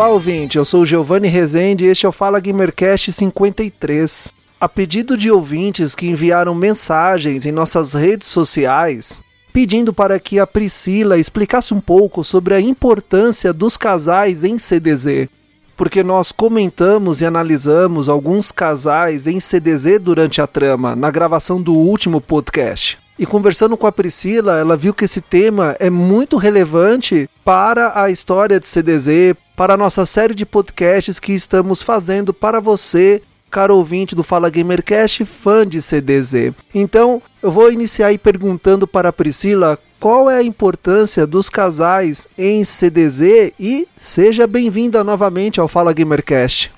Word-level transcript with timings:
Olá, 0.00 0.08
ouvinte. 0.08 0.56
Eu 0.56 0.64
sou 0.64 0.86
Giovanni 0.86 1.28
Rezende 1.28 1.84
e 1.84 1.88
este 1.88 2.06
é 2.06 2.08
o 2.08 2.12
Fala 2.12 2.40
Gamercast 2.40 3.12
53. 3.12 4.32
A 4.58 4.66
pedido 4.66 5.14
de 5.14 5.30
ouvintes 5.30 5.94
que 5.94 6.06
enviaram 6.06 6.54
mensagens 6.54 7.44
em 7.44 7.52
nossas 7.52 7.92
redes 7.92 8.26
sociais, 8.26 9.20
pedindo 9.52 9.92
para 9.92 10.18
que 10.18 10.38
a 10.38 10.46
Priscila 10.46 11.18
explicasse 11.18 11.74
um 11.74 11.82
pouco 11.82 12.24
sobre 12.24 12.54
a 12.54 12.60
importância 12.62 13.52
dos 13.52 13.76
casais 13.76 14.42
em 14.42 14.56
CDZ. 14.56 15.28
Porque 15.76 16.02
nós 16.02 16.32
comentamos 16.32 17.20
e 17.20 17.26
analisamos 17.26 18.08
alguns 18.08 18.50
casais 18.50 19.26
em 19.26 19.38
CDZ 19.38 20.00
durante 20.00 20.40
a 20.40 20.46
trama, 20.46 20.96
na 20.96 21.10
gravação 21.10 21.60
do 21.60 21.74
último 21.74 22.22
podcast. 22.22 22.98
E 23.18 23.26
conversando 23.26 23.76
com 23.76 23.86
a 23.86 23.92
Priscila, 23.92 24.58
ela 24.58 24.78
viu 24.78 24.94
que 24.94 25.04
esse 25.04 25.20
tema 25.20 25.76
é 25.78 25.90
muito 25.90 26.38
relevante 26.38 27.28
para 27.50 28.00
a 28.00 28.08
história 28.08 28.60
de 28.60 28.66
CDZ, 28.68 29.34
para 29.56 29.74
a 29.74 29.76
nossa 29.76 30.06
série 30.06 30.36
de 30.36 30.46
podcasts 30.46 31.18
que 31.18 31.32
estamos 31.32 31.82
fazendo 31.82 32.32
para 32.32 32.60
você, 32.60 33.20
caro 33.50 33.76
ouvinte 33.76 34.14
do 34.14 34.22
Fala 34.22 34.48
Gamercast, 34.48 35.24
fã 35.24 35.66
de 35.66 35.82
CDZ. 35.82 36.52
Então, 36.72 37.20
eu 37.42 37.50
vou 37.50 37.72
iniciar 37.72 38.06
aí 38.06 38.18
perguntando 38.18 38.86
para 38.86 39.08
a 39.08 39.12
Priscila 39.12 39.76
qual 39.98 40.30
é 40.30 40.36
a 40.36 40.42
importância 40.44 41.26
dos 41.26 41.48
casais 41.48 42.28
em 42.38 42.64
CDZ 42.64 43.52
e 43.58 43.88
seja 43.98 44.46
bem-vinda 44.46 45.02
novamente 45.02 45.58
ao 45.58 45.66
Fala 45.66 45.92
Gamercast. 45.92 46.70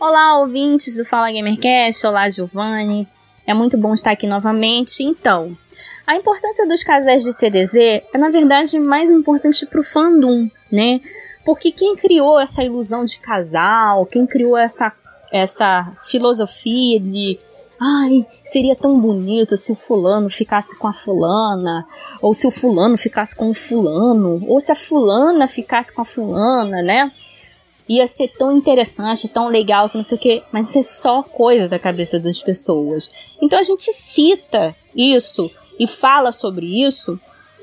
Olá, 0.00 0.40
ouvintes 0.40 0.96
do 0.96 1.04
Fala 1.04 1.30
Gamercast. 1.30 2.04
Olá, 2.04 2.28
Giovanni. 2.28 3.06
É 3.46 3.54
muito 3.54 3.78
bom 3.78 3.94
estar 3.94 4.10
aqui 4.10 4.26
novamente. 4.26 5.00
Então, 5.00 5.56
a 6.06 6.16
importância 6.16 6.66
dos 6.66 6.82
casais 6.82 7.22
de 7.22 7.32
CDZ 7.32 7.74
é, 7.76 8.18
na 8.18 8.30
verdade, 8.30 8.78
mais 8.78 9.10
importante 9.10 9.66
para 9.66 9.80
o 9.80 9.84
fandom, 9.84 10.48
né? 10.70 11.00
Porque 11.44 11.70
quem 11.72 11.96
criou 11.96 12.38
essa 12.38 12.62
ilusão 12.62 13.04
de 13.04 13.20
casal, 13.20 14.04
quem 14.06 14.26
criou 14.26 14.56
essa, 14.56 14.92
essa 15.32 15.92
filosofia 16.10 17.00
de 17.00 17.38
ai, 17.80 18.26
seria 18.42 18.74
tão 18.74 19.00
bonito 19.00 19.56
se 19.56 19.70
o 19.70 19.74
fulano 19.74 20.28
ficasse 20.28 20.76
com 20.76 20.88
a 20.88 20.92
fulana, 20.92 21.86
ou 22.20 22.34
se 22.34 22.46
o 22.46 22.50
fulano 22.50 22.96
ficasse 22.96 23.36
com 23.36 23.50
o 23.50 23.54
fulano, 23.54 24.44
ou 24.48 24.60
se 24.60 24.72
a 24.72 24.74
fulana 24.74 25.46
ficasse 25.46 25.92
com 25.92 26.02
a 26.02 26.04
fulana, 26.04 26.82
né? 26.82 27.12
Ia 27.88 28.06
ser 28.06 28.28
tão 28.36 28.56
interessante, 28.56 29.28
tão 29.28 29.48
legal, 29.48 29.88
que 29.88 29.96
não 29.96 30.02
sei 30.02 30.18
o 30.18 30.20
quê, 30.20 30.42
mas 30.52 30.68
isso 30.68 30.78
é 30.78 30.82
só 30.82 31.22
coisa 31.22 31.68
da 31.68 31.78
cabeça 31.78 32.18
das 32.20 32.42
pessoas. 32.42 33.10
Então 33.40 33.58
a 33.58 33.62
gente 33.62 33.92
cita 33.94 34.76
isso 34.94 35.50
e 35.78 35.86
fala 35.86 36.32
sobre 36.32 36.66
isso 36.82 37.18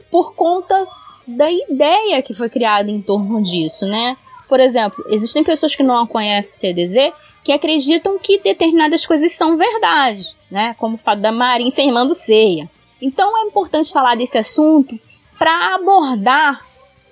por 0.10 0.34
conta 0.34 0.88
da 1.28 1.52
ideia 1.52 2.22
que 2.22 2.34
foi 2.34 2.50
criada 2.50 2.90
em 2.90 3.02
torno 3.02 3.42
disso, 3.42 3.86
né? 3.86 4.18
Por 4.48 4.60
exemplo, 4.60 5.04
existem 5.10 5.44
pessoas 5.44 5.76
que 5.76 5.84
não 5.84 6.06
conhecem 6.06 6.74
CDZ 6.74 7.14
que 7.44 7.52
acreditam 7.52 8.18
que 8.18 8.40
determinadas 8.40 9.06
coisas 9.06 9.32
são 9.34 9.56
verdade, 9.56 10.36
né? 10.50 10.76
Como 10.80 10.96
o 10.96 10.98
fato 10.98 11.20
da 11.22 11.32
Marinha 11.32 11.70
ser 11.70 11.84
irmã 11.84 12.06
do 12.06 12.14
Ceia. 12.16 12.68
Então 13.00 13.38
é 13.38 13.42
importante 13.42 13.92
falar 13.92 14.16
desse 14.16 14.38
assunto 14.38 15.00
para 15.38 15.76
abordar 15.76 16.66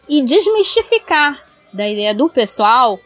e 0.09 0.23
desmistificar 0.23 1.42
da 1.73 1.88
ideia 1.88 2.13
do 2.13 2.29
pessoal 2.29 3.00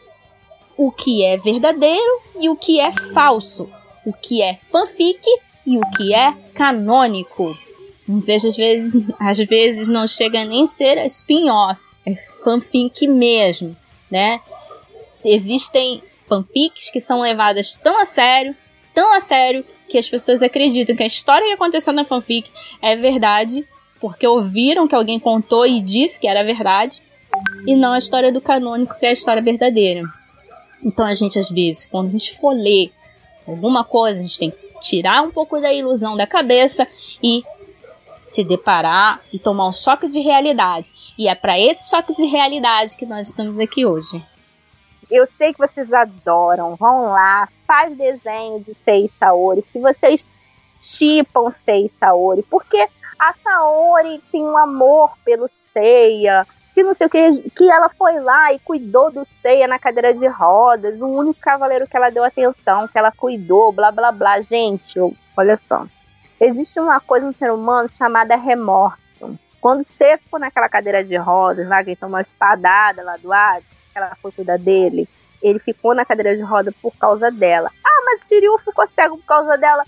o 0.76 0.92
que 0.92 1.24
é 1.24 1.36
verdadeiro 1.36 2.20
e 2.38 2.48
o 2.48 2.54
que 2.54 2.80
é 2.80 2.92
falso, 2.92 3.68
o 4.06 4.12
que 4.12 4.40
é 4.40 4.56
fanfic 4.70 5.20
e 5.66 5.76
o 5.76 5.80
que 5.96 6.14
é 6.14 6.32
canônico. 6.54 7.58
Não 8.06 8.20
seja, 8.20 8.48
às 8.48 8.56
vezes, 8.56 9.04
às 9.18 9.38
vezes 9.38 9.88
não 9.88 10.06
chega 10.06 10.44
nem 10.44 10.62
a 10.62 10.66
ser 10.66 11.04
spin-off, 11.06 11.80
é 12.06 12.14
fanfic 12.44 13.08
mesmo, 13.08 13.76
né? 14.10 14.40
Existem 15.24 16.02
fanfics 16.28 16.90
que 16.90 17.00
são 17.00 17.20
levadas 17.20 17.74
tão 17.74 18.00
a 18.00 18.04
sério, 18.04 18.56
tão 18.94 19.12
a 19.14 19.20
sério, 19.20 19.64
que 19.88 19.98
as 19.98 20.08
pessoas 20.08 20.42
acreditam 20.42 20.94
que 20.94 21.02
a 21.02 21.06
história 21.06 21.46
que 21.46 21.54
aconteceu 21.54 21.92
na 21.92 22.04
fanfic 22.04 22.50
é 22.80 22.94
verdade, 22.94 23.66
porque 24.00 24.26
ouviram 24.26 24.86
que 24.86 24.94
alguém 24.94 25.18
contou 25.18 25.66
e 25.66 25.80
disse 25.80 26.20
que 26.20 26.28
era 26.28 26.44
verdade, 26.44 27.02
e 27.66 27.76
não 27.76 27.92
a 27.92 27.98
história 27.98 28.32
do 28.32 28.40
canônico, 28.40 28.98
que 28.98 29.06
é 29.06 29.10
a 29.10 29.12
história 29.12 29.42
verdadeira. 29.42 30.02
Então 30.82 31.04
a 31.04 31.14
gente, 31.14 31.38
às 31.38 31.48
vezes, 31.48 31.86
quando 31.86 32.08
a 32.08 32.10
gente 32.10 32.36
for 32.38 32.52
ler 32.52 32.92
alguma 33.46 33.84
coisa, 33.84 34.20
a 34.20 34.22
gente 34.22 34.38
tem 34.38 34.50
que 34.50 34.80
tirar 34.80 35.22
um 35.22 35.30
pouco 35.30 35.60
da 35.60 35.72
ilusão 35.72 36.16
da 36.16 36.26
cabeça 36.26 36.86
e 37.22 37.42
se 38.24 38.44
deparar 38.44 39.20
e 39.32 39.38
tomar 39.38 39.68
um 39.68 39.72
choque 39.72 40.06
de 40.06 40.20
realidade. 40.20 41.14
E 41.18 41.28
é 41.28 41.34
para 41.34 41.58
esse 41.58 41.88
choque 41.88 42.12
de 42.12 42.26
realidade 42.26 42.96
que 42.96 43.06
nós 43.06 43.28
estamos 43.28 43.58
aqui 43.58 43.86
hoje. 43.86 44.22
Eu 45.10 45.24
sei 45.38 45.54
que 45.54 45.58
vocês 45.58 45.90
adoram, 45.92 46.76
vão 46.76 47.06
lá, 47.06 47.48
faz 47.66 47.96
desenho 47.96 48.60
de 48.60 48.76
Sei 48.84 49.08
Saori, 49.18 49.62
que 49.72 49.78
vocês 49.78 50.26
chipam 50.74 51.50
Sei 51.50 51.90
Saori, 51.98 52.42
porque 52.42 52.86
a 53.18 53.34
Saori 53.42 54.22
tem 54.30 54.44
um 54.44 54.56
amor 54.56 55.12
pelo 55.24 55.48
Seiya, 55.72 56.46
que 56.78 56.82
não 56.84 56.94
sei 56.94 57.08
o 57.08 57.10
que, 57.10 57.50
que 57.50 57.68
ela 57.68 57.88
foi 57.88 58.20
lá 58.20 58.52
e 58.52 58.60
cuidou 58.60 59.10
do 59.10 59.24
Seiya 59.42 59.66
na 59.66 59.80
cadeira 59.80 60.14
de 60.14 60.28
rodas, 60.28 61.00
o 61.02 61.08
único 61.08 61.40
cavaleiro 61.40 61.88
que 61.88 61.96
ela 61.96 62.08
deu 62.08 62.22
atenção, 62.22 62.86
que 62.86 62.96
ela 62.96 63.10
cuidou, 63.10 63.72
blá 63.72 63.90
blá 63.90 64.12
blá. 64.12 64.40
Gente, 64.40 64.96
olha 65.36 65.56
só. 65.56 65.84
Existe 66.40 66.78
uma 66.78 67.00
coisa 67.00 67.26
no 67.26 67.32
ser 67.32 67.50
humano 67.50 67.88
chamada 67.88 68.36
remorso. 68.36 69.36
Quando 69.60 69.82
você 69.82 70.18
ficou 70.18 70.38
naquela 70.38 70.68
cadeira 70.68 71.02
de 71.02 71.16
rodas, 71.16 71.66
lá 71.66 71.82
que 71.82 71.96
tomou 71.96 72.14
uma 72.14 72.20
espadada 72.20 73.02
lá 73.02 73.16
do 73.16 73.32
ar, 73.32 73.60
ela 73.92 74.16
foi 74.22 74.30
cuidar 74.30 74.56
dele, 74.56 75.08
ele 75.42 75.58
ficou 75.58 75.96
na 75.96 76.04
cadeira 76.04 76.36
de 76.36 76.44
roda 76.44 76.72
por 76.80 76.94
causa 76.96 77.28
dela. 77.28 77.72
Ah, 77.84 78.02
mas 78.04 78.22
o 78.22 78.28
Shiryu 78.28 78.56
ficou 78.58 78.86
cego 78.86 79.16
por 79.16 79.26
causa 79.26 79.58
dela? 79.58 79.82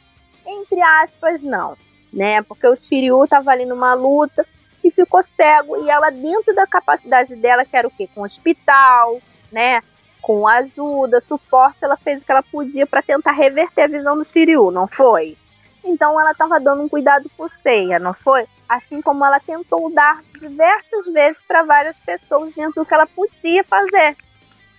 Entre 0.45 0.83
aspas, 0.83 1.41
não. 1.45 1.77
Né? 2.13 2.43
Porque 2.43 2.67
o 2.67 2.75
Shiryu 2.75 3.29
tava 3.29 3.53
ali 3.53 3.65
numa 3.65 3.95
luta 3.95 4.45
e 4.83 4.91
ficou 4.91 5.23
cego. 5.23 5.77
E 5.77 5.91
ela, 5.91 6.11
dentro 6.11 6.55
da 6.55 6.67
capacidade 6.67 7.37
dela, 7.37 7.65
que 7.65 7.77
era 7.77 7.89
o 7.89 7.91
quê? 7.91 8.09
Com 8.15 8.23
hospital, 8.23 9.21
né? 9.51 9.81
Com 10.21 10.47
ajuda, 10.47 11.21
suporte, 11.21 11.79
ela 11.83 11.97
fez 11.97 12.21
o 12.21 12.25
que 12.25 12.33
ela 12.33 12.43
podia 12.43 12.87
para 12.87 13.03
tentar 13.03 13.33
reverter 13.33 13.83
a 13.83 13.89
visão 13.89 14.17
do 14.17 14.25
Shiryu, 14.25 14.71
não 14.71 14.87
foi? 14.87 15.37
Então 15.83 16.21
ela 16.21 16.33
estava 16.33 16.61
dando 16.61 16.83
um 16.83 16.89
cuidado 16.89 17.31
por 17.37 17.51
ceia, 17.63 17.99
não 17.99 18.13
foi? 18.13 18.47
Assim 18.69 19.01
como 19.01 19.25
ela 19.25 19.41
tentou 19.41 19.91
dar 19.91 20.23
diversas 20.39 21.07
vezes 21.07 21.43
para 21.43 21.63
várias 21.63 21.97
pessoas 21.97 22.53
dentro 22.55 22.83
do 22.83 22.87
que 22.87 22.95
ela 22.95 23.07
podia 23.07 23.65
fazer. 23.65 24.17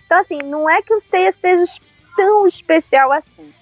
Então, 0.06 0.18
assim, 0.20 0.38
não 0.38 0.68
é 0.68 0.80
que 0.82 0.94
o 0.94 1.00
ceia 1.00 1.32
seja 1.32 1.64
tão 2.16 2.46
especial 2.46 3.10
assim. 3.12 3.52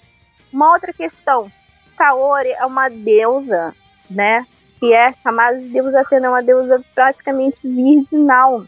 Uma 0.51 0.73
outra 0.73 0.93
questão: 0.93 1.51
Kaori 1.97 2.49
é 2.51 2.65
uma 2.65 2.89
deusa, 2.89 3.73
né? 4.09 4.45
Que 4.81 4.93
é 4.93 5.13
chamada 5.23 5.57
de 5.57 5.69
deusa 5.69 6.01
Atena, 6.01 6.27
é 6.27 6.29
uma 6.29 6.43
deusa 6.43 6.83
praticamente 6.93 7.65
virginal. 7.65 8.65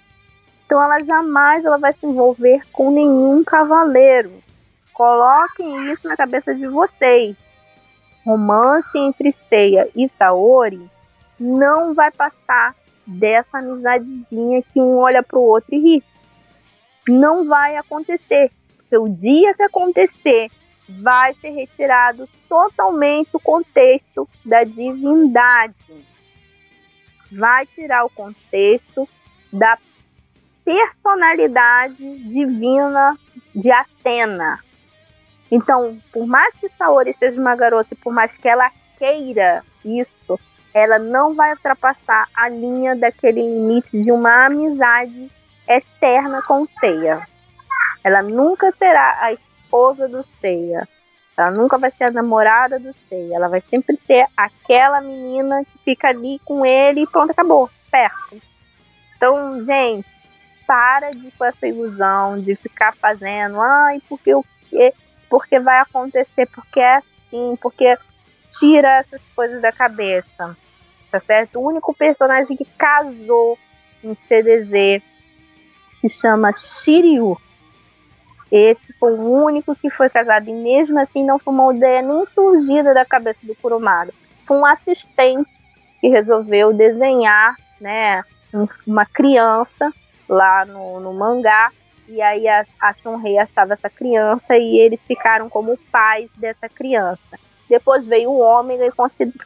Então, 0.66 0.82
ela 0.82 1.04
jamais 1.04 1.66
ela 1.66 1.78
vai 1.78 1.92
se 1.92 2.06
envolver 2.06 2.62
com 2.72 2.90
nenhum 2.90 3.44
cavaleiro. 3.44 4.32
Coloquem 4.94 5.92
isso 5.92 6.08
na 6.08 6.16
cabeça 6.16 6.56
de 6.56 6.66
vocês 6.68 7.36
romance 8.26 8.98
entre 8.98 9.32
Seiya 9.50 9.90
e 9.96 10.08
Saori 10.08 10.90
não 11.40 11.94
vai 11.94 12.10
passar 12.12 12.76
dessa 13.06 13.58
amizadezinha 13.58 14.62
que 14.62 14.80
um 14.80 14.98
olha 14.98 15.22
pro 15.22 15.42
outro 15.42 15.76
e 15.76 15.80
ri. 15.80 16.04
Não 17.08 17.46
vai 17.46 17.76
acontecer. 17.76 18.50
O 18.92 19.10
dia 19.10 19.54
que 19.56 19.64
acontecer, 19.64 20.50
vai 20.88 21.34
ser 21.36 21.50
retirado 21.50 22.30
totalmente 22.48 23.36
o 23.36 23.40
contexto 23.40 24.30
da 24.46 24.64
divindade. 24.64 25.74
Vai 27.38 27.66
tirar 27.68 28.06
o 28.06 28.10
contexto 28.10 29.08
da 29.52 29.78
personalidade 30.64 32.18
divina 32.30 33.18
de 33.54 33.72
Atena. 33.72 34.60
Então, 35.52 36.00
por 36.12 36.26
mais 36.26 36.54
que 36.56 36.70
Saori 36.70 37.14
seja 37.14 37.40
uma 37.40 37.56
garota 37.56 37.94
e 37.94 37.98
por 37.98 38.14
mais 38.14 38.36
que 38.38 38.48
ela 38.48 38.72
queira 38.98 39.64
isso, 39.84 40.40
ela 40.74 40.98
não 40.98 41.36
vai 41.36 41.52
ultrapassar 41.52 42.28
a 42.34 42.50
linha 42.50 42.96
daquele 42.96 43.42
limite 43.42 44.02
de 44.02 44.12
uma 44.12 44.46
amizade 44.46 45.30
eterna 45.68 46.42
com 46.48 46.68
Seiya. 46.80 47.28
Ela 48.04 48.24
nunca 48.24 48.72
será 48.72 49.20
a 49.22 49.34
esposa 49.34 50.08
do 50.08 50.26
Seiya. 50.42 50.88
Ela 51.36 51.52
nunca 51.52 51.78
vai 51.78 51.92
ser 51.92 52.06
a 52.06 52.12
namorada 52.12 52.80
do 52.80 52.94
Seiya. 53.10 53.36
Ela 53.36 53.48
vai 53.48 53.62
sempre 53.62 53.96
ser 53.96 54.26
aquela 54.38 55.02
menina 55.02 55.64
que 55.66 55.78
fica 55.84 56.10
ali 56.10 56.40
com 56.46 56.66
ele 56.66 57.02
e 57.02 57.08
pronto, 57.08 57.32
acabou. 57.32 57.70
Certo. 57.90 58.42
Então, 59.16 59.64
gente, 59.64 60.08
para 60.68 61.12
de 61.12 61.32
com 61.32 61.46
essa 61.46 61.68
ilusão 61.68 62.40
de 62.40 62.56
ficar 62.56 62.96
fazendo, 62.96 63.60
ai, 63.60 64.02
porque 64.08 64.34
o 64.34 64.44
quê? 64.70 64.94
Porque 65.30 65.60
vai 65.60 65.80
acontecer, 65.80 66.48
porque 66.48 66.80
é 66.80 66.96
assim, 66.96 67.58
porque 67.62 67.98
tira 68.60 69.00
essas 69.00 69.22
coisas 69.36 69.62
da 69.62 69.72
cabeça. 69.72 70.56
Tá 71.10 71.20
certo? 71.20 71.60
O 71.60 71.68
único 71.68 71.94
personagem 71.94 72.58
que 72.58 72.66
casou 72.66 73.58
em 74.04 74.16
CDZ 74.28 75.02
se 76.02 76.10
chama 76.10 76.52
Shiryu. 76.52 77.38
Esse 78.56 78.94
foi 79.00 79.14
o 79.14 79.46
único 79.46 79.76
que 79.76 79.90
foi 79.90 80.12
casado 80.12 80.48
e 80.48 80.54
mesmo 80.54 81.00
assim 81.00 81.26
não 81.26 81.40
foi 81.40 81.52
uma 81.52 81.74
ideia 81.74 82.04
nem 82.04 82.24
surgida 82.24 82.94
da 82.94 83.04
cabeça 83.04 83.40
do 83.42 83.56
Kurumada. 83.56 84.14
Foi 84.46 84.56
um 84.56 84.64
assistente 84.64 85.50
que 86.00 86.08
resolveu 86.08 86.72
desenhar, 86.72 87.56
né, 87.82 88.24
uma 88.86 89.08
criança 89.08 89.92
lá 90.30 90.66
no, 90.66 91.00
no 91.00 91.16
mangá 91.16 91.72
e 92.08 92.22
aí 92.22 92.48
a, 92.48 92.64
a 92.80 92.94
Shunrei 92.94 93.40
achava 93.40 93.74
essa 93.74 93.90
criança 93.90 94.56
e 94.56 94.78
eles 94.78 95.02
ficaram 95.02 95.50
como 95.50 95.76
pais 95.92 96.30
dessa 96.38 96.70
criança. 96.70 97.40
Depois 97.68 98.06
veio 98.06 98.30
o 98.30 98.40
Ômega 98.40 98.86
e 98.86 98.92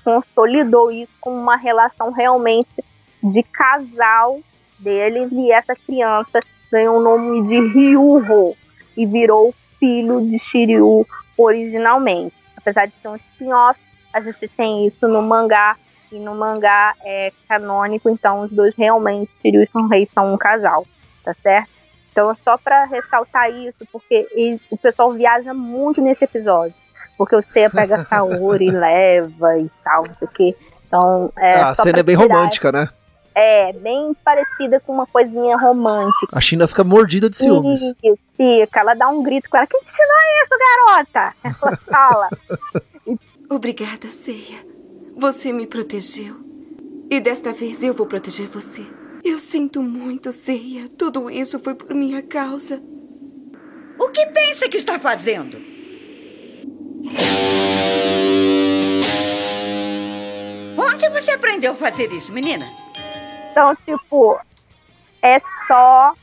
consolidou 0.03 0.91
isso 0.91 1.13
com 1.21 1.31
uma 1.31 1.55
relação 1.55 2.11
realmente 2.11 2.83
de 3.23 3.41
casal 3.41 4.41
deles 4.77 5.31
e 5.31 5.49
essa 5.49 5.73
criança 5.75 6.41
ganhou 6.69 6.97
o 6.97 7.01
nome 7.01 7.43
de 7.45 7.57
Ryuho 7.69 8.53
e 8.97 9.05
virou 9.05 9.53
filho 9.79 10.27
de 10.27 10.37
Shiryu 10.39 11.05
originalmente. 11.37 12.35
Apesar 12.57 12.87
de 12.87 12.93
ser 13.01 13.07
um 13.07 13.15
spin-off, 13.15 13.79
a 14.11 14.19
gente 14.19 14.47
tem 14.49 14.87
isso 14.87 15.07
no 15.07 15.21
mangá 15.21 15.77
e 16.11 16.17
no 16.17 16.33
mangá 16.35 16.95
é 17.03 17.31
canônico, 17.47 18.09
então 18.09 18.41
os 18.41 18.51
dois 18.51 18.75
realmente, 18.75 19.31
Shiryu 19.41 19.63
e 19.63 19.67
Shunrei, 19.67 20.09
são 20.13 20.33
um 20.33 20.37
casal, 20.37 20.85
tá 21.23 21.33
certo? 21.35 21.69
Então, 22.11 22.35
só 22.43 22.57
para 22.57 22.85
ressaltar 22.85 23.51
isso, 23.51 23.85
porque 23.91 24.27
ele, 24.31 24.59
o 24.71 24.77
pessoal 24.77 25.13
viaja 25.13 25.53
muito 25.53 26.01
nesse 26.01 26.23
episódio. 26.23 26.73
Porque 27.15 27.35
o 27.35 27.41
Seiya 27.43 27.69
pega 27.69 27.95
a 27.95 28.05
Saori 28.09 28.65
e 28.65 28.71
leva 28.71 29.59
e 29.59 29.69
tal, 29.83 30.07
não 30.07 30.15
sei 30.15 30.27
o 30.27 30.31
quê. 30.31 30.55
Então, 30.87 31.31
é, 31.37 31.61
a 31.61 31.75
cena 31.75 31.99
é 31.99 32.03
bem 32.03 32.15
romântica, 32.15 32.71
né? 32.71 32.89
É, 33.39 33.71
bem 33.71 34.15
parecida 34.25 34.79
com 34.79 34.91
uma 34.91 35.05
coisinha 35.05 35.55
romântica. 35.57 36.35
A 36.35 36.41
China 36.41 36.67
fica 36.67 36.83
mordida 36.83 37.29
de 37.29 37.37
ciúmes. 37.37 37.83
Isso, 38.03 38.17
fica. 38.35 38.79
Ela 38.79 38.95
dá 38.95 39.07
um 39.09 39.21
grito 39.21 39.47
com 39.47 39.57
ela. 39.57 39.67
Quem 39.67 39.79
te 39.83 39.91
ensinou 39.91 40.17
isso, 40.41 41.05
garota? 41.05 41.35
Ela 41.43 41.77
fala. 41.85 42.29
Obrigada, 43.47 44.07
Ceia. 44.07 44.65
Você 45.15 45.53
me 45.53 45.67
protegeu. 45.67 46.35
E 47.11 47.19
desta 47.19 47.53
vez 47.53 47.83
eu 47.83 47.93
vou 47.93 48.07
proteger 48.07 48.47
você. 48.47 48.81
Eu 49.23 49.37
sinto 49.37 49.83
muito, 49.83 50.31
Ceia. 50.31 50.89
Tudo 50.97 51.29
isso 51.29 51.59
foi 51.59 51.75
por 51.75 51.93
minha 51.93 52.23
causa. 52.23 52.81
O 53.99 54.09
que 54.09 54.25
pensa 54.25 54.67
que 54.67 54.77
está 54.77 54.97
fazendo? 54.97 55.61
Onde 60.75 61.07
você 61.09 61.29
aprendeu 61.29 61.73
a 61.73 61.75
fazer 61.75 62.11
isso, 62.11 62.33
menina? 62.33 62.86
Então, 63.57 63.75
tipo, 63.75 64.39
é 65.19 65.39
só 65.65 66.13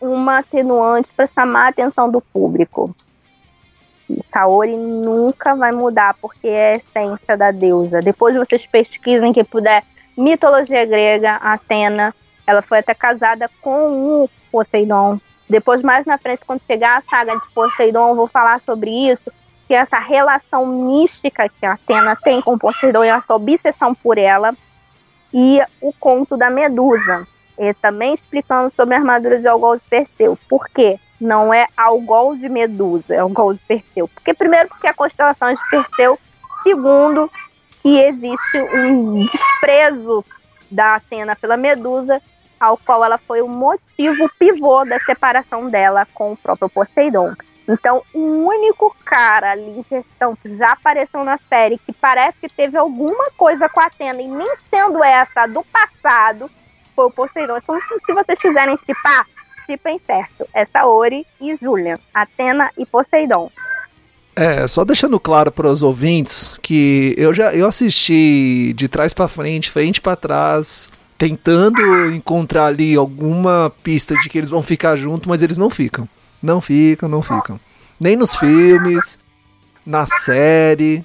uma 0.00 0.38
atenuante 0.38 1.08
para 1.14 1.28
chamar 1.28 1.66
a 1.66 1.68
atenção 1.68 2.10
do 2.10 2.20
público. 2.20 2.92
Saori 4.24 4.76
nunca 4.76 5.54
vai 5.54 5.70
mudar 5.70 6.14
porque 6.20 6.48
é 6.48 6.72
a 6.72 6.76
essência 6.78 7.36
da 7.36 7.52
deusa. 7.52 8.00
Depois 8.00 8.34
vocês 8.34 8.66
pesquisem 8.66 9.32
que 9.32 9.44
puder 9.44 9.84
mitologia 10.18 10.84
grega, 10.84 11.36
Atena, 11.36 12.12
ela 12.44 12.62
foi 12.62 12.78
até 12.78 12.94
casada 12.94 13.48
com 13.62 14.24
o 14.24 14.30
Poseidon. 14.50 15.20
Depois, 15.48 15.82
mais 15.82 16.04
na 16.04 16.18
frente, 16.18 16.44
quando 16.44 16.66
chegar 16.66 16.98
a 16.98 17.02
saga 17.08 17.36
de 17.38 17.48
Poseidon, 17.54 18.08
eu 18.08 18.16
vou 18.16 18.26
falar 18.26 18.60
sobre 18.60 18.90
isso, 18.90 19.30
que 19.68 19.74
essa 19.74 20.00
relação 20.00 20.66
mística 20.66 21.48
que 21.48 21.64
a 21.64 21.74
Atena 21.74 22.16
tem 22.16 22.42
com 22.42 22.58
Poseidon 22.58 23.04
e 23.04 23.08
essa 23.08 23.36
obsessão 23.36 23.94
por 23.94 24.18
ela, 24.18 24.52
e 25.38 25.60
o 25.82 25.92
conto 25.92 26.34
da 26.34 26.48
Medusa, 26.48 27.28
e 27.58 27.74
também 27.74 28.14
explicando 28.14 28.72
sobre 28.74 28.94
a 28.94 28.98
armadura 28.98 29.38
de 29.38 29.46
Algol 29.46 29.76
de 29.76 29.82
Perseu. 29.82 30.38
Por 30.48 30.66
quê? 30.70 30.98
Não 31.20 31.52
é 31.52 31.66
Algol 31.76 32.34
de 32.34 32.48
Medusa, 32.48 33.14
é 33.14 33.18
Algol 33.18 33.52
de 33.52 33.60
Perseu. 33.60 34.08
Porque 34.08 34.32
primeiro 34.32 34.70
porque 34.70 34.86
a 34.86 34.94
constelação 34.94 35.52
de 35.52 35.60
Perseu, 35.68 36.18
segundo 36.62 37.30
que 37.82 38.00
existe 38.00 38.62
um 38.62 39.18
desprezo 39.18 40.24
da 40.70 40.94
Atena 40.94 41.36
pela 41.36 41.58
Medusa, 41.58 42.22
ao 42.58 42.78
qual 42.78 43.04
ela 43.04 43.18
foi 43.18 43.42
o 43.42 43.48
motivo 43.48 44.30
pivô 44.38 44.86
da 44.86 44.98
separação 45.00 45.68
dela 45.68 46.06
com 46.14 46.32
o 46.32 46.36
próprio 46.36 46.70
Poseidon. 46.70 47.34
Então, 47.68 48.02
o 48.14 48.46
único 48.46 48.94
cara 49.04 49.52
ali 49.52 49.78
em 49.78 49.82
questão 49.82 50.36
que 50.36 50.56
já 50.56 50.70
apareceu 50.70 51.24
na 51.24 51.38
série 51.48 51.78
que 51.78 51.92
parece 51.92 52.38
que 52.40 52.48
teve 52.48 52.78
alguma 52.78 53.30
coisa 53.36 53.68
com 53.68 53.80
a 53.80 53.86
Atena 53.86 54.22
e 54.22 54.28
nem 54.28 54.48
sendo 54.70 55.02
essa 55.02 55.46
do 55.46 55.64
passado 55.64 56.48
foi 56.94 57.06
o 57.06 57.10
Poseidon. 57.10 57.56
Então, 57.56 57.78
se 58.06 58.12
vocês 58.12 58.38
quiserem 58.38 58.76
chipar, 58.76 59.26
chipem 59.66 60.00
certo. 60.06 60.48
É 60.54 60.64
Saori 60.64 61.26
e 61.40 61.54
Julian, 61.56 61.98
Atena 62.14 62.70
e 62.78 62.86
Poseidon. 62.86 63.50
É, 64.36 64.66
só 64.66 64.84
deixando 64.84 65.18
claro 65.18 65.50
para 65.50 65.66
os 65.66 65.82
ouvintes 65.82 66.58
que 66.62 67.14
eu 67.16 67.32
já 67.32 67.54
eu 67.54 67.66
assisti 67.66 68.74
de 68.74 68.86
trás 68.86 69.14
para 69.14 69.28
frente, 69.28 69.70
frente 69.70 70.00
para 70.00 70.14
trás, 70.14 70.90
tentando 71.16 71.80
encontrar 72.12 72.66
ali 72.66 72.94
alguma 72.94 73.72
pista 73.82 74.14
de 74.16 74.28
que 74.28 74.36
eles 74.36 74.50
vão 74.50 74.62
ficar 74.62 74.94
juntos, 74.96 75.26
mas 75.26 75.42
eles 75.42 75.56
não 75.56 75.70
ficam. 75.70 76.06
Não 76.46 76.60
ficam, 76.60 77.08
não 77.08 77.22
ficam. 77.22 77.58
Nem 77.98 78.14
nos 78.14 78.36
filmes, 78.36 79.18
na 79.84 80.06
série, 80.06 81.04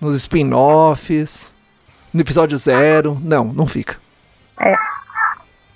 nos 0.00 0.14
spin-offs, 0.14 1.52
no 2.14 2.20
episódio 2.20 2.56
zero. 2.56 3.20
Não, 3.20 3.46
não 3.46 3.66
fica. 3.66 3.98
É. 4.60 4.76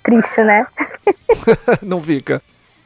Triste, 0.01 0.41
né? 0.43 0.65
não 1.83 2.01
fica. 2.01 2.41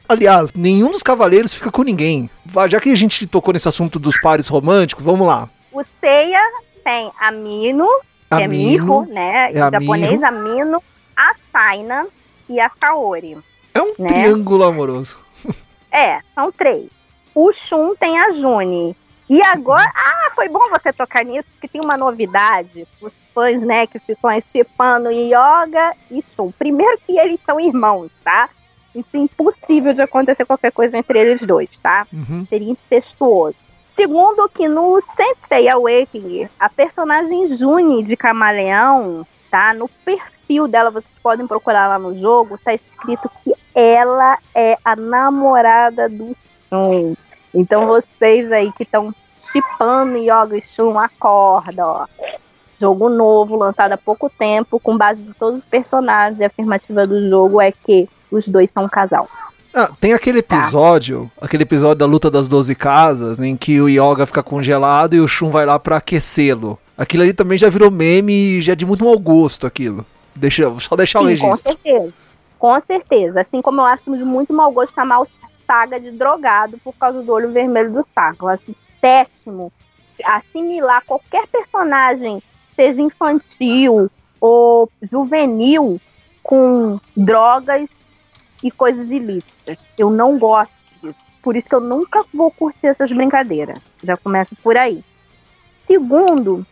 Aliás, 0.08 0.52
nenhum 0.52 0.90
dos 0.90 1.04
cavaleiros 1.04 1.54
fica 1.54 1.70
com 1.70 1.84
ninguém. 1.84 2.28
Já 2.68 2.80
que 2.80 2.90
a 2.90 2.96
gente 2.96 3.24
tocou 3.28 3.54
nesse 3.54 3.68
assunto 3.68 4.00
dos 4.00 4.20
pares 4.20 4.48
românticos, 4.48 5.04
vamos 5.04 5.28
lá. 5.28 5.48
O 5.70 5.80
Seiya 6.00 6.40
tem 6.82 7.12
a 7.20 7.30
Mino, 7.30 7.88
que 8.36 8.42
é 8.42 8.48
Miho, 8.48 9.06
né? 9.06 9.46
É 9.46 9.50
em 9.52 9.54
japonês, 9.54 10.22
a 10.24 10.32
Mino, 10.32 10.82
a 11.16 11.34
Saina 11.52 12.04
e 12.48 12.58
a 12.58 12.68
Saori. 12.80 13.38
É 13.72 13.80
um 13.80 13.94
né? 13.96 14.08
triângulo 14.08 14.64
amoroso. 14.64 15.25
É, 15.96 16.20
são 16.34 16.52
três. 16.52 16.90
O 17.34 17.50
Shun 17.52 17.94
tem 17.96 18.18
a 18.18 18.30
Juni. 18.30 18.94
E 19.30 19.42
agora, 19.42 19.90
ah, 19.94 20.30
foi 20.34 20.46
bom 20.48 20.68
você 20.68 20.92
tocar 20.92 21.24
nisso, 21.24 21.48
porque 21.52 21.66
tem 21.66 21.80
uma 21.80 21.96
novidade. 21.96 22.86
Os 23.00 23.12
fãs, 23.34 23.62
né, 23.62 23.86
que 23.86 23.98
ficam 23.98 24.30
estipando 24.30 25.10
Yoga 25.10 25.94
e 26.10 26.22
Shun. 26.34 26.52
Primeiro 26.52 26.98
que 27.06 27.18
eles 27.18 27.40
são 27.46 27.58
irmãos, 27.58 28.10
tá? 28.22 28.50
Isso 28.94 29.08
é 29.14 29.18
impossível 29.18 29.94
de 29.94 30.02
acontecer 30.02 30.44
qualquer 30.44 30.70
coisa 30.70 30.98
entre 30.98 31.18
eles 31.18 31.40
dois, 31.40 31.76
tá? 31.78 32.06
Uhum. 32.12 32.46
Seria 32.48 32.72
incestuoso. 32.72 33.56
Segundo 33.92 34.48
que 34.50 34.68
no 34.68 35.00
Sensei 35.00 35.68
Awakening, 35.70 36.50
a 36.60 36.68
personagem 36.68 37.46
Juni 37.46 38.02
de 38.02 38.16
Camaleão, 38.16 39.26
tá? 39.50 39.72
No 39.72 39.88
perfil 39.88 40.68
dela, 40.68 40.90
vocês 40.90 41.18
podem 41.22 41.46
procurar 41.46 41.88
lá 41.88 41.98
no 41.98 42.14
jogo, 42.14 42.58
tá 42.58 42.74
escrito 42.74 43.30
que 43.42 43.54
ela 43.76 44.38
é 44.54 44.78
a 44.82 44.96
namorada 44.96 46.08
do 46.08 46.34
Shun. 46.70 47.14
Então 47.52 47.86
vocês 47.86 48.50
aí 48.50 48.72
que 48.72 48.84
estão 48.84 49.14
chipando 49.38 50.16
Yoga 50.16 50.56
e 50.56 50.62
Shun, 50.62 50.98
acorda, 50.98 51.86
ó. 51.86 52.06
Jogo 52.80 53.10
novo, 53.10 53.56
lançado 53.56 53.92
há 53.92 53.98
pouco 53.98 54.30
tempo, 54.30 54.80
com 54.80 54.96
base 54.96 55.30
em 55.30 55.32
todos 55.34 55.60
os 55.60 55.66
personagens. 55.66 56.40
E 56.40 56.44
a 56.44 56.46
afirmativa 56.46 57.06
do 57.06 57.28
jogo 57.28 57.60
é 57.60 57.70
que 57.70 58.08
os 58.30 58.48
dois 58.48 58.70
são 58.70 58.84
um 58.84 58.88
casal. 58.88 59.28
Ah, 59.74 59.90
tem 60.00 60.14
aquele 60.14 60.40
tá. 60.40 60.56
episódio, 60.56 61.30
tá. 61.38 61.44
aquele 61.44 61.64
episódio 61.64 61.96
da 61.96 62.06
luta 62.06 62.30
das 62.30 62.48
12 62.48 62.74
casas, 62.74 63.38
em 63.40 63.56
que 63.56 63.78
o 63.78 63.88
Yoga 63.90 64.24
fica 64.24 64.42
congelado 64.42 65.14
e 65.14 65.20
o 65.20 65.28
Shun 65.28 65.50
vai 65.50 65.66
lá 65.66 65.78
para 65.78 65.98
aquecê-lo. 65.98 66.78
Aquilo 66.96 67.22
ali 67.22 67.34
também 67.34 67.58
já 67.58 67.68
virou 67.68 67.90
meme 67.90 68.32
e 68.32 68.62
já 68.62 68.72
é 68.72 68.76
de 68.76 68.86
muito 68.86 69.04
mau 69.04 69.18
gosto 69.18 69.66
aquilo. 69.66 70.04
Deixa, 70.34 70.72
só 70.80 70.96
deixar 70.96 71.18
Sim, 71.18 71.24
o 71.24 71.28
registro. 71.28 71.50
Com 71.50 71.56
certeza. 71.56 72.25
Com 72.58 72.78
certeza. 72.80 73.40
Assim 73.40 73.60
como 73.60 73.80
eu 73.80 73.84
acho 73.84 74.16
de 74.16 74.24
muito 74.24 74.52
mau 74.52 74.70
gosto 74.72 74.94
chamar 74.94 75.20
o 75.20 75.26
Saga 75.66 75.98
de 75.98 76.10
drogado 76.12 76.78
por 76.78 76.94
causa 76.94 77.22
do 77.22 77.32
olho 77.32 77.50
vermelho 77.50 77.92
do 77.92 78.06
Saga. 78.14 78.36
Eu 78.40 78.48
acho 78.48 78.76
péssimo 79.00 79.72
assimilar 80.24 81.04
qualquer 81.04 81.46
personagem, 81.48 82.42
seja 82.74 83.02
infantil 83.02 84.10
ou 84.40 84.90
juvenil, 85.02 86.00
com 86.42 87.00
drogas 87.16 87.88
e 88.62 88.70
coisas 88.70 89.10
ilícitas. 89.10 89.76
Eu 89.98 90.10
não 90.10 90.38
gosto 90.38 90.74
disso. 91.02 91.18
por 91.42 91.56
isso 91.56 91.68
que 91.68 91.74
eu 91.74 91.80
nunca 91.80 92.24
vou 92.32 92.50
curtir 92.50 92.86
essas 92.86 93.10
brincadeiras. 93.10 93.78
Já 94.02 94.16
começa 94.16 94.54
por 94.62 94.76
aí. 94.76 95.02
Segundo, 95.82 96.64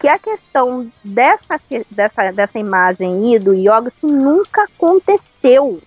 que 0.00 0.08
a 0.08 0.18
questão 0.18 0.90
dessa, 1.04 1.60
dessa, 1.90 2.32
dessa 2.32 2.58
imagem 2.58 3.32
aí 3.32 3.38
do 3.38 3.52
yoga 3.52 3.88
isso 3.88 4.06
nunca 4.06 4.64
aconteceu. 4.64 5.78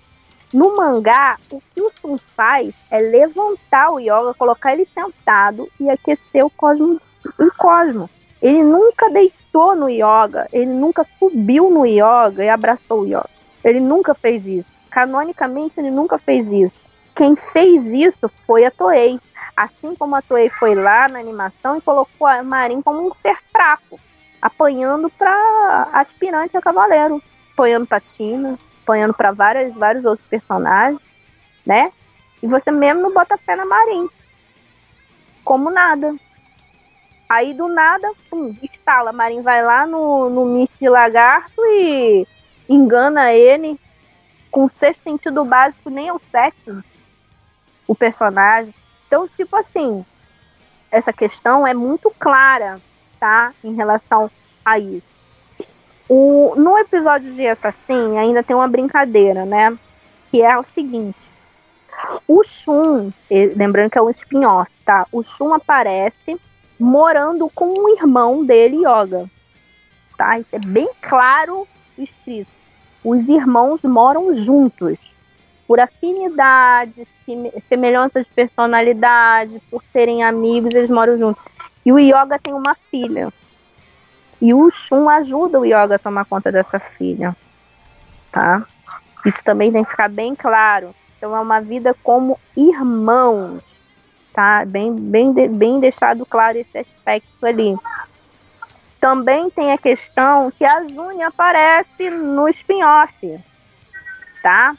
No 0.53 0.77
mangá, 0.77 1.37
o 1.49 1.59
que 1.73 1.81
o 1.81 1.89
Sun 1.89 2.19
faz 2.37 2.75
é 2.91 2.99
levantar 2.99 3.89
o 3.91 3.99
yoga, 3.99 4.35
colocar 4.37 4.71
ele 4.71 4.85
sentado 4.85 5.67
e 5.79 5.89
aquecer 5.89 6.45
o 6.45 6.49
cosmo 6.51 7.01
em 7.41 7.49
cosmo. 7.57 8.07
Ele 8.39 8.61
nunca 8.61 9.09
deitou 9.09 9.75
no 9.75 9.89
yoga, 9.89 10.47
ele 10.53 10.71
nunca 10.71 11.03
subiu 11.17 11.71
no 11.71 11.83
yoga 11.83 12.43
e 12.43 12.49
abraçou 12.49 13.01
o 13.01 13.05
yoga. 13.07 13.29
Ele 13.63 13.79
nunca 13.79 14.13
fez 14.13 14.45
isso. 14.45 14.69
Canonicamente, 14.91 15.79
ele 15.79 15.89
nunca 15.89 16.19
fez 16.19 16.51
isso. 16.51 16.82
Quem 17.15 17.35
fez 17.35 17.85
isso 17.85 18.29
foi 18.45 18.65
a 18.65 18.71
Toei. 18.71 19.19
Assim 19.55 19.95
como 19.95 20.15
a 20.15 20.21
Toei 20.21 20.49
foi 20.49 20.73
lá 20.73 21.07
na 21.07 21.19
animação 21.19 21.77
e 21.77 21.81
colocou 21.81 22.25
a 22.25 22.41
Marin 22.41 22.81
como 22.81 23.07
um 23.07 23.13
ser 23.13 23.37
fraco, 23.51 23.99
apanhando 24.41 25.09
para 25.11 25.89
aspirante 25.93 26.57
a 26.57 26.61
cavaleiro, 26.61 27.21
apanhando 27.53 27.85
para 27.85 27.99
China, 27.99 28.57
apanhando 28.81 29.13
para 29.13 29.31
vários 29.31 30.05
outros 30.05 30.27
personagens, 30.27 30.99
né? 31.65 31.91
E 32.41 32.47
você 32.47 32.71
mesmo 32.71 33.03
não 33.03 33.13
bota 33.13 33.37
fé 33.37 33.55
na 33.55 33.65
Marin. 33.65 34.09
Como 35.43 35.69
nada. 35.69 36.15
Aí 37.29 37.53
do 37.53 37.67
nada, 37.67 38.11
pum, 38.29 38.55
instala. 38.61 39.11
A 39.11 39.13
Marin 39.13 39.41
vai 39.41 39.63
lá 39.63 39.85
no, 39.85 40.29
no 40.29 40.45
Mist 40.45 40.73
de 40.79 40.89
Lagarto 40.89 41.61
e 41.65 42.27
engana 42.67 43.33
ele 43.33 43.79
com 44.51 44.65
o 44.65 44.69
sexto 44.69 45.03
sentido 45.03 45.43
básico, 45.43 45.89
nem 45.89 46.09
é 46.09 46.13
o 46.13 46.21
sétimo, 46.31 46.83
o 47.87 47.95
personagem. 47.95 48.73
Então, 49.07 49.27
tipo 49.27 49.55
assim, 49.55 50.05
essa 50.91 51.13
questão 51.13 51.65
é 51.65 51.73
muito 51.73 52.11
clara, 52.19 52.79
tá? 53.19 53.53
Em 53.63 53.73
relação 53.73 54.29
a 54.63 54.79
isso. 54.79 55.13
O, 56.07 56.53
no 56.55 56.77
episódio 56.77 57.33
de 57.33 57.47
Assassin 57.47 58.17
ainda 58.17 58.43
tem 58.43 58.55
uma 58.55 58.67
brincadeira, 58.67 59.45
né? 59.45 59.77
Que 60.29 60.41
é 60.41 60.57
o 60.57 60.63
seguinte: 60.63 61.31
o 62.27 62.43
Shun, 62.43 63.11
lembrando 63.55 63.91
que 63.91 63.97
é 63.97 64.01
um 64.01 64.09
spin-off, 64.09 64.69
tá? 64.85 65.07
O 65.11 65.23
Shun 65.23 65.53
aparece 65.53 66.39
morando 66.79 67.49
com 67.49 67.69
o 67.69 67.89
irmão 67.89 68.45
dele, 68.45 68.77
Yoga. 68.77 69.29
Tá? 70.17 70.39
Isso 70.39 70.49
é 70.51 70.59
bem 70.59 70.89
claro 71.01 71.67
escrito. 71.97 72.51
Os 73.03 73.27
irmãos 73.27 73.81
moram 73.81 74.33
juntos. 74.33 75.15
Por 75.67 75.79
afinidade, 75.79 77.07
semelhança 77.69 78.21
de 78.21 78.29
personalidade, 78.29 79.61
por 79.71 79.83
serem 79.91 80.23
amigos, 80.23 80.73
eles 80.73 80.89
moram 80.89 81.17
juntos. 81.17 81.43
E 81.85 81.91
o 81.91 81.99
Yoga 81.99 82.39
tem 82.41 82.53
uma 82.53 82.75
filha. 82.91 83.31
E 84.41 84.53
o 84.53 84.69
Shun 84.69 85.09
ajuda 85.09 85.59
o 85.59 85.65
Yoga 85.65 85.95
a 85.95 85.99
tomar 85.99 86.25
conta 86.25 86.51
dessa 86.51 86.79
filha. 86.79 87.35
Tá? 88.31 88.65
Isso 89.25 89.43
também 89.43 89.71
tem 89.71 89.83
que 89.83 89.91
ficar 89.91 90.09
bem 90.09 90.35
claro. 90.35 90.93
Então 91.17 91.35
é 91.35 91.39
uma 91.39 91.61
vida 91.61 91.95
como 92.03 92.37
irmãos 92.57 93.81
tá? 94.33 94.65
Bem, 94.65 94.93
bem, 94.93 95.31
bem 95.31 95.79
deixado 95.79 96.25
claro 96.25 96.57
esse 96.57 96.77
aspecto 96.77 97.45
ali. 97.45 97.77
Também 98.99 99.49
tem 99.49 99.71
a 99.71 99.77
questão 99.77 100.51
que 100.51 100.65
a 100.65 100.85
Júnia 100.85 101.27
aparece 101.27 102.09
no 102.09 102.49
spin-off, 102.49 103.39
tá? 104.41 104.75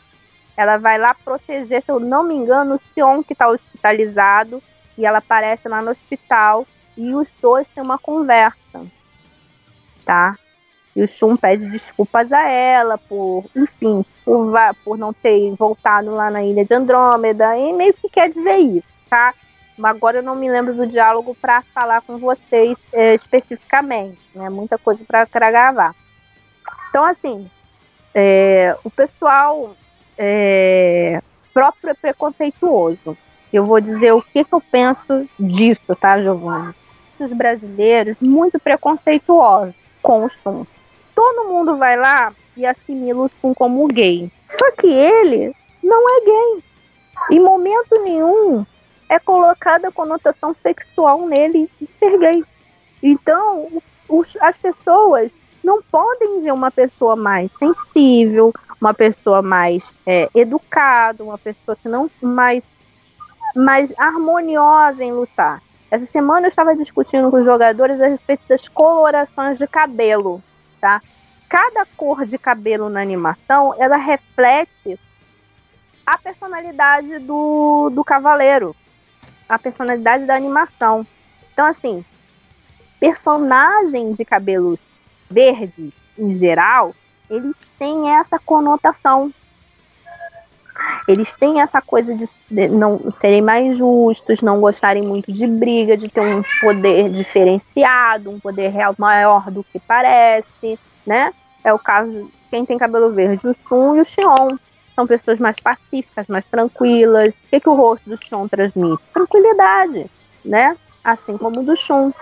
Ela 0.56 0.76
vai 0.76 0.98
lá 0.98 1.14
proteger, 1.14 1.82
se 1.82 1.90
eu 1.90 1.98
não 1.98 2.22
me 2.22 2.34
engano, 2.34 2.74
o 2.74 2.78
Sion 2.78 3.22
que 3.22 3.32
está 3.32 3.48
hospitalizado 3.48 4.62
e 4.96 5.04
ela 5.04 5.18
aparece 5.18 5.68
lá 5.68 5.82
no 5.82 5.90
hospital 5.90 6.66
e 6.96 7.14
os 7.14 7.32
dois 7.42 7.66
têm 7.68 7.82
uma 7.82 7.98
conversa, 7.98 8.86
tá? 10.04 10.36
E 10.94 11.02
o 11.02 11.08
Shun 11.08 11.36
pede 11.36 11.68
desculpas 11.70 12.32
a 12.32 12.48
ela 12.48 12.96
por, 12.96 13.44
enfim, 13.56 14.04
por, 14.24 14.52
por 14.84 14.96
não 14.96 15.12
ter 15.12 15.52
voltado 15.56 16.10
lá 16.12 16.30
na 16.30 16.44
ilha 16.44 16.64
de 16.64 16.72
Andrômeda 16.72 17.56
e 17.58 17.72
meio 17.72 17.92
que 17.94 18.08
quer 18.08 18.30
dizer 18.30 18.58
isso, 18.58 18.86
tá? 19.10 19.34
Agora 19.82 20.18
eu 20.18 20.22
não 20.22 20.36
me 20.36 20.48
lembro 20.48 20.72
do 20.72 20.86
diálogo 20.86 21.34
para 21.34 21.62
falar 21.62 22.00
com 22.02 22.16
vocês 22.16 22.78
é, 22.92 23.12
especificamente, 23.12 24.20
né? 24.32 24.48
Muita 24.48 24.78
coisa 24.78 25.04
para 25.04 25.50
gravar. 25.50 25.96
Então, 26.90 27.04
assim, 27.04 27.50
é, 28.14 28.76
o 28.84 28.90
pessoal 28.90 29.74
é, 30.18 31.20
próprio 31.52 31.94
preconceituoso. 31.94 33.16
Eu 33.52 33.64
vou 33.64 33.80
dizer 33.80 34.12
o 34.12 34.22
que, 34.22 34.44
que 34.44 34.52
eu 34.52 34.60
penso 34.60 35.28
disso, 35.38 35.94
tá, 35.94 36.20
Giovanni? 36.20 36.74
Os 37.18 37.32
brasileiros 37.32 38.16
muito 38.20 38.58
preconceituosos 38.58 39.74
com 40.02 40.24
o 40.24 40.28
Shun. 40.28 40.66
Todo 41.14 41.48
mundo 41.48 41.76
vai 41.76 41.96
lá 41.96 42.32
e 42.56 42.66
assimila 42.66 43.26
o 43.26 43.30
Shun 43.40 43.54
como 43.54 43.86
gay. 43.86 44.30
Só 44.48 44.72
que 44.72 44.88
ele 44.88 45.54
não 45.82 46.16
é 46.16 46.20
gay. 46.24 46.64
Em 47.30 47.40
momento 47.40 48.02
nenhum 48.02 48.66
é 49.08 49.18
colocada 49.20 49.88
a 49.88 49.92
conotação 49.92 50.52
sexual 50.52 51.26
nele 51.28 51.70
de 51.80 51.86
ser 51.86 52.18
gay. 52.18 52.42
Então, 53.02 53.68
as 54.40 54.58
pessoas 54.58 55.34
não 55.64 55.82
podem 55.82 56.42
ver 56.42 56.52
uma 56.52 56.70
pessoa 56.70 57.16
mais 57.16 57.50
sensível, 57.54 58.52
uma 58.80 58.92
pessoa 58.92 59.42
mais 59.42 59.94
é, 60.06 60.28
educada, 60.34 61.24
uma 61.24 61.38
pessoa 61.38 61.76
que 61.76 61.88
não 61.88 62.10
mais, 62.20 62.72
mais 63.56 63.92
harmoniosa 63.96 65.02
em 65.02 65.12
lutar. 65.12 65.62
Essa 65.90 66.06
semana 66.06 66.46
eu 66.46 66.48
estava 66.48 66.74
discutindo 66.74 67.30
com 67.30 67.38
os 67.38 67.44
jogadores 67.44 68.00
a 68.00 68.08
respeito 68.08 68.42
das 68.48 68.68
colorações 68.68 69.58
de 69.58 69.66
cabelo, 69.66 70.42
tá? 70.80 71.00
Cada 71.48 71.86
cor 71.96 72.24
de 72.26 72.36
cabelo 72.36 72.88
na 72.88 73.00
animação, 73.00 73.74
ela 73.78 73.96
reflete 73.96 74.98
a 76.04 76.18
personalidade 76.18 77.18
do, 77.20 77.90
do 77.90 78.04
cavaleiro 78.04 78.74
a 79.48 79.58
personalidade 79.58 80.24
da 80.24 80.34
animação. 80.34 81.06
Então, 81.52 81.66
assim, 81.66 82.04
personagem 82.98 84.12
de 84.12 84.24
cabelos 84.24 84.80
verdes, 85.30 85.92
em 86.18 86.32
geral, 86.32 86.94
eles 87.30 87.70
têm 87.78 88.10
essa 88.10 88.38
conotação. 88.38 89.32
Eles 91.06 91.36
têm 91.36 91.60
essa 91.60 91.80
coisa 91.80 92.14
de, 92.14 92.26
não 92.68 93.10
serem 93.10 93.40
mais 93.40 93.78
justos, 93.78 94.42
não 94.42 94.60
gostarem 94.60 95.02
muito 95.02 95.32
de 95.32 95.46
briga, 95.46 95.96
de 95.96 96.08
ter 96.08 96.20
um 96.20 96.42
poder 96.60 97.10
diferenciado, 97.10 98.30
um 98.30 98.40
poder 98.40 98.68
real 98.68 98.94
maior 98.98 99.50
do 99.50 99.62
que 99.64 99.78
parece, 99.78 100.78
né? 101.06 101.32
É 101.62 101.72
o 101.72 101.78
caso 101.78 102.30
quem 102.50 102.64
tem 102.64 102.78
cabelo 102.78 103.10
verde, 103.10 103.48
o 103.48 103.52
Shun 103.52 103.96
e 103.96 104.00
o 104.00 104.04
Xion 104.04 104.56
são 104.94 105.06
pessoas 105.08 105.40
mais 105.40 105.58
pacíficas, 105.58 106.28
mais 106.28 106.48
tranquilas. 106.48 107.34
O 107.34 107.38
que, 107.50 107.58
que 107.58 107.68
o 107.68 107.74
rosto 107.74 108.08
do 108.08 108.16
Shun 108.16 108.46
transmite? 108.46 109.02
Tranquilidade, 109.12 110.06
né? 110.44 110.76
Assim 111.02 111.36
como 111.36 111.60
o 111.60 111.64
do 111.64 111.74
Shun. 111.74 112.12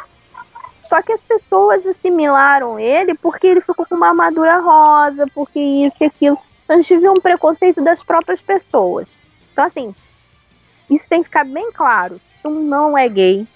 Só 0.82 1.00
que 1.00 1.12
as 1.12 1.22
pessoas 1.22 1.86
assimilaram 1.86 2.78
ele 2.78 3.14
porque 3.14 3.46
ele 3.46 3.60
ficou 3.60 3.86
com 3.86 3.94
uma 3.94 4.08
armadura 4.08 4.58
rosa, 4.58 5.26
porque 5.34 5.58
isso 5.58 5.96
e 6.00 6.04
aquilo. 6.04 6.38
Então 6.64 6.76
a 6.76 6.80
gente 6.80 6.98
viu 6.98 7.12
um 7.12 7.20
preconceito 7.20 7.82
das 7.82 8.02
próprias 8.02 8.42
pessoas. 8.42 9.06
Então, 9.52 9.64
assim, 9.64 9.94
isso 10.90 11.08
tem 11.08 11.20
que 11.20 11.28
ficar 11.28 11.44
bem 11.44 11.70
claro. 11.72 12.20
Shun 12.40 12.64
não 12.64 12.96
é 12.96 13.08
gay. 13.08 13.46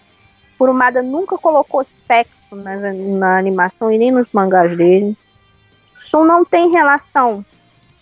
Kurumada 0.59 1.03
nunca 1.03 1.37
colocou 1.37 1.85
sexo 2.07 2.55
na, 2.55 2.77
na 2.93 3.39
animação 3.39 3.91
e 3.91 3.99
nem 3.99 4.11
nos 4.11 4.29
mangás 4.33 4.77
dele. 4.77 5.17
Shun 5.95 6.25
não 6.25 6.45
tem 6.45 6.71
relação 6.71 7.45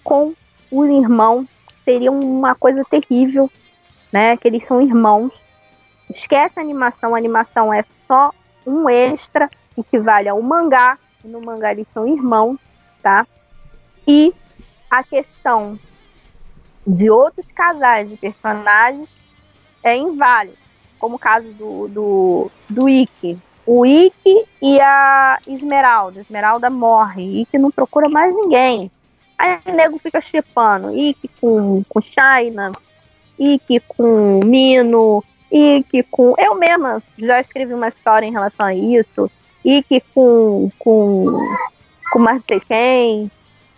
com 0.03 0.35
o 0.71 0.85
irmão 0.85 1.47
seria 1.85 2.11
uma 2.11 2.55
coisa 2.55 2.83
terrível, 2.85 3.51
né? 4.11 4.37
Que 4.37 4.49
eles 4.49 4.65
são 4.65 4.81
irmãos. 4.81 5.45
Esquece 6.09 6.59
a 6.59 6.63
animação, 6.63 7.15
a 7.15 7.19
animação 7.19 7.73
é 7.73 7.83
só 7.89 8.33
um 8.67 8.89
extra, 8.89 9.51
equivale 9.77 10.29
a 10.29 10.35
um 10.35 10.43
mangá, 10.43 10.99
e 11.25 11.29
no 11.29 11.41
mangá 11.41 11.73
eles 11.73 11.87
são 11.93 12.07
irmãos, 12.07 12.59
tá? 13.03 13.27
E 14.07 14.33
a 14.91 15.03
questão 15.03 15.79
de 16.87 17.11
outros 17.11 17.49
casais 17.49 18.09
de 18.09 18.17
personagens 18.17 19.09
é 19.83 19.97
inválido, 19.97 20.59
como 20.99 21.17
o 21.17 21.19
caso 21.19 21.49
do, 21.53 21.89
do, 21.89 22.51
do 22.69 22.89
Ikki. 22.89 23.39
O 23.67 23.87
Ikki 23.87 24.45
e 24.61 24.79
a 24.81 25.39
Esmeralda. 25.47 26.21
Esmeralda 26.21 26.69
morre. 26.69 27.43
Ikki 27.43 27.59
não 27.59 27.71
procura 27.71 28.09
mais 28.09 28.35
ninguém. 28.35 28.91
Aí 29.39 29.59
o 29.67 29.73
nego 29.73 29.99
fica 29.99 30.21
chipando 30.21 30.97
Ike 30.97 31.29
com, 31.41 31.83
com 31.89 32.01
China, 32.01 32.73
Ike 33.39 33.81
com 33.81 34.41
Mino, 34.45 35.25
Ike 35.55 36.03
com. 36.11 36.35
Eu 36.37 36.57
mesma 36.57 37.01
já 37.17 37.39
escrevi 37.39 37.73
uma 37.73 37.87
história 37.87 38.27
em 38.27 38.33
relação 38.33 38.67
a 38.67 38.75
isso. 38.75 39.31
Ike 39.65 40.03
com. 40.13 40.69
com. 40.81 41.39
com 42.11 42.19
Martequem, 42.19 43.31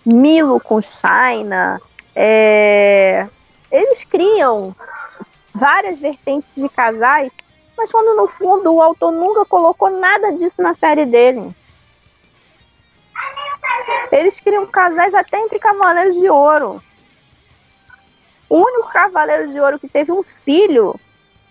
Milo 0.04 0.58
com 0.58 0.80
China. 0.80 1.78
É... 2.14 3.28
Eles 3.70 4.04
criam 4.04 4.74
várias 5.52 5.98
vertentes 5.98 6.48
de 6.56 6.66
casais, 6.70 7.30
mas 7.76 7.92
quando 7.92 8.16
no 8.16 8.26
fundo 8.26 8.72
o 8.72 8.80
autor 8.80 9.12
nunca 9.12 9.44
colocou 9.44 9.90
nada 9.90 10.32
disso 10.32 10.62
na 10.62 10.72
série 10.72 11.04
dele. 11.04 11.54
Eles 14.10 14.40
criam 14.40 14.66
casais 14.66 15.12
até 15.12 15.38
entre 15.38 15.58
cavaleiros 15.58 16.14
de 16.14 16.30
ouro. 16.30 16.82
O 18.48 18.58
único 18.58 18.88
cavaleiro 18.90 19.48
de 19.48 19.60
ouro 19.60 19.78
que 19.78 19.88
teve 19.88 20.12
um 20.12 20.22
filho 20.22 20.98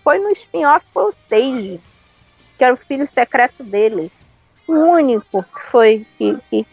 foi 0.06 0.20
no 0.20 0.30
spin-off, 0.30 0.86
foi 0.94 1.08
o 1.08 1.12
Sage, 1.28 1.80
que 2.56 2.62
era 2.62 2.72
o 2.72 2.76
filho 2.76 3.04
secreto 3.08 3.64
dele. 3.64 4.12
O 4.64 4.72
único 4.72 5.42
que 5.42 5.60
foi 5.62 6.06
que, 6.16 6.38
que, 6.48 6.66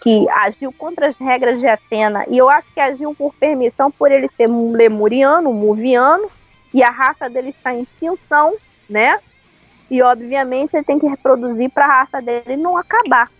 que 0.00 0.28
agiu 0.30 0.72
contra 0.72 1.08
as 1.08 1.16
regras 1.18 1.58
de 1.58 1.66
Atena. 1.66 2.24
E 2.28 2.38
eu 2.38 2.48
acho 2.48 2.72
que 2.72 2.78
agiu 2.78 3.12
por 3.12 3.34
permissão 3.34 3.90
por 3.90 4.12
ele 4.12 4.28
ser 4.28 4.46
lemuriano, 4.46 5.52
muviano, 5.52 6.30
e 6.72 6.80
a 6.80 6.90
raça 6.90 7.28
dele 7.28 7.48
está 7.48 7.74
em 7.74 7.82
extinção, 7.82 8.54
né? 8.88 9.18
E 9.90 10.00
obviamente 10.00 10.76
ele 10.76 10.84
tem 10.84 11.00
que 11.00 11.08
reproduzir 11.08 11.70
para 11.70 11.86
a 11.86 11.98
raça 11.98 12.22
dele 12.22 12.56
não 12.56 12.76
acabar. 12.76 13.32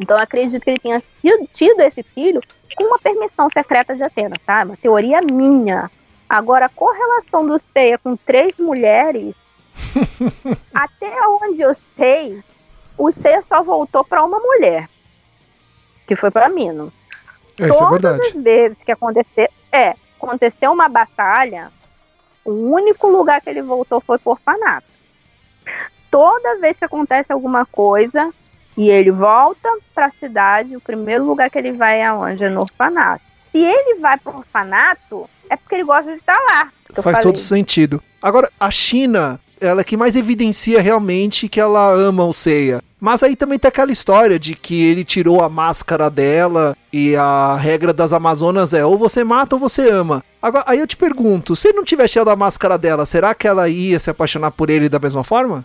Então 0.00 0.16
acredito 0.16 0.62
que 0.62 0.70
ele 0.70 0.78
tenha 0.78 1.02
tido 1.52 1.80
esse 1.80 2.02
filho 2.02 2.40
com 2.74 2.84
uma 2.84 2.98
permissão 2.98 3.50
secreta 3.50 3.94
de 3.94 4.02
Atena, 4.02 4.36
tá? 4.46 4.64
Uma 4.64 4.78
teoria 4.78 5.20
minha. 5.20 5.90
Agora, 6.30 6.66
a 6.66 6.68
correlação 6.68 7.44
do 7.44 7.60
Seiya 7.72 7.98
com 7.98 8.14
três 8.14 8.56
mulheres, 8.56 9.34
até 10.72 11.10
onde 11.26 11.60
eu 11.60 11.72
sei, 11.96 12.40
o 12.96 13.10
Seiya 13.10 13.42
só 13.42 13.64
voltou 13.64 14.04
para 14.04 14.22
uma 14.22 14.38
mulher, 14.38 14.88
que 16.06 16.14
foi 16.14 16.30
para 16.30 16.48
Mino. 16.48 16.92
É, 17.58 17.68
isso 17.68 17.80
Todas 17.80 18.04
é 18.04 18.08
verdade. 18.12 18.28
as 18.28 18.44
vezes 18.44 18.82
que 18.84 18.92
aconteceu, 18.92 19.48
é, 19.72 19.96
aconteceu 20.16 20.70
uma 20.70 20.88
batalha, 20.88 21.72
o 22.44 22.52
único 22.52 23.08
lugar 23.08 23.40
que 23.40 23.50
ele 23.50 23.62
voltou 23.62 24.00
foi 24.00 24.16
por 24.16 24.30
orfanato. 24.30 24.86
Toda 26.12 26.60
vez 26.60 26.78
que 26.78 26.84
acontece 26.84 27.32
alguma 27.32 27.66
coisa 27.66 28.32
e 28.76 28.88
ele 28.88 29.10
volta 29.10 29.68
para 29.92 30.06
a 30.06 30.10
cidade, 30.10 30.76
o 30.76 30.80
primeiro 30.80 31.24
lugar 31.24 31.50
que 31.50 31.58
ele 31.58 31.72
vai 31.72 31.98
é 31.98 32.06
aonde? 32.06 32.44
É 32.44 32.48
no 32.48 32.60
orfanato. 32.60 33.24
Se 33.50 33.58
ele 33.58 33.96
vai 33.96 34.16
pro 34.16 34.38
orfanato, 34.38 35.28
é 35.50 35.56
porque 35.56 35.74
ele 35.74 35.84
gosta 35.84 36.12
de 36.12 36.18
estar 36.18 36.38
lá. 36.48 36.70
que 36.92 36.98
eu 36.98 37.02
Faz 37.02 37.18
todo 37.18 37.36
sentido. 37.36 38.02
Agora, 38.22 38.48
a 38.58 38.70
China, 38.70 39.40
ela 39.60 39.80
é 39.80 39.84
que 39.84 39.96
mais 39.96 40.14
evidencia 40.14 40.80
realmente 40.80 41.48
que 41.48 41.60
ela 41.60 41.92
ama 41.92 42.24
o 42.24 42.32
Seiya. 42.32 42.80
Mas 43.00 43.22
aí 43.22 43.34
também 43.34 43.58
tem 43.58 43.68
aquela 43.68 43.90
história 43.90 44.38
de 44.38 44.54
que 44.54 44.84
ele 44.86 45.04
tirou 45.04 45.42
a 45.42 45.48
máscara 45.48 46.10
dela 46.10 46.76
e 46.92 47.16
a 47.16 47.56
regra 47.56 47.92
das 47.94 48.12
Amazonas 48.12 48.74
é 48.74 48.84
ou 48.84 48.96
você 48.98 49.24
mata 49.24 49.56
ou 49.56 49.60
você 49.60 49.90
ama. 49.90 50.22
Agora, 50.40 50.64
aí 50.66 50.78
eu 50.78 50.86
te 50.86 50.96
pergunto, 50.96 51.56
se 51.56 51.68
ele 51.68 51.78
não 51.78 51.84
tivesse 51.84 52.12
tirado 52.12 52.30
a 52.30 52.36
máscara 52.36 52.76
dela, 52.76 53.06
será 53.06 53.34
que 53.34 53.48
ela 53.48 53.68
ia 53.68 53.98
se 53.98 54.10
apaixonar 54.10 54.50
por 54.50 54.68
ele 54.68 54.88
da 54.88 54.98
mesma 54.98 55.24
forma? 55.24 55.64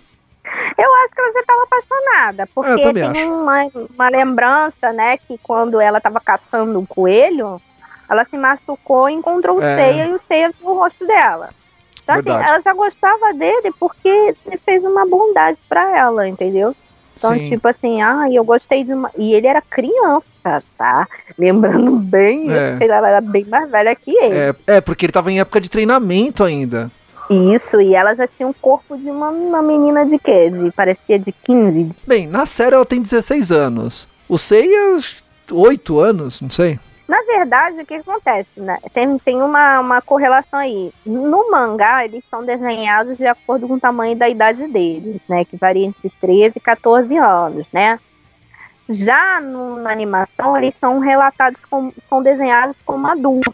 Eu 0.77 0.93
acho 1.03 1.13
que 1.13 1.21
ela 1.21 1.33
já 1.33 1.39
estava 1.41 1.63
apaixonada, 1.63 2.43
Eu 2.43 2.47
porque 2.53 2.93
tem 3.11 3.27
uma, 3.27 3.69
uma 3.93 4.09
lembrança, 4.09 4.93
né, 4.93 5.17
que 5.17 5.37
quando 5.43 5.81
ela 5.81 5.97
estava 5.97 6.21
caçando 6.21 6.79
um 6.79 6.85
coelho, 6.85 7.61
ela 8.09 8.25
se 8.25 8.37
machucou 8.37 9.09
e 9.09 9.13
encontrou 9.13 9.57
o 9.57 9.61
É. 9.63 9.75
Seiya 9.75 10.05
e 10.07 10.13
o 10.13 10.19
Seiya 10.19 10.51
viu 10.59 10.69
o 10.71 10.75
rosto 10.79 11.05
dela. 11.05 11.49
Então, 12.03 12.15
assim, 12.15 12.29
ela 12.47 12.61
já 12.61 12.73
gostava 12.73 13.33
dele 13.33 13.71
porque 13.79 14.07
ele 14.07 14.59
fez 14.63 14.83
uma 14.83 15.05
bondade 15.07 15.57
pra 15.67 15.97
ela, 15.97 16.27
entendeu? 16.27 16.75
Então, 17.17 17.33
Sim. 17.33 17.43
tipo 17.43 17.67
assim, 17.67 18.01
ah, 18.01 18.25
eu 18.31 18.43
gostei 18.43 18.83
de 18.83 18.93
uma. 18.93 19.09
E 19.17 19.33
ele 19.33 19.47
era 19.47 19.61
criança, 19.61 20.61
tá? 20.77 21.07
Lembrando 21.37 21.95
bem 21.95 22.51
É. 22.51 22.69
isso, 22.69 22.77
que 22.77 22.83
ela 22.83 23.07
era 23.07 23.21
bem 23.21 23.45
mais 23.45 23.71
velha 23.71 23.95
que 23.95 24.11
ele. 24.11 24.35
É, 24.35 24.55
é, 24.67 24.81
porque 24.81 25.05
ele 25.05 25.13
tava 25.13 25.31
em 25.31 25.39
época 25.39 25.59
de 25.61 25.69
treinamento 25.69 26.43
ainda. 26.43 26.91
Isso, 27.27 27.81
e 27.81 27.95
ela 27.95 28.13
já 28.13 28.27
tinha 28.27 28.47
um 28.47 28.53
corpo 28.53 28.95
de 28.97 29.09
uma, 29.09 29.29
uma 29.29 29.61
menina 29.61 30.05
de 30.05 30.19
quê? 30.19 30.51
De, 30.51 30.69
parecia 30.71 31.17
de 31.17 31.31
15. 31.31 31.89
Bem, 32.05 32.27
na 32.27 32.45
série 32.45 32.75
ela 32.75 32.85
tem 32.85 33.01
16 33.01 33.51
anos. 33.51 34.07
O 34.29 34.37
Seiya, 34.37 34.99
8 35.51 35.99
anos, 35.99 36.39
não 36.41 36.51
sei. 36.51 36.79
Na 37.07 37.21
verdade, 37.21 37.81
o 37.81 37.85
que 37.85 37.93
acontece? 37.95 38.49
Né? 38.57 38.79
Tem, 38.93 39.17
tem 39.19 39.41
uma, 39.41 39.79
uma 39.79 40.01
correlação 40.01 40.59
aí. 40.59 40.91
No 41.05 41.51
mangá, 41.51 42.03
eles 42.03 42.23
são 42.31 42.43
desenhados 42.43 43.17
de 43.17 43.27
acordo 43.27 43.67
com 43.67 43.75
o 43.75 43.79
tamanho 43.79 44.15
da 44.15 44.27
idade 44.27 44.65
deles, 44.67 45.21
né? 45.27 45.45
Que 45.45 45.55
varia 45.55 45.85
entre 45.85 46.09
13 46.19 46.53
e 46.57 46.59
14 46.59 47.15
anos, 47.17 47.67
né? 47.71 47.99
Já 48.89 49.39
no- 49.39 49.77
na 49.81 49.91
animação, 49.91 50.57
eles 50.57 50.75
são 50.75 50.99
relatados 50.99 51.63
como. 51.65 51.93
são 52.01 52.21
desenhados 52.23 52.77
como 52.85 53.05
adultos. 53.07 53.53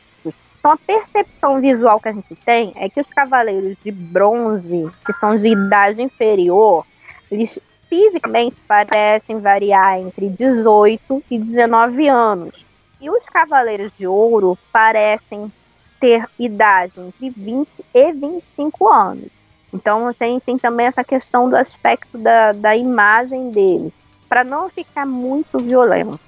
Então 0.60 0.72
a 0.72 0.78
percepção 0.78 1.60
visual 1.60 2.00
que 2.00 2.08
a 2.10 2.14
gente 2.14 2.36
tem 2.46 2.72
é 2.76 2.88
que 2.88 3.00
os 3.02 3.08
cavaleiros 3.12 3.76
de 3.84 3.92
bronze, 3.92 4.90
que 5.06 5.12
são 5.14 5.36
de 5.36 5.48
idade 5.48 6.02
inferior, 6.04 6.86
eles 7.32 7.58
fisicamente 7.90 8.56
parecem 8.68 9.40
variar 9.40 9.98
entre 10.00 10.30
18 10.30 11.24
e 11.32 11.38
19 11.38 12.08
anos. 12.08 12.66
E 13.02 13.10
os 13.10 13.26
Cavaleiros 13.26 13.92
de 13.98 14.06
Ouro 14.06 14.56
parecem 14.72 15.52
ter 16.00 16.28
idade 16.38 16.94
entre 17.00 17.32
20 17.32 17.68
e 17.94 18.12
25 18.12 18.88
anos. 18.88 19.28
Então 19.74 20.14
tem, 20.14 20.40
tem 20.40 20.58
também 20.58 20.86
essa 20.86 21.04
questão 21.04 21.50
do 21.50 21.56
aspecto 21.56 22.18
da, 22.18 22.52
da 22.52 22.76
imagem 22.76 23.50
deles, 23.50 23.94
para 24.30 24.44
não 24.44 24.70
ficar 24.70 25.06
muito 25.06 25.58
violento. 25.58 26.20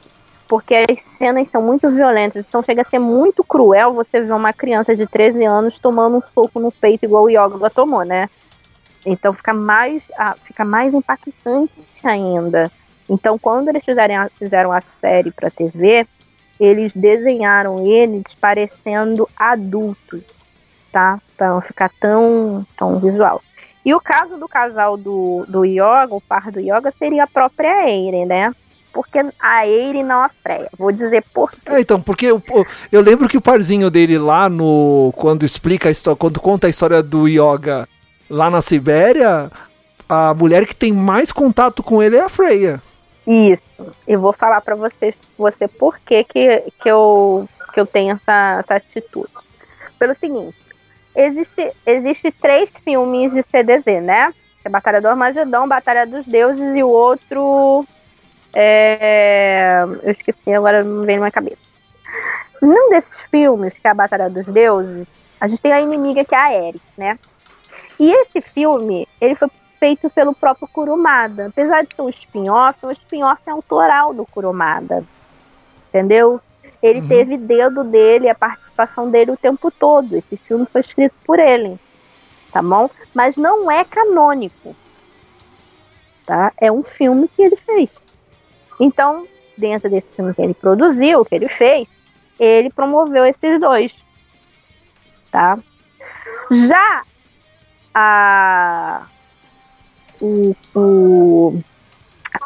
Porque 0.48 0.84
as 0.90 1.00
cenas 1.00 1.48
são 1.48 1.62
muito 1.62 1.90
violentas, 1.90 2.46
então 2.46 2.62
chega 2.64 2.82
a 2.82 2.86
ser 2.86 3.00
muito 3.00 3.44
cruel 3.44 3.94
você 3.94 4.22
ver 4.22 4.34
uma 4.34 4.54
criança 4.54 4.96
de 4.96 5.06
13 5.06 5.46
anos 5.46 5.80
tomando 5.80 6.18
um 6.18 6.22
soco 6.22 6.60
no 6.60 6.72
peito 6.72 7.06
igual 7.06 7.26
o 7.26 7.30
Yoga 7.30 7.70
tomou, 7.70 8.04
né? 8.04 8.30
Então 9.06 9.34
fica 9.34 9.54
mais, 9.54 10.10
fica 10.44 10.64
mais 10.64 10.94
impactante 10.94 11.72
ainda. 12.04 12.72
Então 13.10 13.38
quando 13.38 13.70
eles 13.70 13.84
fizeram 13.84 14.72
a 14.72 14.82
série 14.82 15.32
para 15.32 15.50
TV, 15.50 16.08
eles 16.60 16.94
desenharam 16.94 17.86
eles 17.86 18.36
parecendo 18.40 19.28
adultos, 19.36 20.24
tá? 20.92 21.20
Pra 21.36 21.50
não 21.50 21.62
ficar 21.62 21.92
tão, 22.00 22.66
tão 22.78 23.00
visual. 23.00 23.42
E 23.86 23.94
o 23.94 24.00
caso 24.00 24.38
do 24.38 24.48
casal 24.48 24.96
do, 24.96 25.46
do 25.48 25.66
Yoga, 25.66 26.16
o 26.16 26.22
par 26.22 26.52
do 26.52 26.60
Yoga, 26.60 26.92
seria 26.98 27.24
a 27.24 27.28
própria 27.28 27.90
Eire, 27.90 28.26
né? 28.26 28.54
Porque 28.94 29.20
a 29.40 29.68
Eire 29.68 30.04
não 30.04 30.22
a 30.22 30.30
Freya. 30.30 30.70
Vou 30.78 30.92
dizer 30.92 31.24
por 31.34 31.52
quê. 31.52 31.58
É, 31.66 31.82
então, 31.82 32.00
porque 32.00 32.28
eu, 32.28 32.42
eu 32.92 33.02
lembro 33.02 33.28
que 33.28 33.36
o 33.36 33.42
parzinho 33.42 33.90
dele 33.90 34.18
lá 34.18 34.48
no. 34.48 35.12
Quando 35.18 35.44
explica 35.44 35.90
a 35.90 35.92
história, 35.92 36.16
quando 36.16 36.40
conta 36.40 36.68
a 36.68 36.70
história 36.70 37.02
do 37.02 37.28
Yoga 37.28 37.90
lá 38.30 38.50
na 38.50 38.62
Sibéria, 38.62 39.52
a 40.08 40.34
mulher 40.34 40.66
que 40.66 40.76
tem 40.76 40.94
mais 40.94 41.32
contato 41.32 41.82
com 41.82 42.02
ele 42.02 42.16
é 42.16 42.22
a 42.22 42.30
Freya. 42.30 42.82
Isso. 43.26 43.94
Eu 44.08 44.20
vou 44.20 44.34
falar 44.34 44.62
para 44.62 44.76
você, 44.76 45.14
você 45.38 45.68
por 45.68 45.98
que, 46.00 46.24
que, 46.24 46.64
que, 46.82 46.90
eu, 46.90 47.48
que 47.74 47.80
eu 47.80 47.86
tenho 47.86 48.16
essa, 48.16 48.58
essa 48.60 48.76
atitude. 48.76 49.32
Pelo 49.98 50.14
seguinte, 50.16 50.58
existe, 51.16 51.72
existe 51.86 52.32
três 52.32 52.70
filmes 52.84 53.34
de 53.34 53.42
CDZ, 53.44 54.02
né? 54.02 54.34
É 54.66 54.70
Batalha 54.70 55.02
do 55.02 55.08
Armagedão, 55.08 55.68
Batalha 55.68 56.06
dos 56.06 56.26
Deuses 56.26 56.76
e 56.76 56.84
o 56.84 56.90
outro. 56.90 57.86
É, 58.54 59.84
eu 60.04 60.12
esqueci, 60.12 60.54
agora 60.54 60.84
não 60.84 61.04
vem 61.04 61.16
na 61.16 61.24
minha 61.24 61.32
cabeça. 61.32 61.58
Num 62.62 62.90
desses 62.90 63.20
filmes, 63.24 63.78
que 63.78 63.88
é 63.88 63.90
a 63.90 63.96
Batalha 63.96 64.30
dos 64.30 64.46
Deuses, 64.46 65.08
a 65.40 65.48
gente 65.48 65.62
tem 65.62 65.74
a 65.74 65.82
inimiga 65.82 66.24
que 66.24 66.36
é 66.36 66.38
a 66.38 66.68
Eris, 66.68 66.82
né? 66.98 67.20
E 68.00 68.12
esse 68.12 68.42
filme, 68.42 69.08
ele 69.20 69.36
foi 69.36 69.50
feito 69.84 70.10
pelo 70.10 70.34
próprio 70.34 70.66
Kurumada. 70.70 71.48
Apesar 71.48 71.84
de 71.84 71.94
ser 71.94 72.02
um 72.04 72.08
spin-off, 72.08 72.86
o 72.86 72.92
spin-off 72.92 73.42
é 73.46 73.52
autoral 73.52 74.14
do 74.14 74.26
Kurumada. 74.26 75.04
Entendeu? 75.90 76.40
Ele 76.82 77.02
Uhum. 77.02 77.08
teve 77.10 77.36
dedo 77.36 77.84
dele, 77.84 78.30
a 78.30 78.36
participação 78.36 79.12
dele 79.12 79.32
o 79.32 79.38
tempo 79.38 79.70
todo. 79.70 80.16
Esse 80.16 80.38
filme 80.38 80.66
foi 80.72 80.80
escrito 80.80 81.14
por 81.26 81.38
ele. 81.38 81.78
Tá 82.50 82.62
bom? 82.62 82.90
Mas 83.14 83.36
não 83.36 83.70
é 83.70 83.84
canônico. 83.84 84.74
Tá? 86.26 86.54
É 86.62 86.72
um 86.72 86.82
filme 86.82 87.28
que 87.36 87.42
ele 87.42 87.58
fez. 87.58 87.94
Então, 88.80 89.28
dentro 89.58 89.90
desse 89.90 90.08
filme 90.16 90.34
que 90.34 90.42
ele 90.42 90.54
produziu, 90.54 91.26
que 91.26 91.36
ele 91.36 91.50
fez, 91.50 91.90
ele 92.40 92.70
promoveu 92.70 93.26
esses 93.26 93.60
dois. 93.60 94.06
Tá? 95.30 95.60
Já 96.50 97.04
a 97.94 99.08
o, 100.24 100.56
o- 100.80 101.60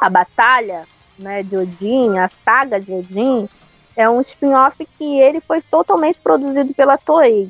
a 0.02 0.10
batalha 0.10 0.88
né, 1.20 1.44
de 1.44 1.56
Odin, 1.56 2.18
a 2.18 2.28
saga 2.28 2.80
de 2.80 2.92
Odin, 2.92 3.48
é 3.96 4.10
um 4.10 4.20
spin-off 4.22 4.86
que 4.98 5.20
ele 5.20 5.40
foi 5.42 5.62
totalmente 5.62 6.20
produzido 6.22 6.74
pela 6.74 6.98
Toei, 6.98 7.50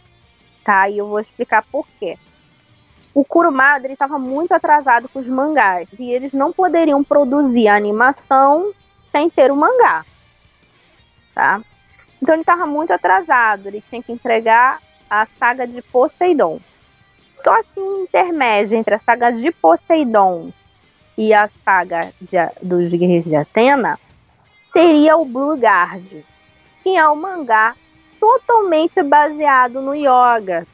tá? 0.64 0.90
E 0.90 0.98
eu 0.98 1.08
vou 1.08 1.20
explicar 1.20 1.64
por 1.72 1.86
quê. 2.00 2.18
O 3.14 3.26
Kurumada 3.26 3.88
estava 3.92 4.20
muito 4.20 4.52
atrasado 4.52 5.10
com 5.10 5.20
os 5.20 5.28
mangás 5.28 5.88
e 5.98 6.12
eles 6.12 6.32
não 6.34 6.54
poderiam 6.54 7.04
produzir 7.04 7.68
a 7.68 7.76
animação 7.76 8.72
sem 9.02 9.30
ter 9.30 9.52
o 9.52 9.56
mangá, 9.56 10.06
tá? 11.34 11.62
Então 12.22 12.36
ele 12.36 12.44
estava 12.44 12.66
muito 12.68 12.92
atrasado, 12.92 13.68
ele 13.68 13.84
tinha 13.90 14.02
que 14.04 14.12
entregar 14.12 14.80
a 15.10 15.26
saga 15.40 15.66
de 15.66 15.82
Poseidon. 15.82 16.60
Só 17.38 17.62
que 17.64 17.80
um 17.80 18.04
intermédio 18.04 18.78
entre 18.78 18.96
a 18.96 19.00
saga 19.00 19.32
de 19.32 19.52
Poseidon 19.52 20.52
e 21.18 21.34
a 21.34 21.50
saga 21.64 22.12
de, 22.20 22.38
dos 22.62 22.92
Guerreiros 22.92 23.30
de 23.30 23.36
Atena 23.36 24.00
seria 24.60 25.16
o 25.18 25.26
Blue 25.26 25.56
Guard, 25.56 26.04
que 26.84 26.96
é 26.96 27.10
um 27.10 27.16
mangá 27.16 27.76
totalmente 28.20 29.02
baseado 29.04 29.82
no 29.82 29.96
yoga, 29.96 30.68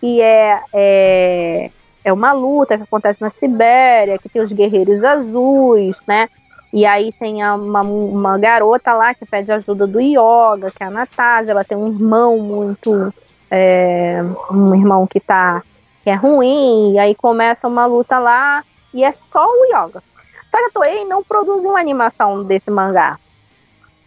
que 0.00 0.20
é, 0.20 0.60
é, 0.72 1.70
é 2.04 2.12
uma 2.12 2.32
luta 2.32 2.76
que 2.76 2.84
acontece 2.84 3.20
na 3.20 3.30
Sibéria, 3.30 4.18
que 4.18 4.28
tem 4.28 4.42
os 4.42 4.52
guerreiros 4.52 5.02
azuis, 5.02 6.02
né? 6.06 6.28
E 6.72 6.84
aí 6.84 7.12
tem 7.12 7.42
uma, 7.44 7.80
uma 7.80 8.38
garota 8.38 8.92
lá 8.92 9.14
que 9.14 9.24
pede 9.24 9.50
ajuda 9.50 9.86
do 9.86 10.00
yoga, 10.00 10.70
que 10.70 10.82
é 10.82 10.86
a 10.86 10.90
Natasha, 10.90 11.50
ela 11.50 11.64
tem 11.64 11.78
um 11.78 11.88
irmão 11.88 12.38
muito. 12.38 13.12
É, 13.50 14.22
um 14.50 14.74
irmão 14.74 15.06
que 15.06 15.18
tá. 15.18 15.62
Que 16.08 16.12
é 16.12 16.14
ruim, 16.14 16.94
e 16.94 16.98
aí 16.98 17.14
começa 17.14 17.68
uma 17.68 17.84
luta 17.84 18.18
lá, 18.18 18.64
e 18.94 19.04
é 19.04 19.12
só 19.12 19.46
o 19.46 19.64
yoga. 19.66 20.02
Só 20.50 20.56
que 20.56 20.64
a 20.64 20.70
Toei 20.70 21.04
não 21.04 21.22
produziu 21.22 21.68
uma 21.68 21.80
animação 21.80 22.42
desse 22.42 22.70
mangá. 22.70 23.18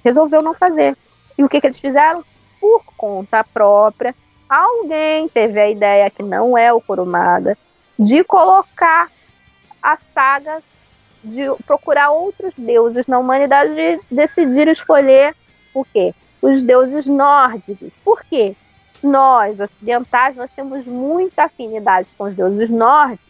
Resolveu 0.03 0.41
não 0.41 0.55
fazer. 0.55 0.97
E 1.37 1.43
o 1.43 1.49
que, 1.49 1.61
que 1.61 1.67
eles 1.67 1.79
fizeram? 1.79 2.25
Por 2.59 2.81
conta 2.97 3.43
própria, 3.43 4.15
alguém 4.49 5.29
teve 5.29 5.59
a 5.59 5.69
ideia, 5.69 6.09
que 6.09 6.23
não 6.23 6.57
é 6.57 6.73
o 6.73 6.81
Kurumada, 6.81 7.55
de 7.99 8.23
colocar 8.23 9.07
a 9.79 9.95
saga, 9.95 10.63
de 11.23 11.43
procurar 11.67 12.09
outros 12.09 12.55
deuses 12.55 13.05
na 13.05 13.19
humanidade 13.19 13.79
e 13.79 13.99
decidir 14.09 14.67
escolher 14.67 15.35
o 15.71 15.85
quê? 15.85 16.15
Os 16.41 16.63
deuses 16.63 17.05
nórdicos. 17.05 17.95
Por 17.97 18.23
quê? 18.23 18.55
Nós, 19.03 19.59
ocidentais, 19.59 20.35
nós 20.35 20.49
temos 20.55 20.87
muita 20.87 21.45
afinidade 21.45 22.07
com 22.17 22.25
os 22.25 22.35
deuses 22.35 22.69
nórdicos, 22.69 23.25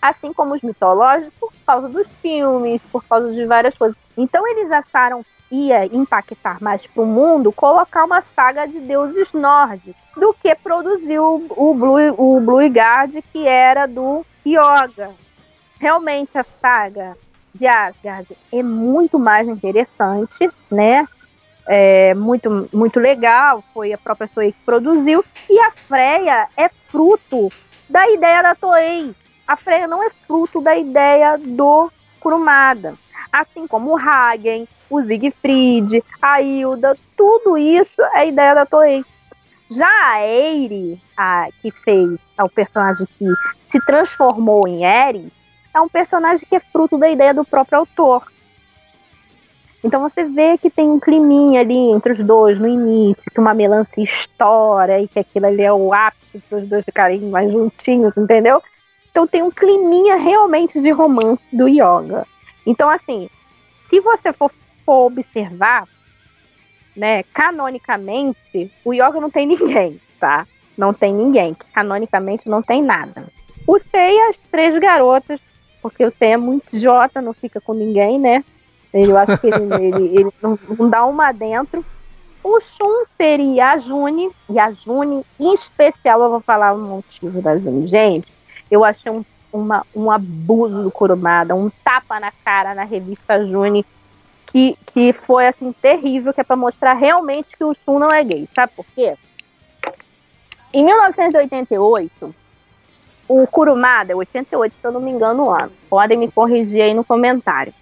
assim 0.00 0.32
como 0.32 0.54
os 0.54 0.62
mitológicos, 0.62 1.32
por 1.40 1.52
causa 1.66 1.88
dos 1.88 2.08
filmes, 2.16 2.84
por 2.86 3.04
causa 3.04 3.32
de 3.32 3.46
várias 3.46 3.76
coisas. 3.76 3.96
Então 4.16 4.46
eles 4.46 4.70
acharam 4.70 5.24
ia 5.50 5.86
impactar 5.86 6.60
mais 6.60 6.86
para 6.86 7.02
o 7.02 7.06
mundo 7.06 7.52
colocar 7.52 8.04
uma 8.04 8.20
saga 8.20 8.66
de 8.66 8.80
deuses 8.80 9.32
nórdicos 9.32 9.94
do 10.16 10.34
que 10.34 10.54
produzir 10.54 11.18
o, 11.18 11.44
o, 11.50 11.74
Blue, 11.74 12.14
o 12.18 12.40
Blue 12.40 12.66
Guard, 12.68 13.16
que 13.32 13.46
era 13.46 13.86
do 13.86 14.24
Yoga. 14.46 15.10
Realmente 15.78 16.36
a 16.36 16.44
saga 16.60 17.16
de 17.54 17.66
Asgard 17.66 18.36
é 18.52 18.62
muito 18.62 19.18
mais 19.18 19.48
interessante, 19.48 20.50
né? 20.70 21.06
É 21.66 22.14
muito, 22.14 22.68
muito 22.72 23.00
legal, 23.00 23.64
foi 23.72 23.92
a 23.92 23.98
própria 23.98 24.28
Toei 24.28 24.52
que 24.52 24.58
produziu, 24.64 25.24
e 25.48 25.58
a 25.60 25.70
Freya 25.70 26.48
é 26.56 26.68
fruto 26.90 27.50
da 27.88 28.08
ideia 28.10 28.42
da 28.42 28.54
Toei. 28.54 29.14
A 29.46 29.56
Freya 29.56 29.86
não 29.86 30.02
é 30.02 30.10
fruto 30.26 30.60
da 30.60 30.76
ideia 30.76 31.38
do 31.38 31.90
Kurumada. 32.20 32.94
Assim 33.32 33.66
como 33.66 33.92
o 33.92 33.98
Hagen, 33.98 34.68
o 34.88 35.00
Siegfried, 35.02 36.04
a 36.20 36.40
Hilda, 36.40 36.96
tudo 37.16 37.58
isso 37.58 38.02
é 38.14 38.28
ideia 38.28 38.54
da 38.54 38.66
Toei. 38.66 39.04
Já 39.70 39.88
a 39.88 40.26
Eire, 40.26 41.00
a, 41.16 41.48
que 41.60 41.70
fez 41.70 42.18
é 42.38 42.44
o 42.44 42.48
personagem 42.48 43.06
que 43.18 43.26
se 43.66 43.84
transformou 43.84 44.68
em 44.68 44.84
Eris, 44.84 45.32
é 45.74 45.80
um 45.80 45.88
personagem 45.88 46.46
que 46.48 46.56
é 46.56 46.60
fruto 46.60 46.96
da 46.96 47.08
ideia 47.08 47.34
do 47.34 47.44
próprio 47.44 47.78
autor. 47.80 48.30
Então 49.84 50.00
você 50.00 50.24
vê 50.24 50.56
que 50.56 50.70
tem 50.70 50.88
um 50.88 50.98
climinha 50.98 51.60
ali 51.60 51.76
entre 51.76 52.12
os 52.12 52.22
dois 52.22 52.58
no 52.58 52.66
início, 52.66 53.30
que 53.30 53.38
uma 53.38 53.52
melancia 53.52 54.02
estoura 54.02 54.98
e 54.98 55.06
que 55.06 55.18
aquilo 55.18 55.46
ali 55.46 55.62
é 55.62 55.72
o 55.72 55.92
ápice 55.92 56.38
para 56.48 56.58
os 56.58 56.66
dois 56.66 56.84
ficarem 56.86 57.20
mais 57.20 57.52
juntinhos, 57.52 58.16
entendeu? 58.16 58.62
Então 59.10 59.26
tem 59.26 59.42
um 59.42 59.50
climinha 59.50 60.16
realmente 60.16 60.80
de 60.80 60.90
romance 60.90 61.42
do 61.52 61.68
yoga. 61.68 62.26
Então, 62.66 62.88
assim, 62.88 63.28
se 63.82 64.00
você 64.00 64.32
for 64.32 64.50
for 64.84 65.06
observar, 65.06 65.88
né, 66.96 67.22
canonicamente, 67.24 68.70
o 68.84 68.92
yoga 68.92 69.20
não 69.20 69.30
tem 69.30 69.46
ninguém, 69.46 70.00
tá? 70.20 70.46
Não 70.76 70.92
tem 70.92 71.12
ninguém, 71.12 71.54
canonicamente 71.72 72.48
não 72.48 72.62
tem 72.62 72.82
nada. 72.82 73.26
O 73.66 73.78
Sei 73.78 74.20
as 74.28 74.38
três 74.50 74.76
garotas, 74.78 75.40
porque 75.80 76.04
o 76.04 76.10
Sei 76.10 76.32
é 76.32 76.36
muito 76.36 76.74
idiota, 76.74 77.22
não 77.22 77.32
fica 77.32 77.60
com 77.60 77.72
ninguém, 77.72 78.18
né? 78.18 78.44
Eu 78.94 79.18
acho 79.18 79.36
que 79.38 79.48
ele, 79.48 79.74
ele, 79.74 80.18
ele 80.18 80.30
não, 80.40 80.88
dá 80.88 81.04
uma 81.04 81.32
dentro. 81.32 81.84
O 82.42 82.60
Shun 82.60 83.04
seria 83.16 83.70
a 83.70 83.76
June, 83.76 84.30
e 84.48 84.58
a 84.58 84.70
June, 84.70 85.24
em 85.40 85.52
especial, 85.52 86.22
eu 86.22 86.30
vou 86.30 86.40
falar 86.40 86.74
o 86.74 86.78
motivo 86.78 87.40
da 87.42 87.56
June. 87.56 87.86
Gente, 87.86 88.32
eu 88.70 88.84
achei 88.84 89.10
um, 89.10 89.24
uma, 89.52 89.84
um 89.94 90.10
abuso 90.10 90.82
do 90.82 90.90
Kurumada, 90.90 91.54
um 91.54 91.70
tapa 91.82 92.20
na 92.20 92.30
cara 92.44 92.74
na 92.74 92.84
revista 92.84 93.42
June 93.44 93.84
que, 94.46 94.76
que 94.86 95.12
foi 95.12 95.48
assim 95.48 95.72
terrível, 95.72 96.34
que 96.34 96.40
é 96.40 96.44
para 96.44 96.54
mostrar 96.54 96.92
realmente 96.92 97.56
que 97.56 97.64
o 97.64 97.74
Shun 97.74 97.98
não 97.98 98.12
é 98.12 98.22
gay. 98.22 98.48
Sabe 98.54 98.72
por 98.76 98.84
quê? 98.94 99.16
Em 100.72 100.84
1988, 100.84 102.34
o 103.26 103.46
Kurumada, 103.46 104.14
88, 104.14 104.74
se 104.80 104.86
eu 104.86 104.92
não 104.92 105.00
me 105.00 105.10
engano 105.10 105.44
o 105.44 105.50
ano, 105.50 105.72
podem 105.88 106.18
me 106.18 106.30
corrigir 106.30 106.82
aí 106.82 106.92
no 106.92 107.04
comentário. 107.04 107.72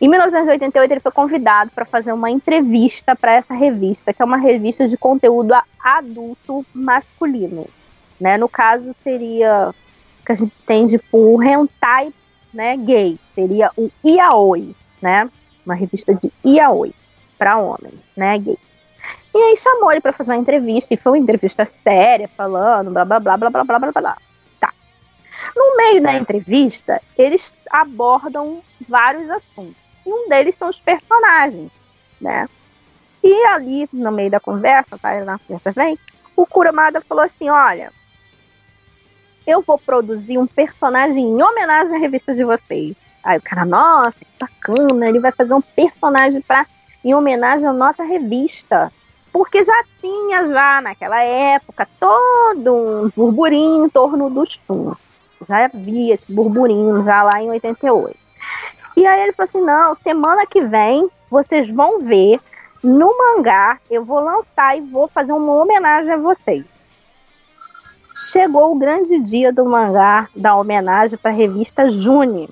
Em 0.00 0.08
1988, 0.08 0.92
ele 0.92 1.00
foi 1.00 1.10
convidado 1.10 1.70
para 1.74 1.84
fazer 1.84 2.12
uma 2.12 2.30
entrevista 2.30 3.16
para 3.16 3.34
essa 3.34 3.52
revista, 3.52 4.12
que 4.12 4.22
é 4.22 4.24
uma 4.24 4.36
revista 4.36 4.86
de 4.86 4.96
conteúdo 4.96 5.54
adulto 5.82 6.64
masculino. 6.72 7.66
Né? 8.20 8.36
No 8.36 8.48
caso, 8.48 8.94
seria 9.02 9.74
que 10.24 10.32
a 10.32 10.34
gente 10.36 10.54
tem 10.62 10.86
tipo 10.86 11.18
o 11.18 11.42
hentai 11.42 12.12
né, 12.52 12.76
gay, 12.76 13.18
seria 13.34 13.70
o 13.76 13.90
yaoi, 14.04 14.74
né? 15.02 15.28
uma 15.64 15.74
revista 15.74 16.14
de 16.14 16.32
yaoi 16.46 16.94
para 17.36 17.58
homens, 17.58 17.98
né, 18.16 18.38
gay. 18.38 18.58
E 19.34 19.38
aí 19.38 19.56
chamou 19.56 19.92
ele 19.92 20.00
para 20.00 20.12
fazer 20.12 20.32
uma 20.32 20.40
entrevista, 20.40 20.92
e 20.92 20.96
foi 20.96 21.12
uma 21.12 21.18
entrevista 21.18 21.64
séria, 21.64 22.26
falando 22.28 22.90
blá 22.90 23.04
blá 23.04 23.20
blá 23.20 23.36
blá 23.36 23.50
blá 23.50 23.64
blá 23.64 23.78
blá 23.78 23.92
blá. 23.92 24.16
Tá. 24.58 24.72
No 25.54 25.76
meio 25.76 26.02
da 26.02 26.14
entrevista, 26.14 27.00
eles 27.16 27.54
abordam 27.70 28.60
vários 28.88 29.30
assuntos. 29.30 29.87
E 30.08 30.10
um 30.10 30.26
deles 30.26 30.54
são 30.54 30.70
os 30.70 30.80
personagens, 30.80 31.70
né? 32.18 32.48
E 33.22 33.46
ali, 33.48 33.86
no 33.92 34.10
meio 34.10 34.30
da 34.30 34.40
conversa, 34.40 34.96
tá? 34.96 35.22
Na 35.22 35.38
conversa 35.38 35.70
vem, 35.72 35.98
o 36.34 36.46
Kuramada 36.46 37.02
falou 37.02 37.22
assim: 37.22 37.50
olha, 37.50 37.92
eu 39.46 39.60
vou 39.60 39.78
produzir 39.78 40.38
um 40.38 40.46
personagem 40.46 41.22
em 41.22 41.42
homenagem 41.42 41.94
à 41.94 41.98
revista 41.98 42.34
de 42.34 42.42
vocês. 42.42 42.96
Aí 43.22 43.36
o 43.36 43.42
cara, 43.42 43.66
nossa, 43.66 44.16
que 44.18 44.26
bacana, 44.40 45.10
ele 45.10 45.20
vai 45.20 45.30
fazer 45.30 45.52
um 45.52 45.60
personagem 45.60 46.40
para 46.40 46.64
em 47.04 47.14
homenagem 47.14 47.68
à 47.68 47.72
nossa 47.74 48.02
revista. 48.02 48.90
Porque 49.30 49.62
já 49.62 49.84
tinha 50.00 50.46
já 50.46 50.80
naquela 50.80 51.22
época 51.22 51.86
todo 52.00 52.74
um 52.74 53.10
burburinho 53.14 53.84
em 53.84 53.90
torno 53.90 54.30
dos 54.30 54.58
Shun. 54.66 54.94
Já 55.46 55.66
havia 55.66 56.14
esse 56.14 56.32
burburinho 56.32 57.02
já 57.02 57.22
lá 57.22 57.42
em 57.42 57.50
88. 57.50 58.27
E 58.98 59.06
aí 59.06 59.22
ele 59.22 59.32
falou 59.32 59.44
assim: 59.44 59.60
não, 59.60 59.94
semana 59.94 60.44
que 60.44 60.60
vem 60.60 61.08
vocês 61.30 61.72
vão 61.72 62.00
ver 62.00 62.40
no 62.82 63.16
mangá, 63.16 63.78
eu 63.88 64.04
vou 64.04 64.18
lançar 64.18 64.76
e 64.76 64.80
vou 64.80 65.06
fazer 65.06 65.32
uma 65.32 65.52
homenagem 65.52 66.14
a 66.14 66.16
vocês. 66.16 66.64
Chegou 68.32 68.72
o 68.72 68.78
grande 68.78 69.20
dia 69.20 69.52
do 69.52 69.64
mangá, 69.64 70.28
da 70.34 70.56
homenagem 70.56 71.16
para 71.16 71.30
a 71.30 71.34
revista 71.34 71.88
Juni. 71.88 72.50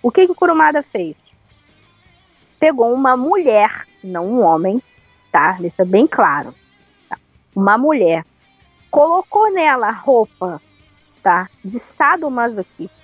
O 0.00 0.12
que, 0.12 0.26
que 0.26 0.32
o 0.32 0.34
Kurumada 0.36 0.80
fez? 0.80 1.16
Pegou 2.60 2.94
uma 2.94 3.16
mulher, 3.16 3.84
não 4.04 4.26
um 4.26 4.42
homem, 4.42 4.80
tá? 5.32 5.56
Deixa 5.58 5.84
bem 5.84 6.06
claro. 6.06 6.54
Tá? 7.08 7.18
Uma 7.56 7.76
mulher. 7.76 8.24
Colocou 8.92 9.52
nela 9.52 9.90
roupa, 9.90 10.62
tá? 11.20 11.48
De 11.64 11.80
sadomasoquista. 11.80 12.94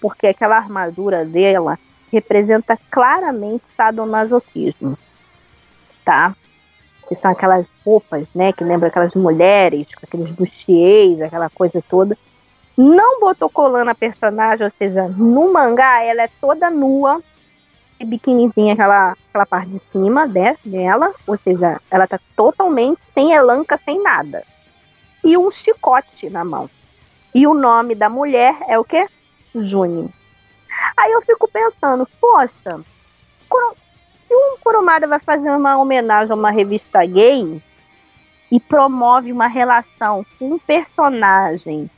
Porque 0.00 0.26
aquela 0.26 0.56
armadura 0.56 1.24
dela 1.24 1.78
representa 2.12 2.78
claramente 2.90 3.64
sadomasoquismo, 3.76 4.98
tá? 6.04 6.36
Que 7.08 7.14
são 7.14 7.30
aquelas 7.30 7.66
roupas, 7.84 8.28
né? 8.34 8.52
Que 8.52 8.62
lembram 8.62 8.88
aquelas 8.88 9.14
mulheres 9.14 9.86
aqueles 10.02 10.30
bustiers, 10.30 11.20
aquela 11.20 11.48
coisa 11.50 11.82
toda 11.88 12.16
não 12.76 13.20
botou 13.20 13.50
colã 13.50 13.84
na 13.84 13.94
personagem, 13.94 14.64
ou 14.64 14.72
seja, 14.76 15.08
no 15.08 15.52
mangá 15.52 16.02
ela 16.02 16.22
é 16.22 16.30
toda 16.40 16.70
nua, 16.70 17.22
e 18.00 18.04
biquinizinha, 18.04 18.72
aquela, 18.72 19.16
aquela 19.28 19.46
parte 19.46 19.70
de 19.70 19.78
cima 19.78 20.26
né, 20.26 20.56
dela, 20.64 21.12
ou 21.26 21.36
seja, 21.36 21.80
ela 21.90 22.06
tá 22.06 22.18
totalmente 22.34 23.00
sem 23.14 23.32
elanca, 23.32 23.76
sem 23.76 24.02
nada. 24.02 24.42
E 25.22 25.36
um 25.36 25.50
chicote 25.50 26.28
na 26.28 26.44
mão. 26.44 26.68
E 27.32 27.46
o 27.46 27.54
nome 27.54 27.94
da 27.94 28.08
mulher 28.08 28.56
é 28.66 28.78
o 28.78 28.84
quê? 28.84 29.06
Juni. 29.54 30.12
Aí 30.96 31.12
eu 31.12 31.22
fico 31.22 31.48
pensando, 31.48 32.06
poxa, 32.20 32.80
se 34.24 34.34
um 34.34 34.56
Kurumada 34.62 35.06
vai 35.06 35.18
fazer 35.18 35.50
uma 35.50 35.76
homenagem 35.76 36.32
a 36.32 36.36
uma 36.36 36.50
revista 36.50 37.04
gay 37.04 37.60
e 38.50 38.60
promove 38.60 39.32
uma 39.32 39.46
relação 39.46 40.24
com 40.38 40.52
um 40.52 40.58
personagem 40.58 41.90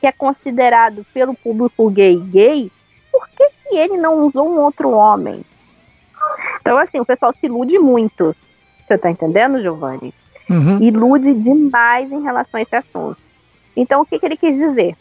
que 0.00 0.06
é 0.06 0.12
considerado 0.12 1.04
pelo 1.14 1.34
público 1.34 1.90
gay 1.90 2.16
gay, 2.16 2.70
por 3.10 3.28
que, 3.28 3.48
que 3.48 3.76
ele 3.76 3.96
não 3.96 4.26
usou 4.26 4.48
um 4.48 4.60
outro 4.60 4.90
homem? 4.90 5.44
Então, 6.60 6.78
assim, 6.78 7.00
o 7.00 7.04
pessoal 7.06 7.32
se 7.32 7.46
ilude 7.46 7.78
muito. 7.78 8.34
Você 8.86 8.98
tá 8.98 9.10
entendendo, 9.10 9.62
Giovanni? 9.62 10.12
Uhum. 10.48 10.82
Ilude 10.82 11.34
demais 11.34 12.12
em 12.12 12.22
relação 12.22 12.58
a 12.58 12.62
esse 12.62 12.74
assunto. 12.74 13.16
Então, 13.76 14.02
o 14.02 14.06
que, 14.06 14.18
que 14.18 14.26
ele 14.26 14.36
quis 14.36 14.58
dizer? 14.58 14.96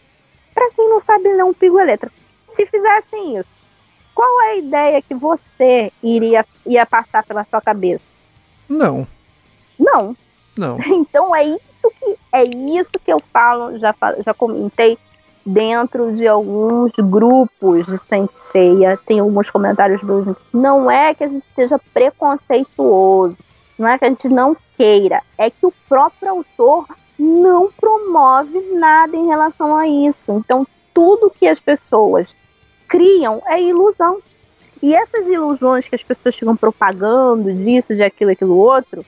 Para 0.54 0.70
quem 0.72 0.90
não 0.90 1.00
sabe 1.00 1.34
ler 1.34 1.44
um 1.44 1.54
pigo 1.54 1.78
letra, 1.78 2.12
se 2.54 2.66
fizessem 2.66 3.38
isso, 3.38 3.50
qual 4.14 4.42
é 4.44 4.50
a 4.52 4.56
ideia 4.58 5.02
que 5.02 5.14
você 5.14 5.92
iria 6.02 6.46
ia 6.66 6.86
passar 6.86 7.24
pela 7.24 7.44
sua 7.46 7.62
cabeça? 7.62 8.04
Não, 8.70 9.08
Não. 9.78 10.16
não. 10.58 10.78
Então 10.86 11.36
é 11.36 11.44
isso 11.44 11.92
que 12.00 12.18
é 12.32 12.44
isso 12.44 12.92
que 12.92 13.12
eu 13.12 13.22
falo, 13.32 13.78
já 13.80 13.94
já 14.24 14.34
comentei 14.34 14.98
dentro 15.46 16.14
de 16.14 16.28
alguns 16.28 16.94
grupos 16.98 17.86
de 17.86 17.98
Senseia, 18.08 18.98
tem 19.06 19.20
alguns 19.20 19.52
comentários 19.52 20.02
meus. 20.04 20.28
Não 20.54 20.90
é 20.90 21.14
que 21.14 21.24
a 21.24 21.28
gente 21.28 21.46
seja 21.54 21.80
preconceituoso, 21.94 23.38
não 23.78 23.88
é 23.88 23.98
que 23.98 24.06
a 24.06 24.10
gente 24.10 24.30
não 24.30 24.56
queira, 24.78 25.22
é 25.38 25.50
que 25.50 25.66
o 25.66 25.74
próprio 25.90 26.30
autor 26.30 26.86
não 27.20 27.70
promove 27.72 28.60
nada 28.74 29.16
em 29.16 29.28
relação 29.28 29.76
a 29.76 29.88
isso. 29.88 30.20
Então 30.30 30.66
tudo 30.94 31.32
que 31.32 31.48
as 31.48 31.60
pessoas 31.60 32.36
criam 32.94 33.42
é 33.48 33.60
ilusão. 33.60 34.20
E 34.82 34.94
essas 34.94 35.26
ilusões 35.26 35.90
que 35.90 35.96
as 35.96 36.04
pessoas 36.04 36.36
ficam 36.36 36.56
propagando 36.56 37.52
disso, 37.52 37.96
de 37.96 38.04
aquilo, 38.04 38.32
aquilo 38.32 38.56
outro, 38.56 39.04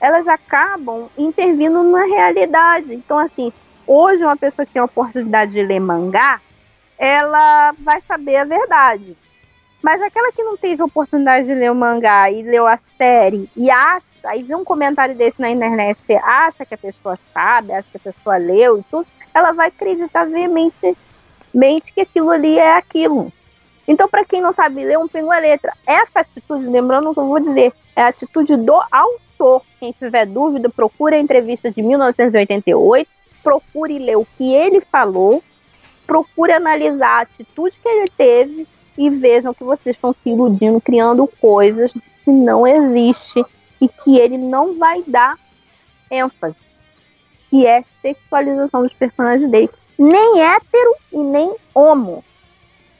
elas 0.00 0.26
acabam 0.26 1.10
intervindo 1.18 1.82
na 1.82 2.06
realidade. 2.06 2.94
Então, 2.94 3.18
assim, 3.18 3.52
hoje 3.86 4.24
uma 4.24 4.36
pessoa 4.36 4.64
que 4.64 4.72
tem 4.72 4.80
a 4.80 4.86
oportunidade 4.86 5.52
de 5.52 5.62
ler 5.62 5.80
mangá, 5.80 6.40
ela 6.96 7.72
vai 7.80 8.00
saber 8.08 8.36
a 8.36 8.44
verdade. 8.44 9.14
Mas 9.82 10.00
aquela 10.00 10.32
que 10.32 10.42
não 10.42 10.56
teve 10.56 10.80
a 10.80 10.86
oportunidade 10.86 11.46
de 11.46 11.54
ler 11.54 11.70
o 11.70 11.74
mangá 11.74 12.30
e 12.30 12.42
leu 12.42 12.66
a 12.66 12.78
série 12.96 13.50
e 13.54 13.70
acha, 13.70 14.06
aí 14.24 14.42
vê 14.42 14.54
um 14.54 14.64
comentário 14.64 15.14
desse 15.14 15.38
na 15.38 15.50
internet, 15.50 15.98
você 16.06 16.14
acha 16.14 16.64
que 16.64 16.74
a 16.74 16.78
pessoa 16.78 17.18
sabe, 17.34 17.72
acha 17.72 17.88
que 17.90 17.96
a 17.96 18.12
pessoa 18.12 18.36
leu 18.36 18.78
e 18.78 18.84
tudo, 18.84 19.06
ela 19.34 19.52
vai 19.52 19.68
acreditar 19.68 20.24
veementemente 21.52 21.92
que 21.92 22.00
aquilo 22.00 22.30
ali 22.30 22.58
é 22.58 22.76
aquilo. 22.76 23.32
Então, 23.86 24.08
para 24.08 24.24
quem 24.24 24.40
não 24.40 24.52
sabe 24.52 24.84
ler, 24.84 24.98
um 24.98 25.08
pingo 25.08 25.30
a 25.30 25.38
letra. 25.38 25.72
Essa 25.86 26.20
atitude, 26.20 26.66
lembrando 26.66 27.10
o 27.10 27.14
que 27.14 27.20
eu 27.20 27.26
vou 27.26 27.40
dizer, 27.40 27.72
é 27.96 28.02
a 28.02 28.08
atitude 28.08 28.56
do 28.56 28.80
autor. 28.90 29.62
Quem 29.78 29.92
tiver 29.92 30.26
dúvida, 30.26 30.68
procure 30.68 31.16
a 31.16 31.20
entrevista 31.20 31.70
de 31.70 31.82
1988, 31.82 33.08
procure 33.42 33.98
ler 33.98 34.16
o 34.16 34.26
que 34.38 34.54
ele 34.54 34.80
falou, 34.80 35.42
procure 36.06 36.52
analisar 36.52 37.18
a 37.18 37.22
atitude 37.22 37.78
que 37.78 37.88
ele 37.88 38.08
teve 38.16 38.68
e 38.96 39.10
vejam 39.10 39.52
que 39.52 39.64
vocês 39.64 39.96
estão 39.96 40.12
se 40.12 40.20
iludindo, 40.24 40.80
criando 40.80 41.26
coisas 41.40 41.92
que 41.92 42.30
não 42.30 42.66
existe 42.66 43.44
e 43.80 43.88
que 43.88 44.16
ele 44.16 44.38
não 44.38 44.78
vai 44.78 45.02
dar 45.04 45.36
ênfase, 46.08 46.56
que 47.50 47.66
é 47.66 47.82
sexualização 48.00 48.82
dos 48.82 48.94
personagens 48.94 49.50
dele. 49.50 49.70
Nem 50.02 50.40
hétero 50.40 50.94
e 51.12 51.18
nem 51.18 51.54
homo 51.74 52.24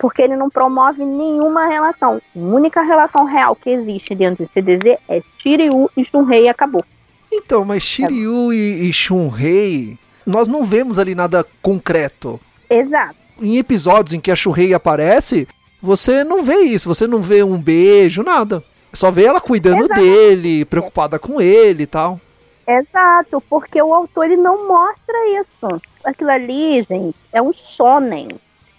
porque 0.03 0.21
ele 0.21 0.35
não 0.35 0.51
promove 0.51 1.05
nenhuma 1.05 1.69
relação. 1.69 2.21
A 2.35 2.39
única 2.41 2.83
relação 2.83 3.25
real 3.25 3.55
que 3.55 3.71
existe 3.71 4.17
dentro 4.17 4.45
do 4.45 4.51
CDZ 4.53 4.99
é 5.09 5.23
Shiryu 5.39 5.89
e 5.97 6.05
Shunrei 6.05 6.47
e 6.47 6.49
acabou. 6.49 6.85
Então, 7.33 7.65
mas 7.65 7.85
Shiryu 7.85 8.53
e, 8.53 8.91
e 8.91 8.93
Shunrei, 8.93 9.97
nós 10.27 10.49
não 10.49 10.65
vemos 10.65 10.99
ali 10.99 11.15
nada 11.15 11.47
concreto. 11.63 12.41
Exato. 12.69 13.15
Em 13.41 13.59
episódios 13.59 14.13
em 14.13 14.21
que 14.21 14.33
a 14.33 14.35
Shunrei 14.35 14.75
aparece, 14.75 15.47
você 15.81 16.25
não 16.25 16.43
vê 16.43 16.63
isso, 16.63 16.89
você 16.89 17.07
não 17.07 17.23
vê 17.23 17.45
um 17.45 17.57
beijo, 17.57 18.25
nada. 18.25 18.65
Só 18.93 19.09
vê 19.09 19.27
ela 19.27 19.41
cuidando 19.41 19.85
Exato. 19.85 20.01
dele, 20.01 20.65
preocupada 20.65 21.17
com 21.17 21.41
ele 21.41 21.85
e 21.85 21.87
tal. 21.87 22.21
Exato, 22.67 23.41
porque 23.49 23.81
o 23.81 23.95
autor 23.95 24.25
ele 24.25 24.37
não 24.37 24.67
mostra 24.67 25.39
isso. 25.39 25.81
Aquilo 26.05 26.31
ali, 26.31 26.83
gente, 26.83 27.17
é 27.33 27.41
um 27.41 27.53
shonen. 27.53 28.29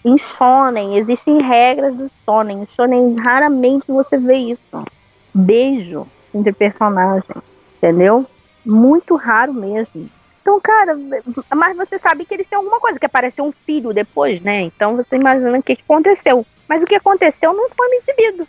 Em 0.03 0.17
shonen, 0.17 0.97
existem 0.97 1.41
regras 1.41 1.95
do 1.95 2.09
shonen. 2.25 2.61
Em 2.61 2.65
shonen, 2.65 3.15
raramente 3.15 3.87
você 3.87 4.17
vê 4.17 4.35
isso. 4.35 4.61
Beijo 5.33 6.07
entre 6.33 6.51
personagens, 6.51 7.23
entendeu? 7.77 8.25
Muito 8.65 9.15
raro 9.15 9.53
mesmo. 9.53 10.09
Então, 10.41 10.59
cara, 10.59 10.97
mas 11.55 11.77
você 11.77 11.97
sabe 11.97 12.25
que 12.25 12.33
eles 12.33 12.47
têm 12.47 12.57
alguma 12.57 12.79
coisa, 12.79 12.99
que 12.99 13.05
apareceu 13.05 13.45
um 13.45 13.51
filho 13.65 13.93
depois, 13.93 14.41
né? 14.41 14.61
Então 14.61 14.97
você 14.97 15.15
imagina 15.15 15.57
o 15.57 15.63
que 15.63 15.73
aconteceu. 15.73 16.45
Mas 16.67 16.83
o 16.83 16.85
que 16.85 16.95
aconteceu 16.95 17.53
não 17.53 17.69
foi 17.69 17.87
exibido, 17.95 18.47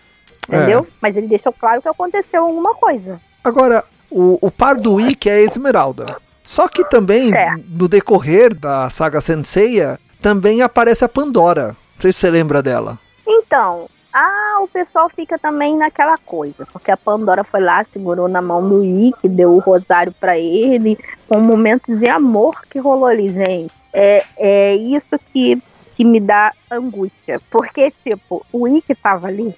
entendeu? 0.49 0.87
Mas 1.01 1.17
ele 1.17 1.29
deixou 1.29 1.53
claro 1.53 1.81
que 1.81 1.89
aconteceu 1.89 2.45
alguma 2.45 2.75
coisa. 2.75 3.21
Agora, 3.45 3.85
o, 4.11 4.39
o 4.41 4.51
par 4.51 4.77
do 4.77 5.01
Ikki 5.01 5.29
é 5.29 5.35
a 5.35 5.43
Esmeralda. 5.43 6.17
Só 6.45 6.69
que 6.69 6.85
também, 6.85 7.31
Certo. 7.31 7.65
no 7.71 7.89
decorrer 7.89 8.55
da 8.55 8.91
saga 8.91 9.21
Senseiya, 9.21 9.99
também 10.21 10.61
aparece 10.61 11.05
a 11.05 11.09
Pandora. 11.09 11.69
Não 11.69 12.01
sei 12.01 12.13
se 12.13 12.21
você 12.21 12.31
lembra 12.31 12.63
dela. 12.63 12.99
Então, 13.27 13.89
ah, 14.13 14.59
o 14.61 14.69
pessoal 14.69 15.09
fica 15.09 15.39
também 15.39 15.77
naquela 15.77 16.17
coisa, 16.19 16.67
porque 16.71 16.91
a 16.91 16.97
Pandora 16.97 17.43
foi 17.43 17.61
lá, 17.61 17.83
segurou 17.83 18.29
na 18.29 18.43
mão 18.43 18.69
do 18.69 18.85
Ikki, 18.85 19.29
deu 19.29 19.55
o 19.55 19.59
rosário 19.59 20.15
pra 20.21 20.39
ele, 20.39 20.99
com 21.27 21.41
momentos 21.41 21.99
de 21.99 22.09
amor 22.09 22.63
que 22.71 22.79
rolou 22.79 23.07
ali, 23.07 23.31
gente. 23.31 23.75
É, 23.93 24.25
é 24.37 24.77
isso 24.77 25.19
que, 25.33 25.61
que 25.95 26.05
me 26.05 26.21
dá 26.21 26.53
angústia, 26.71 27.41
porque, 27.51 27.93
tipo, 28.05 28.45
o 28.53 28.69
Ikki 28.69 28.95
tava 28.95 29.29
ali, 29.29 29.53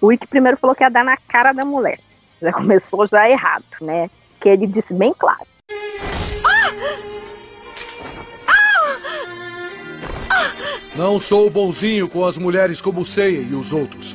o 0.00 0.12
Ikki 0.12 0.26
primeiro 0.26 0.58
falou 0.58 0.74
que 0.74 0.82
ia 0.82 0.90
dar 0.90 1.04
na 1.04 1.16
cara 1.16 1.52
da 1.52 1.64
mulher, 1.64 2.00
já 2.40 2.52
começou 2.52 3.06
já 3.06 3.30
errado, 3.30 3.64
né? 3.80 4.10
Que 4.40 4.48
ele 4.48 4.66
disse 4.66 4.92
bem 4.92 5.14
claro. 5.16 5.46
Não 10.94 11.18
sou 11.18 11.48
bonzinho 11.48 12.06
com 12.06 12.24
as 12.24 12.36
mulheres 12.36 12.82
como 12.82 13.06
Seiya 13.06 13.40
e 13.40 13.54
os 13.54 13.72
outros. 13.72 14.14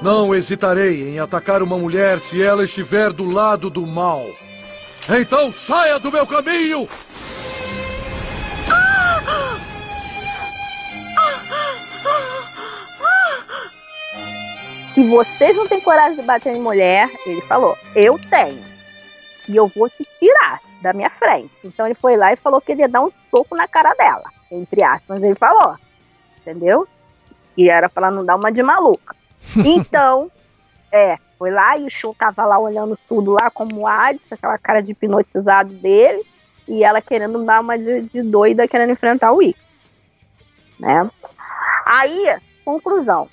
Não 0.00 0.32
hesitarei 0.32 1.08
em 1.08 1.18
atacar 1.18 1.62
uma 1.62 1.76
mulher 1.76 2.20
se 2.20 2.40
ela 2.40 2.64
estiver 2.64 3.12
do 3.12 3.24
lado 3.24 3.68
do 3.68 3.84
mal. 3.86 4.24
Então 5.08 5.52
saia 5.52 5.98
do 5.98 6.12
meu 6.12 6.24
caminho! 6.24 6.88
Se 14.84 15.02
vocês 15.08 15.56
não 15.56 15.66
têm 15.66 15.80
coragem 15.80 16.16
de 16.16 16.22
bater 16.22 16.54
em 16.54 16.60
mulher, 16.60 17.10
ele 17.26 17.40
falou, 17.42 17.76
eu 17.96 18.18
tenho. 18.30 18.62
E 19.48 19.56
eu 19.56 19.66
vou 19.66 19.88
te 19.88 20.06
tirar 20.20 20.60
da 20.82 20.92
minha 20.92 21.10
frente. 21.10 21.50
Então 21.64 21.86
ele 21.86 21.94
foi 21.94 22.16
lá 22.16 22.32
e 22.32 22.36
falou 22.36 22.60
que 22.60 22.72
ele 22.72 22.82
ia 22.82 22.88
dar 22.88 23.02
um 23.02 23.10
soco 23.30 23.56
na 23.56 23.66
cara 23.66 23.94
dela. 23.94 24.24
Entre 24.50 24.82
aspas, 24.82 25.22
ele 25.22 25.34
falou. 25.34 25.76
Entendeu? 26.42 26.86
E 27.56 27.70
era 27.70 27.88
pra 27.88 28.08
ela 28.08 28.16
não 28.16 28.24
dar 28.24 28.36
uma 28.36 28.52
de 28.52 28.62
maluca. 28.62 29.16
Então, 29.64 30.30
é, 30.90 31.16
foi 31.38 31.50
lá 31.50 31.76
e 31.76 31.84
o 31.84 31.90
Shun 31.90 32.14
tava 32.14 32.44
lá 32.44 32.58
olhando 32.58 32.98
tudo 33.08 33.32
lá 33.32 33.50
como 33.50 33.80
o 33.80 33.86
Hades, 33.86 34.26
com 34.26 34.34
aquela 34.34 34.58
cara 34.58 34.80
de 34.80 34.92
hipnotizado 34.92 35.72
dele. 35.74 36.24
E 36.68 36.84
ela 36.84 37.00
querendo 37.00 37.44
dar 37.44 37.60
uma 37.60 37.76
de, 37.76 38.02
de 38.02 38.22
doida, 38.22 38.68
querendo 38.68 38.92
enfrentar 38.92 39.32
o 39.32 39.42
Ikki. 39.42 39.60
Né? 40.78 41.10
Aí, 41.84 42.36
conclusão 42.64 43.28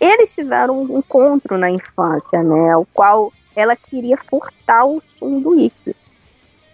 eles 0.00 0.34
tiveram 0.34 0.82
um 0.82 0.98
encontro 0.98 1.56
na 1.56 1.70
infância, 1.70 2.42
né? 2.42 2.76
O 2.76 2.86
qual 2.86 3.32
ela 3.54 3.74
queria 3.74 4.16
furtar 4.16 4.84
o 4.84 5.00
Shun 5.02 5.40
do 5.40 5.58
Ikki, 5.58 5.96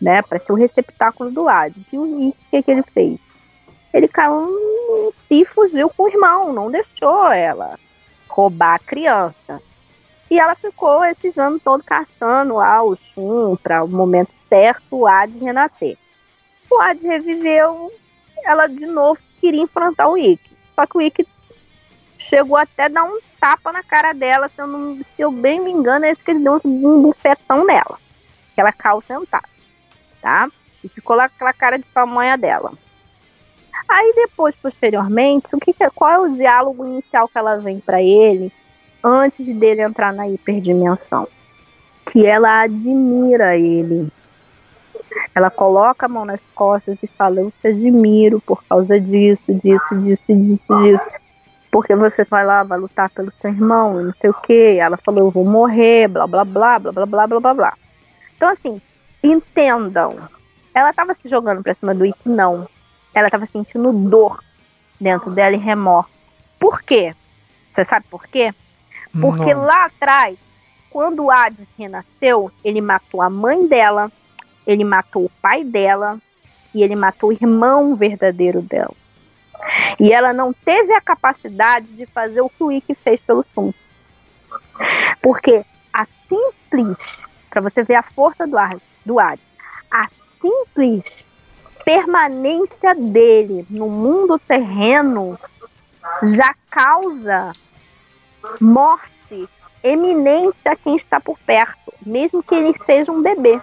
né? 0.01 0.23
Para 0.23 0.39
ser 0.39 0.53
o 0.53 0.57
receptáculo 0.57 1.31
do 1.31 1.49
Hades. 1.49 1.85
E 1.93 1.99
o 1.99 2.21
Ikki, 2.21 2.39
o 2.47 2.51
que, 2.51 2.63
que 2.63 2.71
ele 2.71 2.83
fez? 2.83 3.21
Ele 3.93 4.09
caiu 4.09 5.13
si 5.15 5.45
fugiu 5.45 5.91
com 5.91 6.05
o 6.05 6.09
irmão, 6.09 6.53
não 6.53 6.71
deixou 6.71 7.31
ela 7.31 7.79
roubar 8.29 8.77
a 8.77 8.79
criança. 8.79 9.61
E 10.31 10.41
ela 10.41 10.55
ficou 10.55 11.05
esses 11.05 11.37
anos 11.37 11.63
todos 11.63 11.85
caçando 11.85 12.55
lá 12.55 12.83
o 12.83 12.97
Shun 12.97 13.57
para 13.57 13.85
o 13.85 13.89
momento 13.89 14.33
certo 14.39 14.83
o 14.97 15.07
Hades 15.07 15.43
renascer. 15.43 15.99
O 16.71 16.81
Hades 16.81 17.05
reviveu, 17.05 17.93
ela 18.45 18.67
de 18.67 18.87
novo 18.87 19.21
queria 19.41 19.63
enfrentar 19.63 20.09
o 20.09 20.17
Ikki. 20.17 20.57
Só 20.75 20.87
que 20.87 20.97
o 20.97 21.03
Ikki 21.03 21.29
chegou 22.17 22.57
até 22.57 22.89
dar 22.89 23.05
um 23.05 23.19
tapa 23.39 23.73
na 23.73 23.83
cara 23.83 24.13
dela, 24.13 24.49
se 24.49 24.59
eu, 24.59 24.67
não, 24.67 24.97
se 24.97 25.21
eu 25.21 25.31
bem 25.31 25.61
me 25.61 25.71
engano, 25.71 26.07
é 26.07 26.11
isso 26.11 26.25
que 26.25 26.31
ele 26.31 26.45
deu 26.45 26.59
um 26.65 27.03
bufetão 27.03 27.67
nela. 27.67 27.99
Que 28.55 28.61
ela 28.61 28.73
caiu 28.73 29.03
sentada, 29.03 29.49
tá? 30.23 30.49
E 30.83 30.89
ficou 30.89 31.17
lá 31.17 31.25
aquela 31.25 31.53
cara 31.53 31.77
de 31.77 31.85
pamonha 31.85 32.39
dela. 32.39 32.73
Aí 33.93 34.11
depois, 34.17 34.57
posteriormente, 34.57 35.55
o 35.55 35.59
que, 35.59 35.75
que 35.75 35.91
qual 35.91 36.11
é 36.11 36.19
o 36.19 36.31
diálogo 36.31 36.87
inicial 36.87 37.29
que 37.29 37.37
ela 37.37 37.59
vem 37.59 37.79
para 37.79 38.01
ele 38.01 38.51
antes 39.05 39.53
dele 39.53 39.83
entrar 39.83 40.15
na 40.15 40.27
hiperdimensão? 40.27 41.29
Que 42.07 42.25
ela 42.25 42.63
admira 42.63 43.55
ele. 43.55 44.11
Ela 45.35 45.51
coloca 45.51 46.07
a 46.07 46.09
mão 46.09 46.25
nas 46.25 46.41
costas 46.55 46.97
e 47.03 47.07
fala: 47.07 47.41
Eu 47.41 47.53
te 47.61 47.69
admiro 47.69 48.41
por 48.41 48.65
causa 48.65 48.99
disso, 48.99 49.53
disso, 49.53 49.95
disso, 49.99 50.25
disso, 50.27 50.77
disso. 50.79 51.11
Porque 51.71 51.95
você 51.95 52.25
vai 52.25 52.47
lá, 52.47 52.63
vai 52.63 52.79
lutar 52.79 53.11
pelo 53.11 53.31
seu 53.43 53.51
irmão, 53.51 54.05
não 54.05 54.15
sei 54.19 54.31
o 54.31 54.35
que. 54.35 54.79
Ela 54.79 54.97
falou: 54.97 55.27
Eu 55.27 55.31
vou 55.31 55.45
morrer, 55.45 56.09
blá, 56.09 56.27
blá, 56.27 56.47
blá, 56.47 56.79
blá, 56.79 56.93
blá, 56.93 57.07
blá, 57.07 57.27
blá, 57.27 57.41
blá, 57.41 57.55
blá. 57.55 57.75
Então, 58.37 58.49
assim, 58.49 58.81
entendam. 59.23 60.17
Ela 60.75 60.89
estava 60.89 61.13
se 61.13 61.29
jogando 61.29 61.63
pra 61.63 61.75
cima 61.75 61.95
do 61.95 62.07
Ikki? 62.07 62.27
Não. 62.31 62.67
Ela 63.15 63.29
estava 63.29 63.47
sentindo 63.47 63.93
dor 63.93 64.43
dentro 65.01 65.31
dela 65.31 65.57
e 65.57 65.59
remorso. 65.59 66.11
Por 66.59 66.83
quê? 66.83 67.15
Você 67.71 67.85
sabe 67.85 68.07
por 68.09 68.27
quê? 68.27 68.55
Porque 69.21 69.55
Não. 69.55 69.65
lá 69.65 69.87
atrás, 69.87 70.39
quando 70.91 71.25
o 71.25 71.31
Hades 71.31 71.69
renasceu, 71.79 72.51
ele 72.65 72.81
matou 72.81 73.21
a 73.21 73.29
mãe 73.29 73.67
dela, 73.67 74.11
ele 74.67 74.85
matou 74.85 75.25
o 75.25 75.33
pai 75.41 75.65
dela 75.65 76.19
e 76.75 76.83
ele 76.83 76.97
matou 76.97 77.31
o 77.31 77.33
irmão 77.33 77.95
verdadeiro 77.95 78.63
dela. 78.63 78.95
E 79.99 80.13
ela 80.13 80.33
não 80.33 80.53
teve 80.53 80.93
a 80.93 81.01
capacidade 81.01 81.87
de 81.89 82.07
fazer 82.07 82.41
o 82.41 82.49
que 82.49 82.63
o 82.63 82.73
Ikki 82.73 82.95
fez 82.95 83.21
pelo 83.21 83.45
Sun. 83.55 83.73
Porque 85.21 85.65
a 85.93 86.07
simples, 86.29 87.19
para 87.51 87.61
você 87.61 87.83
ver 87.83 87.97
a 87.97 88.03
força 88.03 88.47
do 88.47 88.59
Hades, 88.59 88.83
do 89.05 89.21
Hades, 89.21 89.45
a 89.91 90.09
simples 90.41 91.27
permanência 91.85 92.95
dele 92.95 93.67
no 93.69 93.89
mundo 93.89 94.39
terreno 94.39 95.39
já 96.23 96.55
causa 96.71 97.53
morte 98.61 99.49
eminente 99.83 100.57
a 100.65 100.77
quem 100.77 100.97
está 100.97 101.21
por 101.21 101.39
perto, 101.41 101.93
mesmo 102.05 102.43
que 102.43 102.55
ele 102.55 102.75
seja 102.83 103.11
um 103.11 103.23
bebê. 103.23 103.61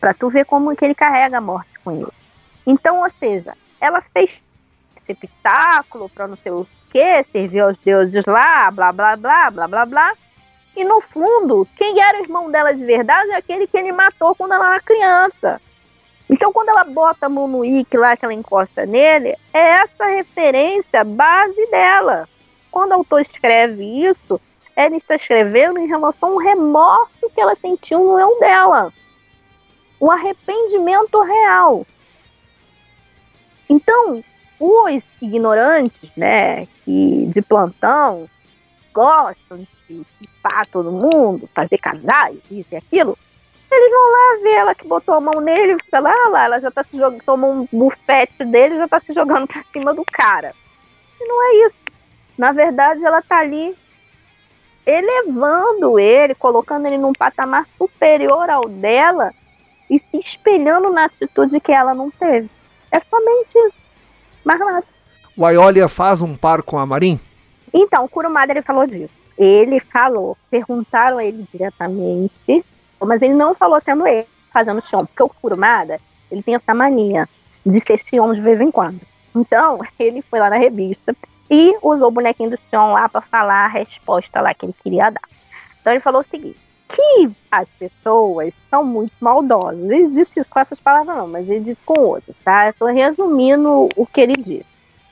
Para 0.00 0.14
tu 0.14 0.28
ver 0.28 0.44
como 0.44 0.74
que 0.76 0.84
ele 0.84 0.94
carrega 0.94 1.38
a 1.38 1.40
morte 1.40 1.70
com 1.84 1.92
ele. 1.92 2.08
Então, 2.66 3.02
ou 3.02 3.10
seja, 3.18 3.54
ela 3.80 4.02
fez 4.12 4.42
esse 4.96 5.12
espetáculo 5.12 6.08
para 6.08 6.28
não 6.28 6.36
sei 6.36 6.52
o 6.52 6.66
que, 6.90 7.22
serviu 7.24 7.66
aos 7.66 7.76
deuses 7.78 8.24
lá, 8.26 8.70
blá 8.70 8.92
blá 8.92 9.16
blá, 9.16 9.50
blá 9.50 9.68
blá 9.68 9.86
blá. 9.86 10.12
E 10.76 10.84
no 10.84 11.00
fundo, 11.00 11.66
quem 11.76 12.00
era 12.00 12.18
o 12.18 12.22
irmão 12.22 12.50
dela 12.50 12.72
de 12.74 12.84
verdade 12.84 13.30
é 13.30 13.36
aquele 13.36 13.66
que 13.66 13.76
ele 13.76 13.92
matou 13.92 14.34
quando 14.34 14.54
ela 14.54 14.74
era 14.74 14.82
criança. 14.82 15.60
Então, 16.32 16.50
quando 16.50 16.70
ela 16.70 16.84
bota 16.84 17.26
a 17.26 17.28
mão 17.28 17.46
no 17.46 17.62
Ikki 17.62 17.98
lá, 17.98 18.16
que 18.16 18.24
ela 18.24 18.32
encosta 18.32 18.86
nele, 18.86 19.36
é 19.52 19.58
essa 19.82 20.06
referência 20.06 21.04
base 21.04 21.66
dela. 21.66 22.26
Quando 22.70 22.92
o 22.92 22.94
autor 22.94 23.20
escreve 23.20 23.84
isso, 23.84 24.40
ele 24.74 24.96
está 24.96 25.14
escrevendo 25.14 25.78
em 25.78 25.86
relação 25.86 26.30
ao 26.30 26.38
remorso 26.38 27.30
que 27.34 27.38
ela 27.38 27.54
sentiu 27.54 28.02
no 28.02 28.18
eu 28.18 28.40
dela. 28.40 28.90
O 30.00 30.10
arrependimento 30.10 31.20
real. 31.20 31.86
Então, 33.68 34.24
os 34.58 35.04
ignorantes, 35.20 36.10
né, 36.16 36.66
que 36.82 37.26
de 37.26 37.42
plantão 37.42 38.26
gostam 38.94 39.58
de 39.58 40.02
chipar 40.18 40.66
todo 40.68 40.90
mundo, 40.90 41.46
fazer 41.54 41.76
casais, 41.76 42.38
isso 42.50 42.68
e 42.72 42.76
aquilo, 42.76 43.18
eles 43.72 43.90
vão 43.90 44.10
lá 44.10 44.42
ver 44.42 44.54
ela 44.58 44.74
que 44.74 44.86
botou 44.86 45.14
a 45.14 45.20
mão 45.20 45.40
nele 45.40 45.72
e 45.74 45.84
fica 45.84 46.00
lá, 46.00 46.12
"Ah 46.12 46.28
lá, 46.28 46.44
ela 46.44 46.60
já 46.60 46.70
tá 46.70 46.82
se 46.82 46.96
jogando, 46.96 47.22
tomou 47.24 47.52
um 47.52 47.68
bufete 47.72 48.44
dele 48.44 48.74
e 48.74 48.78
já 48.78 48.88
tá 48.88 49.00
se 49.00 49.12
jogando 49.12 49.46
pra 49.46 49.64
cima 49.72 49.94
do 49.94 50.04
cara. 50.04 50.54
E 51.20 51.26
não 51.26 51.42
é 51.42 51.66
isso. 51.66 51.76
Na 52.36 52.52
verdade, 52.52 53.04
ela 53.04 53.22
tá 53.22 53.38
ali 53.38 53.76
elevando 54.84 55.98
ele, 55.98 56.34
colocando 56.34 56.86
ele 56.86 56.98
num 56.98 57.12
patamar 57.12 57.66
superior 57.78 58.50
ao 58.50 58.68
dela 58.68 59.32
e 59.88 59.98
se 59.98 60.18
espelhando 60.18 60.90
na 60.90 61.04
atitude 61.04 61.60
que 61.60 61.72
ela 61.72 61.94
não 61.94 62.10
teve. 62.10 62.50
É 62.90 63.00
somente 63.00 63.54
isso. 63.54 63.76
Mais 64.44 64.58
nada. 64.58 64.84
O 65.36 65.46
Aiolia 65.46 65.88
faz 65.88 66.20
um 66.20 66.36
par 66.36 66.62
com 66.62 66.78
a 66.78 66.84
Marin? 66.84 67.18
Então, 67.72 68.04
o 68.04 68.08
Kurumada 68.08 68.52
ele 68.52 68.62
falou 68.62 68.86
disso. 68.86 69.14
Ele 69.38 69.80
falou, 69.80 70.36
perguntaram 70.50 71.18
a 71.18 71.24
ele 71.24 71.46
diretamente, 71.52 72.64
mas 73.06 73.22
ele 73.22 73.34
não 73.34 73.54
falou 73.54 73.80
sendo 73.80 74.06
ele 74.06 74.26
fazendo 74.52 74.80
chão, 74.80 75.06
porque 75.06 75.22
o 75.22 75.28
Kurumada, 75.28 76.00
ele 76.30 76.42
tem 76.42 76.54
essa 76.54 76.74
mania 76.74 77.28
de 77.64 77.80
ser 77.80 77.98
Sion 77.98 78.32
de 78.32 78.40
vez 78.40 78.60
em 78.60 78.70
quando. 78.70 79.00
Então, 79.34 79.78
ele 79.98 80.22
foi 80.22 80.40
lá 80.40 80.50
na 80.50 80.58
revista 80.58 81.16
e 81.50 81.76
usou 81.82 82.08
o 82.08 82.12
bonequinho 82.12 82.50
do 82.50 82.56
Sion 82.56 82.92
lá 82.92 83.08
para 83.08 83.20
falar 83.20 83.64
a 83.64 83.68
resposta 83.68 84.40
lá 84.40 84.54
que 84.54 84.66
ele 84.66 84.74
queria 84.82 85.10
dar. 85.10 85.22
Então, 85.80 85.92
ele 85.92 86.00
falou 86.00 86.20
o 86.20 86.24
seguinte: 86.24 86.58
que 86.92 87.30
as 87.50 87.68
pessoas 87.78 88.54
são 88.68 88.84
muito 88.84 89.12
maldosas. 89.20 89.90
Ele 89.90 90.08
disse 90.08 90.38
isso 90.38 90.50
com 90.50 90.60
essas 90.60 90.80
palavras, 90.80 91.16
não, 91.16 91.26
mas 91.26 91.48
ele 91.48 91.60
disse 91.60 91.80
com 91.84 91.98
outras, 91.98 92.36
tá? 92.44 92.72
Eu 92.78 92.86
resumindo 92.86 93.88
o 93.96 94.06
que 94.06 94.20
ele 94.20 94.36
disse. 94.36 94.66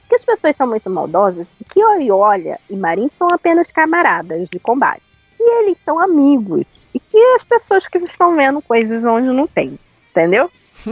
Que 0.08 0.16
as 0.16 0.24
pessoas 0.24 0.56
são 0.56 0.66
muito 0.66 0.90
maldosas, 0.90 1.56
que 1.68 1.82
Oiolia 1.82 2.58
e 2.68 2.76
Marin 2.76 3.08
são 3.16 3.32
apenas 3.32 3.70
camaradas 3.72 4.48
de 4.48 4.58
combate. 4.58 5.02
E 5.38 5.62
eles 5.62 5.78
são 5.84 5.98
amigos. 5.98 6.66
E 6.94 6.98
que 7.00 7.16
as 7.36 7.44
pessoas 7.44 7.86
que 7.86 7.98
estão 7.98 8.34
vendo 8.36 8.60
coisas 8.62 9.04
onde 9.04 9.28
não 9.28 9.46
tem. 9.46 9.78
Entendeu? 10.10 10.50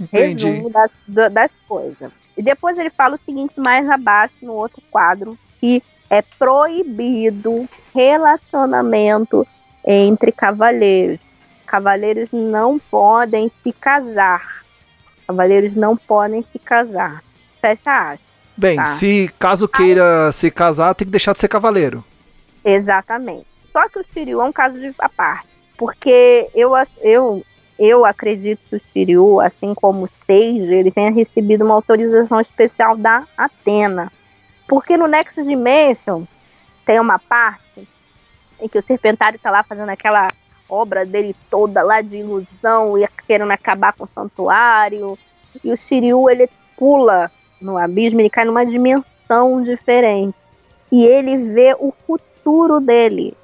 Entendi. 0.00 0.46
Resumo 0.46 0.70
das, 0.70 0.90
da- 1.06 1.28
das 1.28 1.50
coisas. 1.66 2.10
E 2.36 2.42
depois 2.42 2.76
ele 2.78 2.90
fala 2.90 3.14
o 3.14 3.18
seguinte 3.18 3.58
mais 3.58 3.88
abaixo 3.88 4.34
no 4.42 4.52
outro 4.52 4.80
quadro, 4.90 5.36
que 5.60 5.82
é 6.10 6.22
proibido 6.22 7.68
relacionamento 7.94 9.46
entre 9.84 10.30
cavaleiros. 10.32 11.22
Cavaleiros 11.66 12.30
não 12.32 12.78
podem 12.78 13.48
se 13.48 13.72
casar. 13.72 14.62
Cavaleiros 15.26 15.74
não 15.74 15.96
podem 15.96 16.40
se 16.42 16.58
casar. 16.58 17.22
Fecha 17.60 18.12
aspas. 18.12 18.20
Bem, 18.56 18.76
Tá. 18.76 18.86
se 18.86 19.30
caso 19.38 19.68
queira 19.68 20.30
se 20.32 20.50
casar, 20.50 20.94
tem 20.94 21.06
que 21.06 21.10
deixar 21.12 21.32
de 21.32 21.40
ser 21.40 21.48
cavaleiro. 21.48 22.04
Exatamente. 22.64 23.46
Só 23.72 23.88
que 23.88 23.98
o 23.98 24.04
Shiryu 24.04 24.40
é 24.40 24.44
um 24.44 24.52
caso 24.52 24.78
de 24.78 24.94
à 24.98 25.08
parte. 25.08 25.48
Porque 25.76 26.48
eu, 26.54 26.72
eu, 27.02 27.44
eu 27.78 28.04
acredito 28.04 28.60
que 28.68 28.76
o 28.76 28.80
Shiryu, 28.80 29.40
assim 29.40 29.74
como 29.74 30.04
o 30.04 30.08
Sage, 30.08 30.74
ele 30.74 30.90
tenha 30.90 31.10
recebido 31.10 31.64
uma 31.64 31.74
autorização 31.74 32.40
especial 32.40 32.96
da 32.96 33.24
Atena. 33.36 34.10
Porque 34.66 34.96
no 34.96 35.06
Nexus 35.06 35.46
Dimension 35.46 36.24
tem 36.84 36.98
uma 36.98 37.18
parte 37.18 37.88
em 38.60 38.68
que 38.68 38.78
o 38.78 38.82
Serpentário 38.82 39.38
tá 39.38 39.50
lá 39.50 39.62
fazendo 39.62 39.90
aquela 39.90 40.28
obra 40.68 41.06
dele 41.06 41.34
toda 41.50 41.82
lá 41.82 42.02
de 42.02 42.18
ilusão 42.18 42.98
e 42.98 43.06
querendo 43.26 43.50
acabar 43.50 43.92
com 43.92 44.04
o 44.04 44.08
santuário. 44.08 45.18
E 45.62 45.70
o 45.70 45.76
Shiryu, 45.76 46.28
ele 46.28 46.48
pula 46.76 47.30
no 47.60 47.78
abismo, 47.78 48.20
ele 48.20 48.30
cai 48.30 48.44
numa 48.44 48.66
dimensão 48.66 49.62
diferente. 49.62 50.36
E 50.90 51.04
ele 51.04 51.52
vê 51.52 51.74
o 51.78 51.92
futuro 52.06 52.80
dele. 52.80 53.36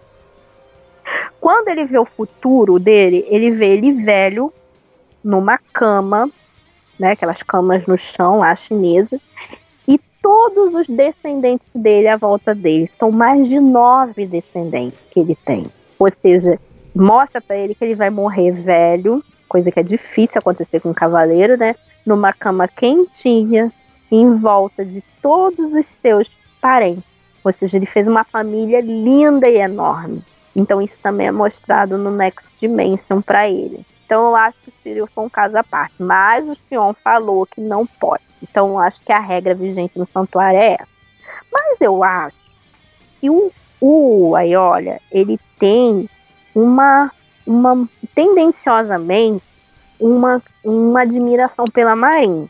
Quando 1.41 1.69
ele 1.69 1.85
vê 1.85 1.99
o 1.99 2.05
futuro 2.05 2.79
dele, 2.79 3.27
ele 3.29 3.51
vê 3.51 3.77
ele 3.77 3.93
velho, 3.93 4.53
numa 5.23 5.59
cama, 5.73 6.31
né, 6.99 7.13
aquelas 7.13 7.43
camas 7.43 7.87
no 7.87 7.97
chão 7.97 8.39
lá 8.39 8.55
chinesa, 8.55 9.21
e 9.87 9.99
todos 10.23 10.75
os 10.75 10.87
descendentes 10.87 11.69
dele 11.75 12.09
à 12.09 12.17
volta 12.17 12.55
dele. 12.55 12.91
São 12.99 13.11
mais 13.11 13.49
de 13.49 13.61
nove 13.61 14.27
descendentes 14.27 14.99
que 15.11 15.21
ele 15.21 15.37
tem. 15.45 15.67
Ou 15.99 16.11
seja, 16.23 16.59
mostra 16.95 17.41
pra 17.41 17.57
ele 17.57 17.75
que 17.75 17.85
ele 17.85 17.95
vai 17.95 18.11
morrer 18.11 18.53
velho, 18.53 19.23
coisa 19.49 19.71
que 19.71 19.81
é 19.81 19.83
difícil 19.83 20.39
acontecer 20.39 20.81
com 20.81 20.91
um 20.91 20.95
cavaleiro, 20.95 21.57
né? 21.57 21.75
Numa 22.05 22.33
cama 22.33 22.69
quentinha, 22.69 23.73
em 24.11 24.35
volta 24.35 24.85
de 24.85 25.03
todos 25.21 25.75
os 25.75 25.87
seus 25.87 26.31
parentes. 26.61 27.05
Ou 27.43 27.53
seja, 27.53 27.77
ele 27.77 27.87
fez 27.87 28.09
uma 28.09 28.25
família 28.25 28.81
linda 28.81 29.49
e 29.49 29.59
enorme. 29.59 30.23
Então 30.55 30.81
isso 30.81 30.99
também 31.01 31.27
é 31.27 31.33
mostrado 31.33 31.99
no 31.99 32.11
Next 32.11 32.51
Dimension 32.59 33.21
para 33.21 33.49
ele. 33.49 33.85
Então 34.05 34.27
eu 34.29 34.37
acho 34.37 34.59
que 34.63 34.69
o 34.69 34.73
Cyril 34.83 35.07
foi 35.07 35.25
um 35.25 35.29
caso 35.29 35.57
à 35.57 35.65
parte. 35.65 35.95
Mas 35.99 36.49
o 36.49 36.57
Sion 36.69 36.95
falou 37.03 37.47
que 37.47 37.61
não 37.61 37.87
pode. 37.87 38.23
Então 38.43 38.69
eu 38.69 38.79
acho 38.79 39.03
que 39.03 39.13
a 39.13 39.19
regra 39.19 39.55
vigente 39.55 39.99
no 39.99 40.07
santuário 40.07 40.59
é 40.59 40.75
essa. 40.75 40.89
Mas 41.51 41.81
eu 41.81 42.05
acho 42.05 42.37
que 43.21 43.31
o, 43.31 43.51
o 43.81 44.37
Aiolia, 44.37 45.01
ele 45.11 45.41
tem 45.59 46.09
uma, 46.55 47.11
uma 47.47 47.89
tendenciosamente 48.15 49.55
uma, 49.99 50.43
uma 50.63 51.03
admiração 51.03 51.65
pela 51.65 51.97
Marin. 51.97 52.49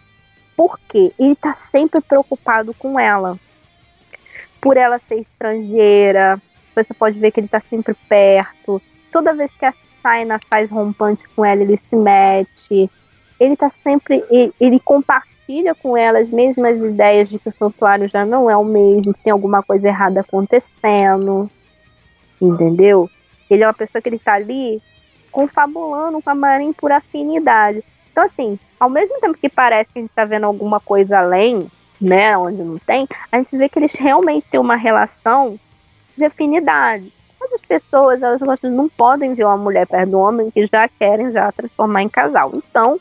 Porque 0.57 1.13
ele 1.19 1.35
tá 1.35 1.53
sempre 1.53 2.01
preocupado 2.01 2.75
com 2.75 2.99
ela. 2.99 3.39
Por 4.61 4.77
ela 4.77 5.01
ser 5.09 5.21
estrangeira, 5.21 6.41
você 6.75 6.95
pode 6.95 7.19
ver 7.19 7.31
que 7.31 7.41
ele 7.41 7.49
tá 7.49 7.61
sempre 7.69 7.95
perto. 8.09 8.81
Toda 9.13 9.35
vez 9.35 9.51
que 9.53 9.65
a 9.65 9.75
Saina 10.03 10.41
faz 10.49 10.71
rompante 10.71 11.29
com 11.31 11.45
ela, 11.45 11.63
ele 11.63 11.77
se 11.77 11.97
mete. 11.97 12.91
Ele 13.39 13.57
tá 13.57 13.71
sempre. 13.71 14.25
Ele, 14.31 14.53
ele 14.61 14.81
compartilha 14.81 15.75
com 15.75 15.97
ela 15.97 16.19
as 16.19 16.31
mesmas 16.31 16.83
ideias 16.83 17.31
de 17.31 17.39
que 17.39 17.49
o 17.49 17.53
santuário 17.53 18.09
já 18.09 18.25
não 18.25 18.51
é 18.51 18.57
o 18.57 18.65
mesmo, 18.65 19.15
que 19.15 19.23
tem 19.23 19.33
alguma 19.33 19.63
coisa 19.63 19.89
errada 19.89 20.21
acontecendo. 20.21 21.49
Entendeu? 22.41 23.09
Ele 23.49 23.63
é 23.63 23.67
uma 23.67 23.75
pessoa 23.75 24.03
que 24.03 24.09
ele 24.09 24.19
tá 24.19 24.35
ali 24.35 24.83
confabulando 25.31 26.23
com 26.23 26.31
a 26.31 26.35
Marin 26.35 26.73
por 26.73 26.93
afinidade. 26.93 27.83
Então, 28.11 28.25
assim, 28.25 28.59
ao 28.79 28.89
mesmo 28.89 29.19
tempo 29.21 29.37
que 29.37 29.49
parece 29.49 29.93
que 29.93 29.99
a 29.99 30.03
gente 30.03 30.11
está 30.11 30.25
vendo 30.25 30.45
alguma 30.45 30.79
coisa 30.79 31.19
além, 31.19 31.67
né, 32.01 32.37
onde 32.39 32.63
não 32.63 32.79
tem, 32.79 33.09
a 33.33 33.39
gente 33.39 33.57
vê 33.57 33.69
que 33.69 33.79
eles 33.79 33.95
realmente 33.95 34.47
têm 34.47 34.61
uma 34.61 34.77
relação 34.77 35.59
de 36.17 36.25
afinidade. 36.25 37.13
As 37.53 37.63
pessoas, 37.63 38.23
elas 38.23 38.41
não 38.63 38.89
podem 38.89 39.35
ver 39.35 39.45
uma 39.45 39.57
mulher 39.57 39.87
perto 39.87 40.11
do 40.11 40.19
homem 40.19 40.51
que 40.51 40.67
já 40.67 40.89
querem 40.89 41.31
já 41.31 41.53
transformar 41.53 42.03
em 42.03 42.09
casal. 42.09 42.51
Então, 42.55 42.99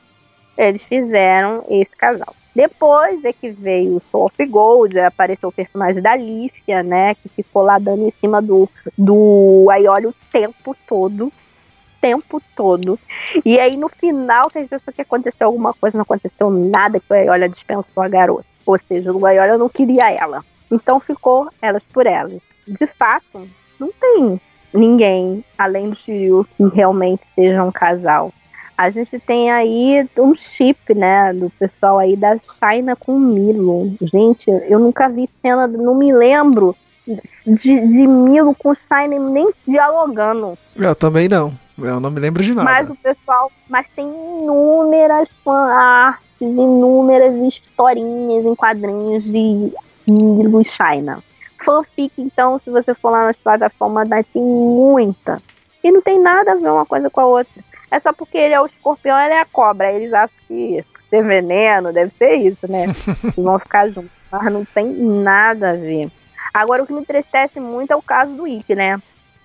eles 0.57 0.86
fizeram 0.86 1.64
esse 1.70 1.95
casal. 1.95 2.36
Depois 2.55 3.24
é 3.26 3.34
que 3.34 3.49
veio 3.49 3.95
o 3.95 4.01
Soul 4.11 4.26
of 4.26 4.45
Gold, 4.45 4.99
apareceu 4.99 5.49
o 5.49 5.51
personagem 5.51 6.01
da 6.01 6.16
Lífia, 6.16 6.84
né? 6.84 7.16
Que 7.16 7.30
ficou 7.30 7.64
lá 7.64 7.80
dando 7.80 8.03
em 8.03 8.11
cima 8.11 8.41
do, 8.41 8.70
do 8.95 9.68
Aioli 9.72 10.07
o 10.07 10.16
tempo 10.32 10.76
todo. 10.88 11.32
Tempo 11.99 12.41
todo. 12.55 12.99
E 13.43 13.59
aí 13.59 13.76
no 13.76 13.89
final, 13.89 14.49
que 14.51 14.64
pensou 14.66 14.93
que 14.93 15.01
aconteceu 15.01 15.47
alguma 15.47 15.74
coisa, 15.74 15.97
não 15.97 16.03
aconteceu 16.03 16.51
nada, 16.51 16.99
que 16.99 17.11
o 17.11 17.16
Aioli 17.16 17.49
dispensou 17.49 18.03
a 18.03 18.07
garota. 18.07 18.45
Ou 18.66 18.78
seja, 18.78 19.11
o 19.11 19.26
Aioli 19.26 19.57
não 19.57 19.70
queria 19.70 20.11
ela. 20.11 20.43
Então 20.70 20.99
ficou 20.99 21.49
elas 21.59 21.84
por 21.84 22.05
elas. 22.05 22.41
De 22.68 22.88
fato, 22.88 23.47
não 23.80 23.91
tem 23.91 24.39
ninguém, 24.74 25.43
além 25.57 25.89
do 25.89 25.95
Shiryu, 25.95 26.47
que 26.57 26.76
realmente 26.76 27.28
seja 27.36 27.64
um 27.64 27.72
casal 27.72 28.32
a 28.78 28.89
gente 28.89 29.20
tem 29.20 29.51
aí 29.51 30.07
um 30.18 30.34
chip, 30.34 30.93
né, 30.93 31.34
do 31.34 31.49
pessoal 31.51 31.99
aí 31.99 32.16
da 32.16 32.38
China 32.38 32.95
com 32.95 33.18
Milo. 33.18 33.95
Gente, 34.01 34.49
eu 34.49 34.80
nunca 34.80 35.07
vi 35.07 35.28
cena, 35.28 35.68
não 35.68 35.95
me 35.95 36.11
lembro 36.11 36.76
de, 37.05 37.88
de 37.88 38.07
Milo 38.07 38.55
com 38.55 38.74
China 38.74 39.20
nem 39.20 39.51
dialogando. 39.68 40.57
Eu 40.76 40.95
também 40.95 41.30
não. 41.30 41.53
Eu 41.78 41.99
não 41.99 42.11
me 42.11 42.20
lembro 42.20 42.43
de 42.43 42.53
nada. 42.53 42.70
Mas 42.70 42.89
o 42.89 42.95
pessoal, 42.95 43.51
mas 43.70 43.88
tem 43.95 44.05
inúmeras 44.05 45.30
fanarts, 45.43 46.57
inúmeras 46.57 47.36
historinhas 47.36 48.45
em 48.45 48.55
quadrinhos 48.55 49.24
de 49.24 49.72
Milo 50.07 50.61
e 50.61 50.64
China. 50.64 51.24
Fanfic, 51.64 52.14
então, 52.18 52.57
se 52.57 52.70
você 52.70 52.93
for 52.93 53.09
lá 53.11 53.26
nas 53.26 53.38
plataformas, 53.38 54.07
tem 54.32 54.41
muita. 54.41 55.41
E 55.84 55.91
não 55.91 56.01
tem 56.01 56.20
nada 56.20 56.53
a 56.53 56.55
ver 56.55 56.70
uma 56.70 56.86
coisa 56.86 57.09
com 57.09 57.22
a 57.22 57.26
outra 57.26 57.64
é 57.93 57.99
só 57.99 58.11
porque 58.11 58.39
ele 58.39 58.55
é 58.55 58.59
o 58.59 58.66
escorpião 58.66 59.20
ele 59.20 59.36
é 59.36 59.41
a 59.41 59.45
cobra. 59.45 59.91
Eles 59.91 60.11
acham 60.11 60.36
que 60.47 60.84
ter 61.11 61.24
veneno 61.24 61.93
deve 61.93 62.11
ser 62.18 62.34
isso, 62.34 62.70
né? 62.70 62.86
e 63.38 63.38
vão 63.39 63.59
ficar 63.59 63.88
juntos. 63.89 64.09
Mas 64.32 64.51
não 64.51 64.66
tem 64.66 64.88
nada 64.88 65.70
a 65.70 65.76
ver. 65.76 66.11
Agora, 66.51 66.82
o 66.82 66.88
que 66.88 66.93
me 66.93 67.01
entristece 67.01 67.59
muito 67.59 67.93
é 67.93 67.95
o 67.95 68.01
caso 68.01 68.34
do 68.34 68.47
Ike, 68.47 68.74
né? 68.74 68.99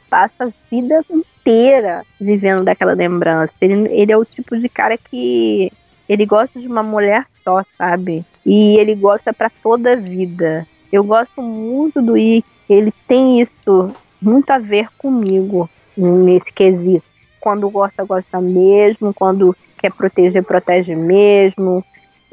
Passa 0.09 0.45
a 0.45 0.53
vida 0.71 1.05
inteira 1.11 2.07
vivendo 2.19 2.64
daquela 2.64 2.95
lembrança. 2.95 3.53
Ele, 3.61 3.87
ele 3.89 4.12
é 4.12 4.16
o 4.16 4.25
tipo 4.25 4.59
de 4.59 4.69
cara 4.69 4.97
que 4.97 5.71
ele 6.09 6.25
gosta 6.25 6.59
de 6.59 6.66
uma 6.66 6.83
mulher 6.83 7.27
só, 7.45 7.62
sabe? 7.77 8.25
E 8.47 8.79
ele 8.79 8.95
gosta 8.95 9.35
para 9.35 9.51
toda 9.62 9.93
a 9.93 9.97
vida. 9.97 10.66
Eu 10.93 11.05
gosto 11.05 11.43
muito 11.43 12.01
do 12.01 12.16
Ike. 12.16 12.47
Ele 12.68 12.93
tem 13.07 13.41
isso 13.41 13.91
muito 14.20 14.51
a 14.51 14.59
ver 14.59 14.89
comigo 14.99 15.68
nesse 15.97 16.53
quesito 16.53 17.09
quando 17.41 17.70
gosta, 17.70 18.05
gosta 18.05 18.41
mesmo, 18.41 19.14
quando 19.14 19.57
quer 19.78 19.93
proteger, 19.93 20.43
protege 20.43 20.95
mesmo. 20.95 21.84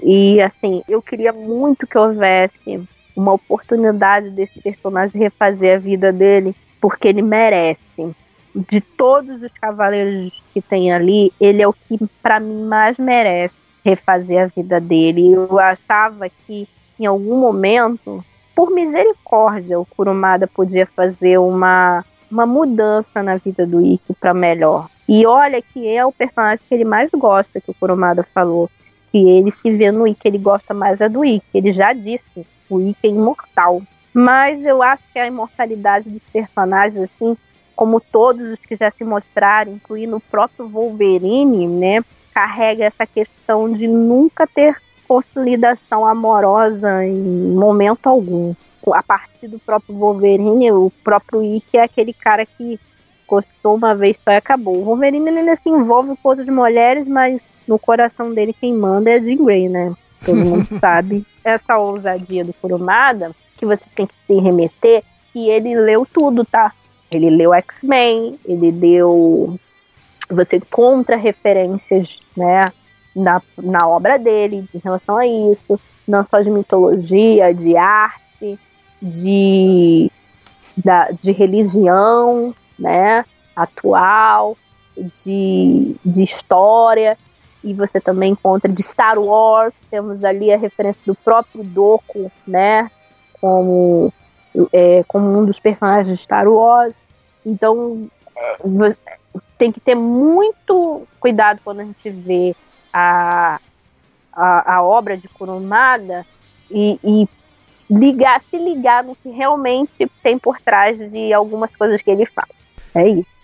E 0.02 0.42
assim, 0.42 0.82
eu 0.88 1.02
queria 1.02 1.32
muito 1.32 1.88
que 1.88 1.98
houvesse 1.98 2.82
uma 3.16 3.34
oportunidade 3.34 4.30
desse 4.32 4.62
personagem 4.62 5.22
refazer 5.22 5.78
a 5.78 5.80
vida 5.80 6.12
dele, 6.12 6.54
porque 6.82 7.08
ele 7.08 7.22
merece. 7.22 7.80
De 8.54 8.82
todos 8.82 9.42
os 9.42 9.52
cavaleiros 9.54 10.34
que 10.54 10.62
tem 10.62 10.92
ali, 10.92 11.32
ele 11.40 11.62
é 11.62 11.68
o 11.68 11.74
que 11.74 11.98
para 12.22 12.40
mim 12.40 12.66
mais 12.66 12.98
merece 12.98 13.56
refazer 13.84 14.44
a 14.44 14.48
vida 14.48 14.80
dele. 14.80 15.34
Eu 15.34 15.60
achava 15.60 16.30
que 16.30 16.68
em 17.00 17.06
algum 17.06 17.38
momento, 17.38 18.24
por 18.56 18.72
misericórdia, 18.72 19.78
o 19.78 19.86
Kurumada 19.86 20.48
podia 20.48 20.86
fazer 20.86 21.38
uma, 21.38 22.06
uma 22.32 22.46
mudança 22.46 23.22
na 23.22 23.36
vida 23.36 23.68
do 23.68 23.86
Ikki 23.86 24.14
para 24.14 24.34
melhor. 24.34 24.88
E 25.08 25.26
olha 25.26 25.62
que 25.62 25.88
é 25.88 26.04
o 26.06 26.12
personagem 26.12 26.64
que 26.68 26.74
ele 26.74 26.86
mais 26.86 27.12
gosta, 27.12 27.60
que 27.60 27.70
o 27.70 27.76
Kurumada 27.76 28.24
falou. 28.24 28.72
Que 29.12 29.18
ele 29.18 29.52
se 29.52 29.70
vê 29.72 29.92
no 29.92 30.08
Ikki, 30.08 30.28
ele 30.28 30.38
gosta 30.38 30.74
mais 30.74 31.02
é 31.02 31.10
do 31.10 31.24
Ikki. 31.24 31.46
Ele 31.54 31.72
já 31.72 31.92
disse, 31.92 32.48
o 32.70 32.80
Ikki 32.80 33.08
é 33.08 33.10
imortal. 33.10 33.82
Mas 34.14 34.66
eu 34.66 34.82
acho 34.82 35.04
que 35.12 35.20
a 35.20 35.28
imortalidade 35.28 36.10
dos 36.10 36.24
personagens, 36.32 37.10
assim, 37.14 37.36
como 37.76 38.00
todos 38.00 38.54
os 38.54 38.60
que 38.60 38.78
já 38.78 38.90
se 38.90 39.04
mostraram, 39.04 39.74
incluindo 39.74 40.16
o 40.16 40.22
próprio 40.22 40.70
Wolverine, 40.70 41.68
né, 41.68 42.02
carrega 42.34 42.86
essa 42.86 43.06
questão 43.06 43.72
de 43.72 43.88
nunca 43.88 44.48
ter 44.48 44.78
consolidação 45.08 46.06
amorosa 46.06 47.06
em 47.06 47.16
momento 47.54 48.08
algum. 48.08 48.54
A 48.92 49.02
partir 49.02 49.48
do 49.48 49.58
próprio 49.60 49.96
Wolverine, 49.96 50.72
o 50.72 50.92
próprio 51.04 51.44
Ikki 51.44 51.78
é 51.78 51.84
aquele 51.84 52.14
cara 52.14 52.46
que 52.46 52.80
gostou 53.28 53.76
uma 53.76 53.96
vez 53.96 54.18
só 54.24 54.32
e 54.32 54.36
acabou. 54.36 54.78
O 54.78 54.86
Wolverine 54.86 55.30
ainda 55.30 55.56
se 55.56 55.70
envolve 55.70 56.16
com 56.22 56.30
outras 56.30 56.48
mulheres, 56.48 57.08
mas 57.08 57.40
no 57.68 57.80
coração 57.80 58.34
dele 58.34 58.54
quem 58.54 58.74
manda 58.74 59.10
é 59.10 59.16
a 59.16 59.20
Jean 59.20 59.44
Grey, 59.44 59.70
né? 59.70 59.94
Todo 60.24 60.38
mundo 60.38 60.68
sabe. 60.80 61.26
Essa 61.44 61.78
ousadia 61.78 62.44
do 62.44 62.54
Kurumada, 62.54 63.32
que 63.58 63.66
vocês 63.66 63.94
têm 63.94 64.08
que 64.08 64.14
se 64.28 64.40
remeter, 64.40 65.04
que 65.34 65.50
ele 65.50 65.76
leu 65.76 66.06
tudo, 66.06 66.46
tá? 66.46 66.72
Ele 67.10 67.30
leu 67.30 67.54
X-Men, 67.54 68.40
ele 68.46 68.72
deu. 68.72 69.60
Você 70.30 70.58
encontra 70.58 71.16
referências, 71.16 72.20
né? 72.36 72.72
Na, 73.16 73.42
na 73.58 73.88
obra 73.88 74.20
dele 74.20 74.68
em 74.74 74.82
relação 74.84 75.18
a 75.18 75.26
isso, 75.26 75.80
não 76.06 76.24
só 76.24 76.42
de 76.42 76.50
mitologia, 76.52 77.54
de 77.54 77.78
arte, 77.78 78.60
de, 79.02 80.12
da, 80.76 81.12
de 81.12 81.32
religião, 81.32 82.54
né, 82.78 83.24
atual, 83.56 84.58
de, 84.98 85.96
de 86.04 86.24
história, 86.24 87.18
e 87.64 87.74
você 87.74 88.00
também 88.00 88.34
encontra 88.34 88.72
de 88.72 88.84
Star 88.84 89.18
Wars, 89.18 89.74
temos 89.90 90.24
ali 90.24 90.52
a 90.52 90.58
referência 90.58 91.02
do 91.06 91.16
próprio 91.16 91.64
Doku, 91.64 92.32
né, 92.46 92.92
como, 93.42 94.14
é, 94.72 95.04
como 95.08 95.40
um 95.40 95.46
dos 95.46 95.60
personagens 95.60 96.08
de 96.08 96.18
Star 96.18 96.48
Wars. 96.48 96.94
Então, 97.46 98.08
você 98.64 98.98
tem 99.58 99.72
que 99.72 99.80
ter 99.80 99.96
muito 99.96 101.08
cuidado 101.20 101.60
quando 101.64 101.80
a 101.80 101.86
gente 101.86 102.10
vê 102.10 102.56
a, 102.98 103.60
a, 104.32 104.76
a 104.76 104.82
obra 104.82 105.18
de 105.18 105.28
Kurumada 105.28 106.26
e, 106.72 106.98
e 107.04 107.28
ligar, 107.90 108.42
se 108.50 108.58
ligar 108.58 109.04
no 109.04 109.16
que 109.16 109.30
realmente 109.30 110.10
tem 110.24 110.40
por 110.40 110.62
trás 110.62 110.98
de 111.12 111.34
algumas 111.34 111.76
coisas 111.76 112.02
que 112.02 112.10
ele 112.10 112.26
fala. 112.26 112.48
É 112.96 113.10
isso. 113.10 113.36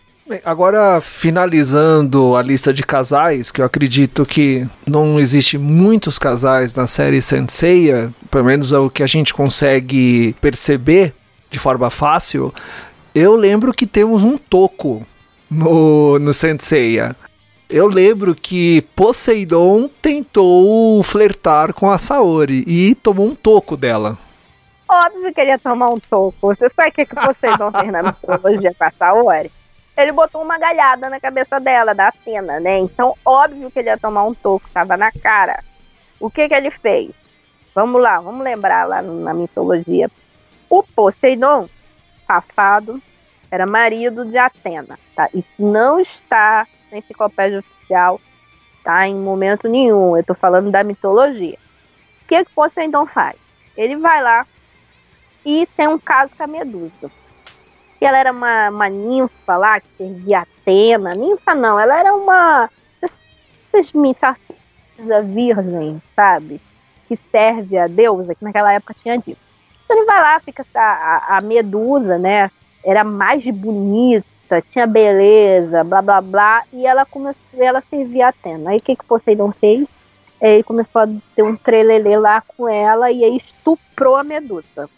Agora, 0.45 1.02
finalizando 1.02 2.38
a 2.38 2.41
lista 2.41 2.74
de 2.74 2.84
casais, 2.84 3.52
que 3.52 3.60
eu 3.60 3.66
acredito 3.66 4.26
que 4.26 4.66
não 4.88 5.20
existe 5.20 5.58
muitos 5.58 6.18
casais 6.18 6.74
na 6.74 6.88
série 6.88 7.22
Senseiya, 7.22 8.14
pelo 8.30 8.45
menos 8.45 8.72
é 8.72 8.78
o 8.78 8.89
que 8.89 9.04
a 9.04 9.08
gente 9.08 9.34
consegue 9.34 10.34
perceber 10.39 11.14
de 11.49 11.60
forma 11.60 11.89
fácil, 11.89 12.54
eu 13.14 13.36
lembro 13.36 13.74
que 13.74 13.86
temos 13.86 14.24
um 14.24 14.38
toco 14.38 15.06
no, 15.49 16.18
no 16.18 16.34
Senseiya. 16.34 17.14
Eu 17.74 17.88
lembro 17.88 18.36
que 18.36 18.82
Poseidon 18.97 19.88
tentou 20.01 21.01
flertar 21.03 21.74
com 21.74 21.89
a 21.89 21.97
Saori 21.97 22.65
e 22.67 22.93
tomou 22.95 23.26
um 23.28 23.34
toco 23.34 23.78
dela. 23.78 24.17
Óbvio 24.89 25.34
que 25.34 25.39
ele 25.39 25.51
ia 25.51 25.57
tomar 25.57 25.88
um 25.88 25.97
toco. 25.97 26.36
Você 26.41 26.67
sabe 26.67 26.89
o 26.89 26.91
que, 26.91 27.05
que 27.05 27.15
Poseidon 27.15 27.72
fez 27.72 27.89
na 27.89 28.03
mitologia 28.03 28.76
com 28.78 28.84
a 28.84 28.91
Saori? 28.91 29.49
Ele 29.95 30.11
botou 30.11 30.41
uma 30.41 30.57
galhada 30.57 31.09
na 31.09 31.17
cabeça 31.17 31.61
dela, 31.61 31.95
da 31.95 32.11
cena, 32.26 32.59
né? 32.59 32.78
Então, 32.80 33.15
óbvio 33.24 33.72
que 33.72 33.80
ele 33.80 33.88
ia 33.88 33.97
tomar 33.97 34.26
um 34.26 34.34
toco, 34.34 34.69
tava 34.74 34.97
na 34.97 35.09
cara. 35.09 35.63
O 36.19 36.30
que 36.30 36.49
que 36.49 36.53
ele 36.53 36.72
fez? 36.72 37.11
Vamos 37.74 38.01
lá, 38.01 38.19
vamos 38.19 38.43
lembrar 38.43 38.86
lá 38.86 39.01
na 39.01 39.34
mitologia. 39.34 40.11
O 40.69 40.84
Poseidon, 40.84 41.69
safado, 42.28 43.01
era 43.49 43.65
marido 43.65 44.26
de 44.26 44.38
Atena, 44.38 44.99
tá? 45.15 45.30
Isso 45.34 45.53
não 45.57 46.01
está 46.01 46.67
na 46.92 46.98
enciclopédia 46.98 47.60
oficial, 47.60 48.20
tá? 48.84 49.08
Em 49.08 49.16
momento 49.16 49.68
nenhum. 49.68 50.18
Eu 50.18 50.24
tô 50.24 50.34
falando 50.34 50.70
da 50.70 50.84
mitologia. 50.84 51.58
O 52.24 52.28
que 52.28 52.44
que 52.46 52.52
Poseidon 52.54 53.06
faz? 53.06 53.38
Ele 53.76 53.96
vai 53.96 54.22
lá, 54.22 54.46
e 55.46 55.68
tem 55.76 55.88
um 55.88 55.98
caso 55.98 56.32
com 56.36 56.44
a 56.44 56.48
Medusa. 56.48 57.12
E 58.00 58.06
ela 58.06 58.18
era 58.18 58.32
uma, 58.32 58.70
uma 58.70 58.89
ninfa 58.89 59.58
lá, 59.58 59.80
que 59.80 59.88
servia 59.98 60.42
Atena. 60.42 61.16
Ninfa 61.16 61.54
não, 61.54 61.80
ela 61.80 62.00
era 62.00 62.14
uma. 62.14 62.70
Essas 63.02 63.94
missas 63.94 64.38
da 65.00 65.22
virgem, 65.22 66.02
sabe? 66.16 66.62
Que 67.08 67.16
serve 67.16 67.78
a 67.78 67.88
deusa, 67.88 68.36
que 68.36 68.44
naquela 68.44 68.74
época 68.74 68.94
tinha 68.94 69.18
disso. 69.18 69.39
Então 69.86 69.98
ele 69.98 70.06
vai 70.06 70.22
lá, 70.22 70.39
fica 70.39 70.66
a, 70.76 71.38
a 71.38 71.42
Medusa, 71.42 72.18
né? 72.18 72.52
Era 72.84 73.04
mais 73.04 73.46
bonita, 73.48 74.26
bonita, 74.52 74.62
tinha 74.62 74.86
beleza, 74.86 75.84
blá 75.84 76.02
blá 76.02 76.20
blá, 76.20 76.64
e 76.74 76.86
ela 76.86 77.06
começou, 77.06 77.41
ela 77.58 77.80
servia 77.80 78.28
a 78.28 78.30
Atena. 78.30 78.72
Aí 78.72 78.78
o 78.78 78.82
que 78.82 78.95
que 78.95 79.06
Poseidon 79.06 79.52
fez? 79.54 79.88
Ele 80.41 80.64
começou 80.64 81.02
a 81.02 81.08
ter 81.36 81.43
um 81.43 81.56
trelelê 81.56 82.18
lá 82.18 82.41
com 82.41 82.68
ela 82.68 83.12
e 83.12 83.24
aí 83.24 83.38
estuprou 83.38 84.18
a 84.18 84.24
Medusa. 84.24 84.89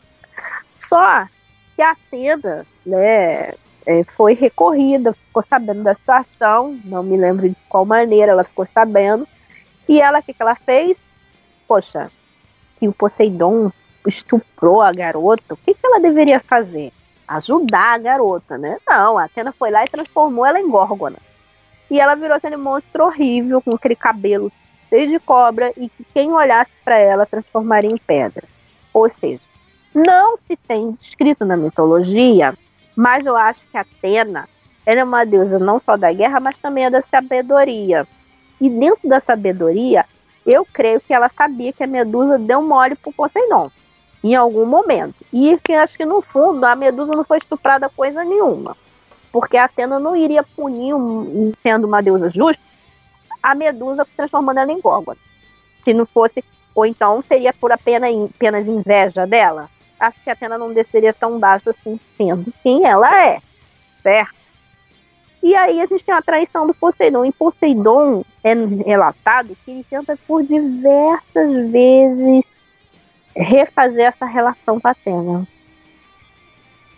Só 0.72 1.28
que 1.76 1.82
a 1.82 1.91
Atena, 1.91 2.66
né, 2.86 3.54
é, 3.86 4.04
foi 4.08 4.34
recorrida, 4.34 5.14
ficou 5.14 5.43
sabendo 5.43 5.84
da 5.84 5.93
situação, 5.93 6.80
não 6.86 7.04
me 7.04 7.18
lembro 7.18 7.47
de 7.47 7.58
qual 7.70 7.86
maneira 7.86 8.32
ela 8.32 8.43
ficou 8.43 8.66
sabendo, 8.66 9.28
e 9.88 10.01
ela, 10.01 10.20
o 10.20 10.24
que, 10.24 10.34
que 10.34 10.41
ela 10.41 10.56
fez? 10.56 10.97
Poxa, 11.68 12.10
se 12.62 12.88
o 12.88 12.93
Poseidon 12.93 13.70
estuprou 14.08 14.82
a 14.82 14.93
garota, 14.93 15.54
o 15.54 15.58
que, 15.58 15.74
que 15.74 15.86
ela 15.86 15.99
deveria 15.99 16.39
fazer? 16.39 16.93
Ajudar 17.28 17.93
a 17.93 17.97
garota, 17.97 18.57
né? 18.57 18.78
Não, 18.88 19.17
a 19.17 19.26
Atena 19.26 19.51
foi 19.51 19.71
lá 19.71 19.84
e 19.84 19.89
transformou 19.89 20.45
ela 20.45 20.59
em 20.59 20.69
Górgona. 20.69 21.17
E 21.89 21.99
ela 21.99 22.15
virou 22.15 22.36
aquele 22.36 22.57
monstro 22.57 23.05
horrível, 23.05 23.61
com 23.61 23.76
aquele 23.76 23.95
cabelo 23.95 24.51
cheio 24.89 25.07
de 25.07 25.19
cobra, 25.19 25.71
e 25.78 25.89
que 25.89 26.05
quem 26.13 26.32
olhasse 26.32 26.71
para 26.84 26.97
ela 26.97 27.26
transformaria 27.26 27.89
em 27.89 27.97
pedra. 27.97 28.43
Ou 28.93 29.09
seja, 29.09 29.41
não 29.93 30.36
se 30.36 30.55
tem 30.67 30.91
descrito 30.91 31.45
na 31.45 31.55
mitologia, 31.55 32.53
mas 32.95 33.26
eu 33.26 33.36
acho 33.36 33.67
que 33.67 33.78
Atena 33.78 34.47
era 34.86 35.01
é 35.01 35.03
uma 35.03 35.26
deusa 35.26 35.57
não 35.57 35.80
só 35.80 35.95
da 35.95 36.11
guerra, 36.11 36.39
mas 36.39 36.57
também 36.57 36.86
é 36.86 36.89
da 36.89 37.01
sabedoria. 37.01 38.07
E 38.59 38.69
dentro 38.69 39.07
da 39.07 39.19
sabedoria, 39.19 40.05
eu 40.45 40.65
creio 40.71 40.99
que 40.99 41.13
ela 41.13 41.30
sabia 41.30 41.71
que 41.71 41.84
a 41.84 41.88
Medusa 41.88 42.38
deu 42.38 42.61
mole 42.61 42.95
pro 42.95 43.13
Poseidon 43.13 43.71
em 44.24 44.36
algum 44.36 44.65
momento. 44.65 45.15
E 45.32 45.57
que 45.57 45.74
acho 45.74 45.97
que 45.97 46.05
no 46.05 46.21
fundo 46.21 46.63
a 46.63 46.76
Medusa 46.76 47.13
não 47.13 47.24
foi 47.24 47.38
estuprada 47.38 47.89
coisa 47.89 48.24
nenhuma. 48.24 48.78
Porque 49.32 49.57
a 49.57 49.65
Atena 49.65 49.99
não 49.99 50.15
iria 50.15 50.43
punir, 50.43 50.93
sendo 51.57 51.86
uma 51.88 52.01
deusa 52.01 52.30
justa, 52.30 52.61
a 53.41 53.53
Medusa 53.53 54.07
transformando 54.15 54.59
ela 54.59 54.71
em 54.71 54.80
Górgona. 54.80 55.17
Se 55.82 55.93
não 55.93 56.05
fosse, 56.05 56.43
ou 56.74 56.86
então 56.86 57.21
seria 57.21 57.51
por 57.53 57.71
apenas, 57.71 58.09
apenas 58.36 58.65
inveja 58.65 59.28
dela. 59.28 59.69
Acho 59.99 60.21
que 60.24 60.30
a 60.30 60.34
Atena 60.34 60.57
não 60.57 60.74
desceria 60.74 61.13
tão 61.13 61.39
baixo 61.39 61.69
assim, 61.69 61.99
sendo 62.17 62.53
quem 62.61 62.86
ela 62.86 63.26
é, 63.26 63.41
certo? 63.95 64.43
E 65.41 65.55
aí 65.57 65.82
a 65.82 65.86
gente 65.86 66.05
tem 66.05 66.15
a 66.15 66.21
traição 66.21 66.65
do 66.65 66.74
Poseidon. 66.74 67.26
Em 67.26 67.32
Poseidon 67.32 68.24
é 68.41 68.53
relatado 68.53 69.57
que 69.65 69.71
ele 69.71 69.86
tenta 69.89 70.17
por 70.26 70.41
diversas 70.41 71.53
vezes 71.69 72.53
refazer 73.36 74.06
essa 74.06 74.26
relação 74.26 74.80
com 74.80 74.88
a 74.88 74.92
Atena. 74.92 75.48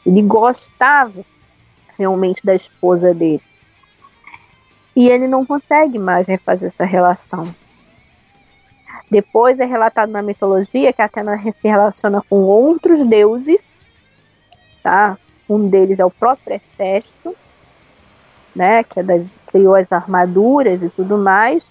Ele 0.06 0.22
gostava 0.22 1.24
realmente 1.98 2.46
da 2.46 2.54
esposa 2.54 3.14
dele. 3.14 3.42
E 4.96 5.10
ele 5.10 5.28
não 5.28 5.46
consegue 5.46 5.98
mais 5.98 6.28
refazer 6.28 6.72
essa 6.72 6.86
relação. 6.86 7.44
Depois 9.10 9.60
é 9.60 9.66
relatado 9.66 10.12
na 10.12 10.22
mitologia 10.22 10.92
que 10.92 11.02
a 11.02 11.06
Atena 11.06 11.38
se 11.40 11.58
relaciona 11.64 12.22
com 12.30 12.44
outros 12.44 13.04
deuses, 13.04 13.64
tá? 14.82 15.18
Um 15.48 15.70
deles 15.70 16.00
é 16.00 16.06
o 16.06 16.12
próprio 16.12 16.56
Hefesto, 16.56 17.36
né, 18.56 18.84
que 18.84 19.00
é 19.00 19.04
da, 19.04 19.14
criou 19.48 19.76
as 19.76 19.92
armaduras 19.92 20.82
e 20.82 20.90
tudo 20.90 21.18
mais, 21.18 21.70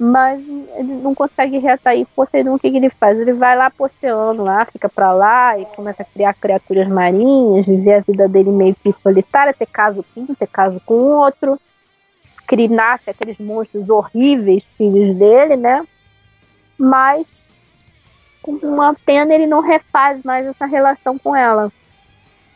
mas 0.00 0.48
ele 0.48 0.94
não 0.94 1.14
consegue 1.14 1.58
reatrair 1.58 2.06
Poseidon. 2.16 2.54
O 2.54 2.58
que, 2.58 2.70
que 2.70 2.78
ele 2.78 2.88
faz? 2.88 3.20
Ele 3.20 3.34
vai 3.34 3.54
lá 3.54 3.68
pro 3.68 3.84
oceano, 3.84 4.42
lá, 4.42 4.64
fica 4.64 4.88
para 4.88 5.12
lá 5.12 5.58
e 5.58 5.66
começa 5.66 6.02
a 6.02 6.06
criar 6.06 6.32
criaturas 6.32 6.88
marinhas, 6.88 7.66
viver 7.66 7.96
a 7.96 8.00
vida 8.00 8.26
dele 8.26 8.50
meio 8.50 8.74
que 8.74 8.90
solitária, 8.90 9.52
ter 9.52 9.66
caso 9.66 10.02
com 10.14 10.22
um, 10.22 10.34
ter 10.34 10.46
caso 10.46 10.80
com 10.86 10.94
outro, 10.94 11.60
criar 12.46 12.70
nasce 12.70 13.10
aqueles 13.10 13.38
monstros 13.38 13.90
horríveis, 13.90 14.64
filhos 14.78 15.14
dele, 15.16 15.54
né? 15.56 15.86
Mas 16.78 17.26
com 18.40 18.52
uma 18.52 18.94
pena 19.04 19.34
ele 19.34 19.46
não 19.46 19.60
refaz 19.60 20.22
mais 20.22 20.46
essa 20.46 20.64
relação 20.64 21.18
com 21.18 21.36
ela. 21.36 21.70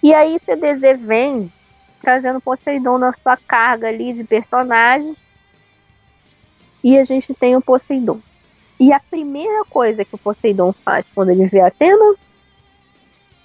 E 0.03 0.14
aí 0.14 0.38
CDZ 0.38 0.99
vem 0.99 1.53
trazendo 2.01 2.40
Poseidon 2.40 2.97
na 2.97 3.12
sua 3.22 3.36
carga 3.36 3.88
ali 3.88 4.14
de 4.14 4.24
personagens. 4.24 5.26
E 6.85 6.99
a 6.99 7.03
gente 7.03 7.32
tem 7.32 7.57
o 7.57 7.62
Poseidon. 7.62 8.20
E 8.78 8.93
a 8.93 9.01
primeira 9.01 9.64
coisa 9.64 10.05
que 10.05 10.14
o 10.14 10.18
Poseidon 10.18 10.74
faz 10.85 11.07
quando 11.14 11.30
ele 11.30 11.47
vê 11.47 11.61
Atena 11.61 12.14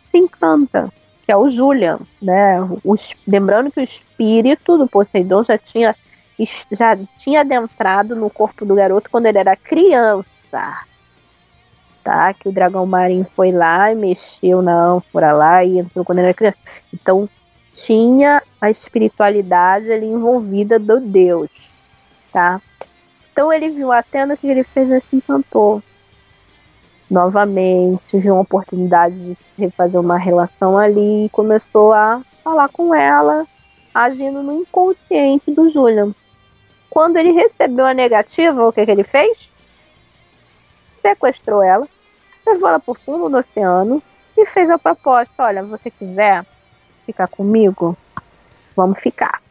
se 0.05 0.17
encanta, 0.17 0.91
que 1.25 1.31
é 1.31 1.37
o 1.37 1.47
Julian, 1.47 1.99
né? 2.21 2.59
O, 2.83 2.95
lembrando 3.25 3.71
que 3.71 3.79
o 3.79 3.83
espírito 3.83 4.77
do 4.77 4.89
Poseidon 4.89 5.41
já 5.43 5.57
tinha 5.57 5.95
já 6.71 6.97
tinha 7.17 7.41
adentrado 7.41 8.15
no 8.15 8.29
corpo 8.29 8.65
do 8.65 8.75
garoto 8.75 9.09
quando 9.09 9.25
ele 9.25 9.37
era 9.37 9.55
criança. 9.55 10.85
Tá? 12.03 12.33
Que 12.33 12.47
o 12.47 12.51
dragão 12.51 12.85
marinho 12.85 13.27
foi 13.35 13.51
lá 13.51 13.91
e 13.91 13.95
mexeu 13.95 14.61
na 14.61 14.73
ânfora 14.73 15.31
lá 15.31 15.63
e 15.63 15.79
entrou 15.79 16.03
quando 16.03 16.19
ele 16.19 16.27
era 16.27 16.33
criança. 16.33 16.57
Então, 16.93 17.29
tinha 17.73 18.41
a 18.59 18.69
espiritualidade 18.69 19.91
ali 19.91 20.07
envolvida 20.07 20.79
do 20.79 20.99
Deus, 20.99 21.69
tá? 22.31 22.61
Então 23.31 23.51
ele 23.51 23.69
viu 23.69 23.91
a 23.91 23.99
Atena 23.99 24.35
que 24.35 24.47
ele 24.47 24.63
fez 24.63 24.91
assim, 24.91 25.17
encantou. 25.17 25.81
Novamente, 27.09 28.19
viu 28.19 28.33
uma 28.33 28.41
oportunidade 28.41 29.15
de 29.15 29.37
refazer 29.57 29.99
uma 29.99 30.17
relação 30.17 30.77
ali 30.77 31.25
e 31.25 31.29
começou 31.29 31.91
a 31.91 32.21
falar 32.43 32.69
com 32.69 32.93
ela, 32.93 33.45
agindo 33.93 34.43
no 34.43 34.61
inconsciente 34.61 35.51
do 35.51 35.67
Julian. 35.67 36.13
Quando 36.89 37.17
ele 37.17 37.31
recebeu 37.31 37.85
a 37.85 37.93
negativa, 37.93 38.67
o 38.67 38.71
que, 38.71 38.85
que 38.85 38.91
ele 38.91 39.03
fez? 39.03 39.51
Sequestrou 40.83 41.63
ela, 41.63 41.87
levou 42.45 42.69
ela 42.69 42.79
para 42.79 42.91
o 42.91 42.95
fundo 42.95 43.29
do 43.29 43.37
oceano 43.37 44.01
e 44.37 44.45
fez 44.45 44.69
a 44.69 44.77
proposta: 44.77 45.43
olha, 45.43 45.63
você 45.63 45.89
quiser, 45.89 46.45
ficar 47.05 47.27
comigo? 47.27 47.97
Vamos 48.75 48.99
ficar. 48.99 49.41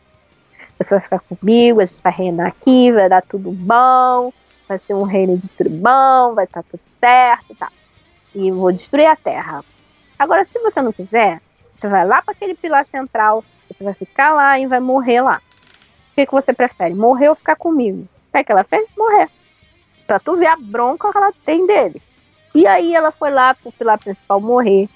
Você 0.79 0.95
vai 0.95 1.03
ficar 1.03 1.20
comigo, 1.20 1.81
a 1.81 1.85
gente 1.85 2.03
vai 2.03 2.12
reinar 2.12 2.47
aqui, 2.47 2.93
vai 2.93 3.09
dar 3.09 3.22
tudo 3.22 3.51
bom, 3.51 4.33
vai 4.68 4.79
ser 4.79 4.95
um 4.95 5.03
reino 5.03 5.37
de 5.37 5.68
bom, 5.68 6.35
vai 6.35 6.45
estar 6.45 6.62
tá 6.62 6.68
tudo 6.70 6.81
certo, 7.01 7.55
tá? 7.57 7.68
E 8.35 8.51
vou 8.53 8.70
destruir 8.70 9.07
a 9.07 9.16
terra. 9.16 9.64
Agora, 10.16 10.45
se 10.45 10.59
você 10.61 10.81
não 10.81 10.93
quiser, 10.93 11.41
você 11.74 11.89
vai 11.89 12.07
lá 12.07 12.22
para 12.22 12.33
aquele 12.33 12.55
pilar 12.55 12.85
central, 12.85 13.45
você 13.68 13.83
vai 13.83 13.95
ficar 13.95 14.35
lá 14.35 14.59
e 14.59 14.66
vai 14.66 14.79
morrer 14.79 15.20
lá. 15.20 15.41
O 16.12 16.14
que, 16.14 16.26
que 16.26 16.33
você 16.33 16.53
prefere? 16.53 16.95
Morrer 16.95 17.29
ou 17.29 17.35
ficar 17.35 17.57
comigo? 17.57 18.07
O 18.33 18.45
que 18.45 18.53
ela 18.53 18.64
fez? 18.64 18.89
Morrer. 18.97 19.29
Pra 20.07 20.20
tu 20.20 20.37
ver 20.37 20.47
a 20.47 20.57
bronca 20.57 21.11
que 21.11 21.18
ela 21.18 21.33
tem 21.45 21.66
dele. 21.66 22.01
E 22.55 22.66
aí 22.66 22.95
ela 22.95 23.11
foi 23.11 23.31
lá 23.31 23.55
pro 23.55 23.72
pilar 23.72 23.99
principal 23.99 24.41
morrer. 24.41 24.89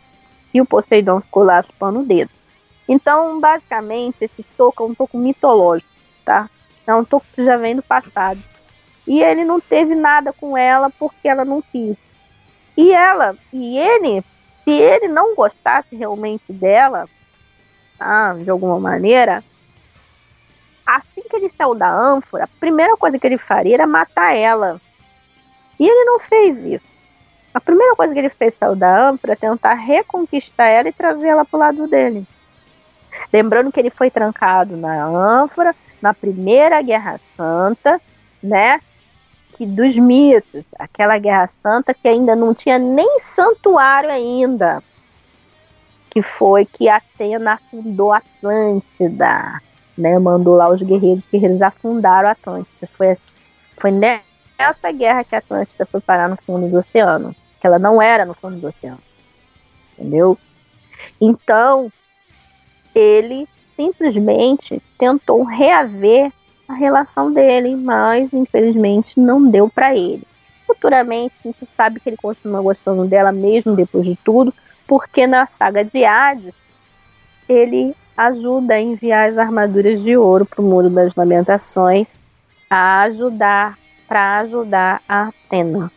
E 0.54 0.60
o 0.60 0.66
Poseidon 0.66 1.20
ficou 1.20 1.44
lá 1.44 1.62
chupando 1.62 2.00
o 2.00 2.04
dedo. 2.04 2.30
Então, 2.88 3.40
basicamente, 3.40 4.16
esse 4.20 4.42
toco 4.56 4.82
é 4.82 4.86
um 4.86 4.94
toco 4.94 5.16
mitológico, 5.16 5.90
tá? 6.24 6.48
É 6.86 6.94
um 6.94 7.04
toco 7.04 7.26
que 7.34 7.44
já 7.44 7.56
vem 7.56 7.76
do 7.76 7.82
passado. 7.82 8.42
E 9.06 9.22
ele 9.22 9.44
não 9.44 9.60
teve 9.60 9.94
nada 9.94 10.32
com 10.32 10.56
ela 10.56 10.90
porque 10.90 11.28
ela 11.28 11.44
não 11.44 11.62
quis. 11.62 11.96
E 12.76 12.92
ela, 12.92 13.36
e 13.52 13.78
ele, 13.78 14.24
se 14.64 14.70
ele 14.70 15.08
não 15.08 15.34
gostasse 15.34 15.94
realmente 15.94 16.52
dela, 16.52 17.08
tá, 17.98 18.34
de 18.34 18.50
alguma 18.50 18.80
maneira, 18.80 19.44
assim 20.86 21.22
que 21.28 21.36
ele 21.36 21.50
saiu 21.50 21.74
da 21.74 21.90
ânfora, 21.90 22.44
a 22.44 22.60
primeira 22.60 22.96
coisa 22.96 23.18
que 23.18 23.26
ele 23.26 23.38
faria 23.38 23.74
era 23.74 23.86
matar 23.86 24.34
ela. 24.34 24.80
E 25.78 25.86
ele 25.86 26.04
não 26.04 26.20
fez 26.20 26.58
isso. 26.60 26.92
A 27.52 27.60
primeira 27.60 27.94
coisa 27.94 28.14
que 28.14 28.20
ele 28.20 28.30
fez 28.30 28.54
saiu 28.54 28.74
da 28.74 29.10
ânfora 29.10 29.34
é 29.34 29.36
tentar 29.36 29.74
reconquistar 29.74 30.66
ela 30.66 30.88
e 30.88 30.92
trazer 30.92 31.28
ela 31.28 31.44
para 31.44 31.56
o 31.56 31.60
lado 31.60 31.86
dele. 31.86 32.26
Lembrando 33.32 33.72
que 33.72 33.80
ele 33.80 33.90
foi 33.90 34.10
trancado 34.10 34.76
na 34.76 35.04
ânfora, 35.04 35.74
na 36.00 36.12
Primeira 36.12 36.82
Guerra 36.82 37.18
Santa, 37.18 38.00
né? 38.42 38.80
Que 39.52 39.66
dos 39.66 39.96
mitos, 39.98 40.64
aquela 40.78 41.18
Guerra 41.18 41.46
Santa 41.46 41.94
que 41.94 42.08
ainda 42.08 42.34
não 42.34 42.54
tinha 42.54 42.78
nem 42.78 43.18
santuário 43.20 44.10
ainda, 44.10 44.82
que 46.10 46.20
foi 46.20 46.64
que 46.64 46.88
Atena 46.88 47.54
afundou 47.54 48.12
Atlântida, 48.12 49.60
né? 49.96 50.18
Mandou 50.18 50.56
lá 50.56 50.68
os 50.70 50.82
guerreiros, 50.82 51.24
os 51.24 51.30
guerreiros 51.30 51.62
afundaram 51.62 52.28
Atlântida. 52.28 52.88
Foi, 52.96 53.14
foi 53.78 53.90
nessa 53.90 54.90
guerra 54.92 55.24
que 55.24 55.36
Atlântida 55.36 55.86
foi 55.86 56.00
parar 56.00 56.28
no 56.28 56.36
fundo 56.36 56.68
do 56.68 56.78
oceano, 56.78 57.34
que 57.60 57.66
ela 57.66 57.78
não 57.78 58.00
era 58.00 58.24
no 58.24 58.34
fundo 58.34 58.56
do 58.56 58.68
oceano, 58.68 59.00
entendeu? 59.92 60.38
Então, 61.20 61.90
ele 62.94 63.48
simplesmente 63.72 64.82
tentou 64.98 65.42
reaver 65.44 66.32
a 66.68 66.74
relação 66.74 67.32
dele, 67.32 67.74
mas 67.76 68.32
infelizmente 68.32 69.18
não 69.18 69.48
deu 69.48 69.68
para 69.68 69.94
ele. 69.94 70.22
Futuramente 70.66 71.34
a 71.44 71.48
gente 71.48 71.64
sabe 71.64 72.00
que 72.00 72.08
ele 72.08 72.16
continua 72.16 72.62
gostando 72.62 73.04
dela 73.04 73.32
mesmo 73.32 73.74
depois 73.74 74.04
de 74.04 74.16
tudo, 74.16 74.52
porque 74.86 75.26
na 75.26 75.46
saga 75.46 75.84
de 75.84 76.04
Hades 76.04 76.54
ele 77.48 77.94
ajuda 78.16 78.74
a 78.74 78.80
enviar 78.80 79.28
as 79.28 79.38
armaduras 79.38 80.02
de 80.02 80.16
ouro 80.16 80.46
para 80.46 80.60
o 80.60 80.64
Muro 80.64 80.88
das 80.88 81.14
Lamentações 81.14 82.14
a 82.68 83.02
ajudar, 83.02 83.78
para 84.06 84.38
ajudar 84.40 85.02
a 85.08 85.28
Atena. 85.28 85.90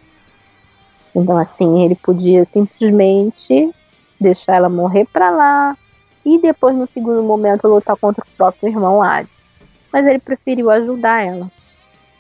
Então, 1.16 1.38
assim, 1.38 1.84
ele 1.84 1.96
podia 1.96 2.44
simplesmente 2.44 3.74
deixar 4.20 4.56
ela 4.56 4.70
morrer 4.70 5.06
para 5.06 5.30
lá 5.30 5.78
e 6.26 6.40
depois, 6.40 6.76
no 6.76 6.88
segundo 6.88 7.22
momento, 7.22 7.68
lutar 7.68 7.96
contra 7.96 8.24
o 8.24 8.36
próprio 8.36 8.70
irmão 8.70 9.02
Hades. 9.02 9.48
Mas 9.94 10.06
ele 10.06 10.20
preferiu 10.20 10.72
ajudar 10.72 11.24
ela 11.24 11.52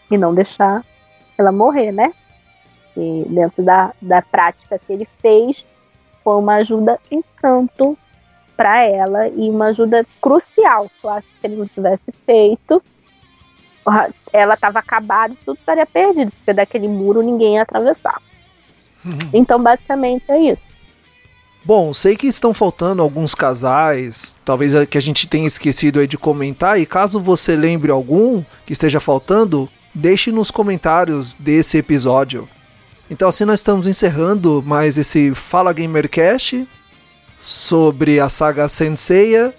e 0.09 0.17
não 0.17 0.33
deixar 0.33 0.85
ela 1.37 1.51
morrer, 1.51 1.91
né? 1.91 2.13
E 2.95 3.25
dentro 3.27 3.63
da, 3.63 3.91
da 4.01 4.21
prática 4.21 4.79
que 4.79 4.93
ele 4.93 5.07
fez, 5.19 5.65
foi 6.23 6.35
uma 6.35 6.55
ajuda 6.55 6.99
em 7.11 7.23
tanto 7.41 7.97
para 8.55 8.85
ela 8.85 9.27
e 9.27 9.49
uma 9.49 9.65
ajuda 9.65 10.05
crucial. 10.21 10.89
Eu 11.03 11.09
acho 11.09 11.27
que 11.27 11.39
se 11.41 11.47
ele 11.47 11.55
não 11.57 11.67
tivesse 11.67 12.11
feito, 12.25 12.81
ela 14.31 14.53
estava 14.53 14.79
acabada 14.79 15.33
e 15.33 15.37
tudo 15.37 15.57
estaria 15.59 15.85
perdido, 15.85 16.31
porque 16.31 16.53
daquele 16.53 16.87
muro 16.87 17.21
ninguém 17.21 17.55
ia 17.55 17.63
atravessar. 17.63 18.21
Uhum. 19.03 19.17
Então, 19.33 19.61
basicamente 19.61 20.31
é 20.31 20.39
isso. 20.39 20.75
Bom, 21.66 21.91
sei 21.93 22.16
que 22.16 22.28
estão 22.28 22.53
faltando 22.53 23.01
alguns 23.01 23.34
casais, 23.34 24.36
talvez 24.45 24.72
que 24.88 24.99
a 24.99 25.01
gente 25.01 25.26
tenha 25.26 25.47
esquecido 25.47 25.99
aí 25.99 26.05
de 26.05 26.16
comentar, 26.16 26.80
e 26.80 26.86
caso 26.86 27.20
você 27.20 27.55
lembre 27.55 27.89
algum 27.89 28.43
que 28.68 28.74
esteja 28.74 28.99
faltando, 28.99 29.68
deixe 29.91 30.32
nos 30.32 30.51
comentários 30.51 31.34
desse 31.34 31.80
episódio. 31.80 32.47
Então 33.09 33.28
assim 33.28 33.45
nós 33.45 33.61
estamos 33.61 33.88
encerrando 33.88 34.63
mais 34.63 34.95
esse 34.95 35.34
Fala 35.34 35.74
Gamercast 35.74 36.68
sobre 37.39 38.20
a 38.20 38.30
saga 38.30 38.70
Senseiya. 38.70 39.51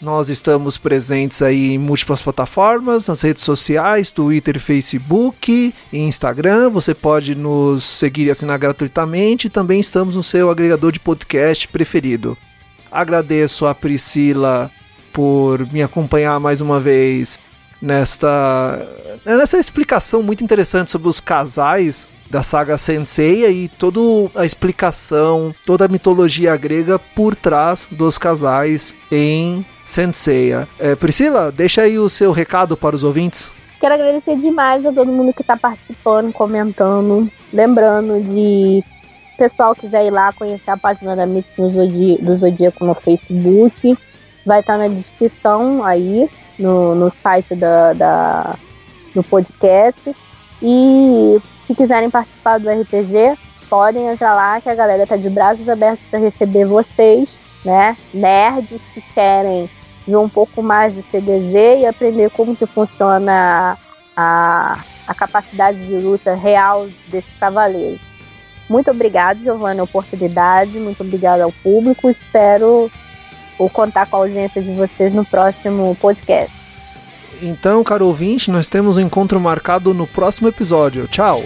Nós 0.00 0.28
estamos 0.28 0.78
presentes 0.78 1.42
aí 1.42 1.74
em 1.74 1.78
múltiplas 1.78 2.22
plataformas, 2.22 3.08
nas 3.08 3.20
redes 3.20 3.42
sociais, 3.42 4.10
Twitter, 4.12 4.60
Facebook 4.60 5.74
e 5.92 5.98
Instagram. 5.98 6.70
Você 6.70 6.94
pode 6.94 7.34
nos 7.34 7.82
seguir 7.82 8.26
e 8.26 8.30
assinar 8.30 8.58
gratuitamente. 8.58 9.48
Também 9.48 9.80
estamos 9.80 10.14
no 10.14 10.22
seu 10.22 10.50
agregador 10.50 10.92
de 10.92 11.00
podcast 11.00 11.66
preferido. 11.66 12.38
Agradeço 12.92 13.66
a 13.66 13.74
Priscila 13.74 14.70
por 15.12 15.66
me 15.72 15.82
acompanhar 15.82 16.38
mais 16.38 16.60
uma 16.60 16.78
vez 16.78 17.38
nesta 17.82 18.86
nessa 19.24 19.58
explicação 19.58 20.22
muito 20.22 20.42
interessante 20.42 20.90
sobre 20.90 21.08
os 21.08 21.20
casais 21.20 22.08
da 22.30 22.42
saga 22.42 22.78
Senseiya 22.78 23.50
e 23.50 23.68
toda 23.68 24.00
a 24.34 24.44
explicação, 24.44 25.54
toda 25.66 25.86
a 25.86 25.88
mitologia 25.88 26.56
grega 26.56 26.98
por 26.98 27.34
trás 27.34 27.88
dos 27.90 28.16
casais 28.16 28.96
em 29.10 29.64
Senseiya. 29.88 30.68
É, 30.78 30.94
Priscila, 30.94 31.50
deixa 31.50 31.82
aí 31.82 31.98
o 31.98 32.10
seu 32.10 32.30
recado 32.30 32.76
para 32.76 32.94
os 32.94 33.02
ouvintes. 33.02 33.50
Quero 33.80 33.94
agradecer 33.94 34.36
demais 34.36 34.84
a 34.84 34.92
todo 34.92 35.10
mundo 35.10 35.32
que 35.32 35.40
está 35.40 35.56
participando, 35.56 36.32
comentando. 36.32 37.30
Lembrando 37.52 38.20
de 38.20 38.84
pessoal 39.38 39.74
quiser 39.74 40.04
ir 40.04 40.10
lá 40.10 40.32
conhecer 40.32 40.70
a 40.70 40.76
página 40.76 41.14
da 41.14 41.24
Mix 41.24 41.48
do 41.56 42.36
Zodíaco 42.36 42.84
no 42.84 42.94
Facebook. 42.94 43.96
Vai 44.44 44.60
estar 44.60 44.74
tá 44.74 44.78
na 44.78 44.88
descrição 44.88 45.84
aí, 45.84 46.28
no, 46.58 46.94
no 46.94 47.10
site 47.22 47.54
da, 47.54 47.92
da, 47.94 48.56
do 49.14 49.22
podcast. 49.22 50.14
E 50.60 51.40
se 51.62 51.74
quiserem 51.74 52.10
participar 52.10 52.58
do 52.58 52.68
RPG, 52.68 53.38
podem 53.70 54.08
entrar 54.08 54.34
lá 54.34 54.60
que 54.60 54.68
a 54.68 54.74
galera 54.74 55.06
tá 55.06 55.16
de 55.16 55.30
braços 55.30 55.68
abertos 55.68 56.04
para 56.10 56.18
receber 56.18 56.66
vocês, 56.66 57.40
né? 57.64 57.96
Nerds 58.12 58.82
que 58.92 59.00
querem 59.14 59.70
ver 60.08 60.16
um 60.16 60.28
pouco 60.28 60.62
mais 60.62 60.94
de 60.94 61.02
CDZ 61.02 61.80
e 61.80 61.86
aprender 61.86 62.30
como 62.30 62.56
que 62.56 62.66
funciona 62.66 63.76
a, 64.16 64.78
a 65.06 65.14
capacidade 65.14 65.86
de 65.86 65.94
luta 65.94 66.34
real 66.34 66.88
desse 67.08 67.30
cavaleiro. 67.38 68.00
Muito 68.68 68.90
obrigado, 68.90 69.42
Giovanna, 69.42 69.82
a 69.82 69.84
oportunidade, 69.84 70.78
muito 70.78 71.02
obrigado 71.02 71.42
ao 71.42 71.52
público. 71.52 72.10
Espero 72.10 72.90
contar 73.72 74.06
com 74.06 74.16
a 74.16 74.20
audiência 74.20 74.62
de 74.62 74.72
vocês 74.72 75.12
no 75.12 75.24
próximo 75.24 75.96
podcast. 76.00 76.54
Então, 77.42 77.82
caro 77.82 78.06
ouvinte, 78.06 78.50
nós 78.50 78.66
temos 78.66 78.96
um 78.96 79.00
encontro 79.00 79.38
marcado 79.40 79.92
no 79.94 80.06
próximo 80.06 80.48
episódio. 80.48 81.06
Tchau! 81.08 81.42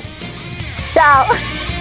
Tchau! 0.93 1.72